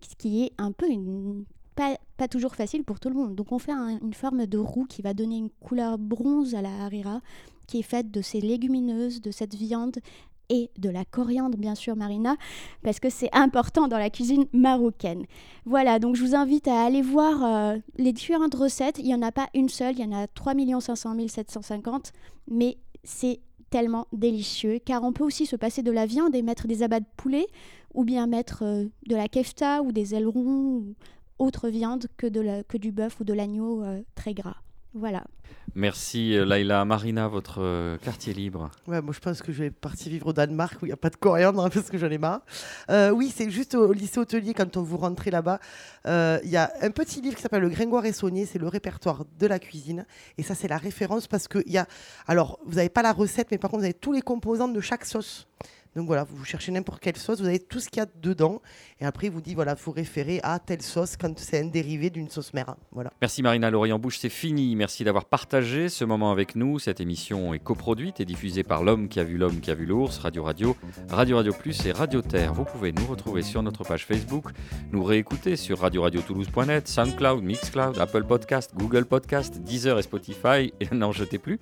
ce 0.00 0.14
qui 0.16 0.44
est 0.44 0.52
un 0.58 0.72
peu 0.72 0.86
pas, 1.74 1.96
pas, 2.16 2.28
toujours 2.28 2.54
facile 2.54 2.84
pour 2.84 3.00
tout 3.00 3.08
le 3.08 3.14
monde. 3.14 3.34
Donc 3.34 3.52
on 3.52 3.58
fait 3.58 3.72
un, 3.72 3.98
une 4.00 4.14
forme 4.14 4.46
de 4.46 4.58
roux 4.58 4.84
qui 4.84 5.02
va 5.02 5.14
donner 5.14 5.36
une 5.36 5.50
couleur 5.50 5.98
bronze 5.98 6.54
à 6.54 6.62
la 6.62 6.84
harira, 6.84 7.20
qui 7.66 7.78
est 7.78 7.82
faite 7.82 8.10
de 8.10 8.20
ces 8.20 8.40
légumineuses, 8.40 9.20
de 9.22 9.30
cette 9.30 9.54
viande 9.54 9.98
et 10.52 10.70
de 10.76 10.90
la 10.90 11.04
coriandre, 11.04 11.56
bien 11.56 11.74
sûr, 11.74 11.96
Marina, 11.96 12.36
parce 12.82 13.00
que 13.00 13.08
c'est 13.08 13.30
important 13.32 13.88
dans 13.88 13.96
la 13.96 14.10
cuisine 14.10 14.44
marocaine. 14.52 15.24
Voilà, 15.64 15.98
donc 15.98 16.14
je 16.14 16.22
vous 16.22 16.34
invite 16.34 16.68
à 16.68 16.84
aller 16.84 17.00
voir 17.00 17.42
euh, 17.44 17.78
les 17.96 18.12
différentes 18.12 18.54
recettes. 18.54 18.98
Il 18.98 19.06
n'y 19.06 19.14
en 19.14 19.22
a 19.22 19.32
pas 19.32 19.48
une 19.54 19.70
seule, 19.70 19.94
il 19.98 20.04
y 20.04 20.04
en 20.04 20.12
a 20.12 20.26
3 20.26 20.52
500 20.80 21.16
750, 21.26 22.12
mais 22.48 22.76
c'est 23.02 23.40
tellement 23.72 24.06
délicieux, 24.12 24.78
car 24.84 25.02
on 25.02 25.12
peut 25.12 25.24
aussi 25.24 25.46
se 25.46 25.56
passer 25.56 25.82
de 25.82 25.90
la 25.90 26.04
viande 26.04 26.36
et 26.36 26.42
mettre 26.42 26.68
des 26.68 26.82
abats 26.82 27.00
de 27.00 27.06
poulet, 27.16 27.46
ou 27.94 28.04
bien 28.04 28.26
mettre 28.26 28.62
euh, 28.62 28.84
de 29.06 29.16
la 29.16 29.28
kefta 29.28 29.82
ou 29.82 29.92
des 29.92 30.14
ailerons, 30.14 30.76
ou 30.76 30.94
autre 31.38 31.70
viande 31.70 32.06
que, 32.18 32.26
du 32.76 32.92
bœuf 32.92 33.18
ou 33.20 33.24
de 33.24 33.32
l'agneau 33.32 33.82
euh, 33.82 34.02
très 34.14 34.34
gras. 34.34 34.61
Voilà. 34.94 35.24
Merci 35.74 36.36
euh, 36.36 36.44
Laila. 36.44 36.84
Marina, 36.84 37.26
votre 37.26 37.62
euh, 37.62 37.96
quartier 37.96 38.34
libre. 38.34 38.70
Ouais, 38.86 39.00
moi 39.00 39.14
je 39.14 39.20
pense 39.20 39.40
que 39.40 39.50
je 39.52 39.62
vais 39.64 39.70
partir 39.70 40.10
vivre 40.12 40.26
au 40.26 40.32
Danemark 40.34 40.74
où 40.82 40.84
il 40.84 40.88
n'y 40.88 40.92
a 40.92 40.98
pas 40.98 41.08
de 41.08 41.16
coriandre 41.16 41.64
hein, 41.64 41.70
parce 41.74 41.88
que 41.88 41.96
j'en 41.96 42.10
ai 42.10 42.18
marre. 42.18 42.42
Euh, 42.90 43.10
oui, 43.10 43.32
c'est 43.34 43.48
juste 43.48 43.74
au 43.74 43.92
lycée 43.92 44.18
hôtelier 44.20 44.52
quand 44.52 44.76
on 44.76 44.82
vous 44.82 44.98
rentrez 44.98 45.30
là-bas. 45.30 45.60
euh, 46.06 46.38
Il 46.44 46.50
y 46.50 46.58
a 46.58 46.70
un 46.82 46.90
petit 46.90 47.22
livre 47.22 47.36
qui 47.36 47.42
s'appelle 47.42 47.62
Le 47.62 47.70
Gringoire 47.70 48.04
et 48.04 48.12
Saunier, 48.12 48.44
c'est 48.44 48.58
le 48.58 48.68
répertoire 48.68 49.24
de 49.38 49.46
la 49.46 49.58
cuisine. 49.58 50.04
Et 50.36 50.42
ça, 50.42 50.54
c'est 50.54 50.68
la 50.68 50.76
référence 50.78 51.26
parce 51.26 51.48
que 51.48 51.62
il 51.66 51.72
y 51.72 51.78
a. 51.78 51.86
Alors, 52.26 52.58
vous 52.66 52.74
n'avez 52.74 52.90
pas 52.90 53.02
la 53.02 53.12
recette, 53.12 53.50
mais 53.50 53.58
par 53.58 53.70
contre, 53.70 53.80
vous 53.80 53.86
avez 53.86 53.94
tous 53.94 54.12
les 54.12 54.22
composants 54.22 54.68
de 54.68 54.80
chaque 54.80 55.06
sauce. 55.06 55.48
Donc 55.94 56.06
voilà, 56.06 56.24
vous 56.24 56.44
cherchez 56.44 56.72
n'importe 56.72 57.00
quelle 57.00 57.16
sauce, 57.16 57.40
vous 57.40 57.46
avez 57.46 57.58
tout 57.58 57.80
ce 57.80 57.88
qu'il 57.88 57.98
y 57.98 58.02
a 58.02 58.08
dedans. 58.20 58.62
Et 59.00 59.04
après, 59.04 59.26
il 59.26 59.32
vous 59.32 59.40
dit, 59.40 59.54
voilà, 59.54 59.72
il 59.72 59.78
faut 59.78 59.92
référer 59.92 60.40
à 60.42 60.58
telle 60.58 60.80
sauce 60.80 61.16
quand 61.16 61.38
c'est 61.38 61.60
un 61.60 61.66
dérivé 61.66 62.08
d'une 62.08 62.28
sauce 62.30 62.54
mère. 62.54 62.76
Voilà. 62.92 63.12
Merci 63.20 63.42
Marina 63.42 63.70
Lorient 63.70 63.98
Bouche, 63.98 64.18
c'est 64.18 64.28
fini. 64.28 64.74
Merci 64.74 65.04
d'avoir 65.04 65.26
partagé 65.26 65.88
ce 65.88 66.04
moment 66.04 66.30
avec 66.30 66.56
nous. 66.56 66.78
Cette 66.78 67.00
émission 67.00 67.52
est 67.52 67.58
coproduite 67.58 68.20
et 68.20 68.24
diffusée 68.24 68.62
par 68.62 68.82
l'homme 68.82 69.08
qui 69.08 69.20
a 69.20 69.24
vu 69.24 69.36
l'homme 69.36 69.60
qui 69.60 69.70
a 69.70 69.74
vu 69.74 69.84
l'ours, 69.84 70.18
Radio 70.18 70.44
Radio, 70.44 70.76
Radio 71.10 71.36
Radio 71.36 71.52
Plus 71.52 71.84
et 71.84 71.92
Radio 71.92 72.22
Terre. 72.22 72.54
Vous 72.54 72.64
pouvez 72.64 72.92
nous 72.92 73.06
retrouver 73.06 73.42
sur 73.42 73.62
notre 73.62 73.84
page 73.84 74.06
Facebook, 74.06 74.46
nous 74.92 75.04
réécouter 75.04 75.56
sur 75.56 75.80
radio-radio-toulouse.net, 75.80 76.88
SoundCloud, 76.88 77.42
Mixcloud, 77.42 77.98
Apple 77.98 78.24
Podcast, 78.24 78.72
Google 78.74 79.04
Podcast, 79.04 79.60
Deezer 79.60 79.98
et 79.98 80.02
Spotify. 80.02 80.72
Et 80.80 80.88
n'en 80.94 81.12
jetez 81.12 81.38
plus. 81.38 81.60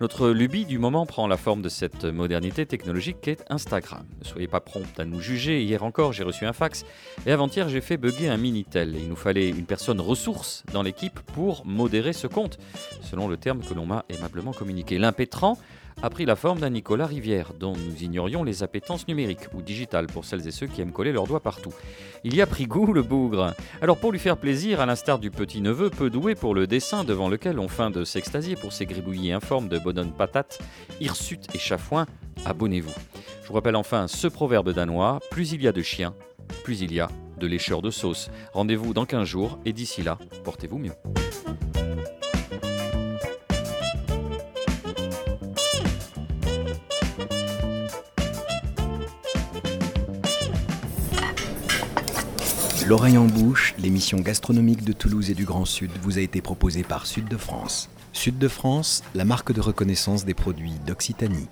Notre 0.00 0.30
lubie 0.30 0.64
du 0.64 0.78
moment 0.78 1.04
prend 1.04 1.26
la 1.26 1.36
forme 1.36 1.62
de 1.62 1.68
cette 1.68 2.04
modernité 2.04 2.64
technologique 2.64 3.18
qu'est 3.20 3.44
Ne 3.72 4.24
soyez 4.24 4.46
pas 4.46 4.60
prompt 4.60 4.98
à 4.98 5.04
nous 5.04 5.20
juger. 5.20 5.62
Hier 5.62 5.82
encore, 5.82 6.12
j'ai 6.12 6.22
reçu 6.22 6.46
un 6.46 6.52
fax 6.52 6.84
et 7.26 7.32
avant-hier, 7.32 7.68
j'ai 7.68 7.80
fait 7.80 7.96
bugger 7.96 8.28
un 8.28 8.36
Minitel. 8.36 8.94
Il 8.96 9.08
nous 9.08 9.16
fallait 9.16 9.48
une 9.48 9.66
personne 9.66 10.00
ressource 10.00 10.62
dans 10.72 10.82
l'équipe 10.82 11.18
pour 11.34 11.66
modérer 11.66 12.12
ce 12.12 12.28
compte, 12.28 12.58
selon 13.02 13.26
le 13.26 13.36
terme 13.36 13.60
que 13.60 13.74
l'on 13.74 13.86
m'a 13.86 14.04
aimablement 14.08 14.52
communiqué. 14.52 14.98
L'impétrant 14.98 15.58
a 16.02 16.10
pris 16.10 16.24
la 16.26 16.36
forme 16.36 16.60
d'un 16.60 16.70
Nicolas 16.70 17.06
Rivière, 17.06 17.52
dont 17.58 17.74
nous 17.74 18.02
ignorions 18.02 18.44
les 18.44 18.62
appétences 18.62 19.08
numériques 19.08 19.48
ou 19.54 19.62
digitales 19.62 20.06
pour 20.06 20.24
celles 20.24 20.46
et 20.46 20.50
ceux 20.50 20.66
qui 20.66 20.80
aiment 20.80 20.92
coller 20.92 21.12
leurs 21.12 21.26
doigts 21.26 21.40
partout. 21.40 21.72
Il 22.22 22.34
y 22.34 22.42
a 22.42 22.46
pris 22.46 22.66
goût, 22.66 22.92
le 22.92 23.02
bougre. 23.02 23.54
Alors 23.80 23.96
pour 23.96 24.12
lui 24.12 24.18
faire 24.18 24.36
plaisir, 24.36 24.80
à 24.80 24.86
l'instar 24.86 25.18
du 25.18 25.30
petit-neveu 25.30 25.90
peu 25.90 26.10
doué 26.10 26.34
pour 26.34 26.54
le 26.54 26.66
dessin 26.66 27.04
devant 27.04 27.28
lequel 27.28 27.58
on 27.58 27.68
feint 27.68 27.90
de 27.90 28.04
s'extasier 28.04 28.56
pour 28.56 28.72
ces 28.72 28.86
gribouillis 28.86 29.32
informes 29.32 29.68
de 29.68 29.78
bonhommes 29.78 30.12
patates, 30.12 30.58
hirsutes 31.00 31.54
et 31.54 31.58
chafouins, 31.58 32.06
abonnez-vous. 32.44 32.94
Je 33.42 33.48
vous 33.48 33.54
rappelle 33.54 33.76
enfin 33.76 34.06
ce 34.08 34.26
proverbe 34.26 34.72
danois, 34.72 35.20
plus 35.30 35.52
il 35.52 35.62
y 35.62 35.68
a 35.68 35.72
de 35.72 35.82
chiens, 35.82 36.14
plus 36.62 36.82
il 36.82 36.92
y 36.92 37.00
a 37.00 37.08
de 37.38 37.46
lécheurs 37.46 37.82
de 37.82 37.90
sauce. 37.90 38.30
Rendez-vous 38.52 38.92
dans 38.92 39.06
15 39.06 39.26
jours 39.26 39.58
et 39.64 39.72
d'ici 39.72 40.02
là, 40.02 40.18
portez-vous 40.44 40.78
mieux. 40.78 40.92
L'oreille 52.88 53.18
en 53.18 53.26
bouche, 53.26 53.74
l'émission 53.78 54.20
gastronomique 54.20 54.84
de 54.84 54.92
Toulouse 54.92 55.28
et 55.28 55.34
du 55.34 55.44
Grand 55.44 55.64
Sud 55.64 55.90
vous 56.02 56.18
a 56.18 56.20
été 56.20 56.40
proposée 56.40 56.84
par 56.84 57.04
Sud 57.04 57.26
de 57.26 57.36
France. 57.36 57.88
Sud 58.12 58.38
de 58.38 58.46
France, 58.46 59.02
la 59.16 59.24
marque 59.24 59.50
de 59.50 59.60
reconnaissance 59.60 60.24
des 60.24 60.34
produits 60.34 60.74
d'Occitanie. 60.86 61.48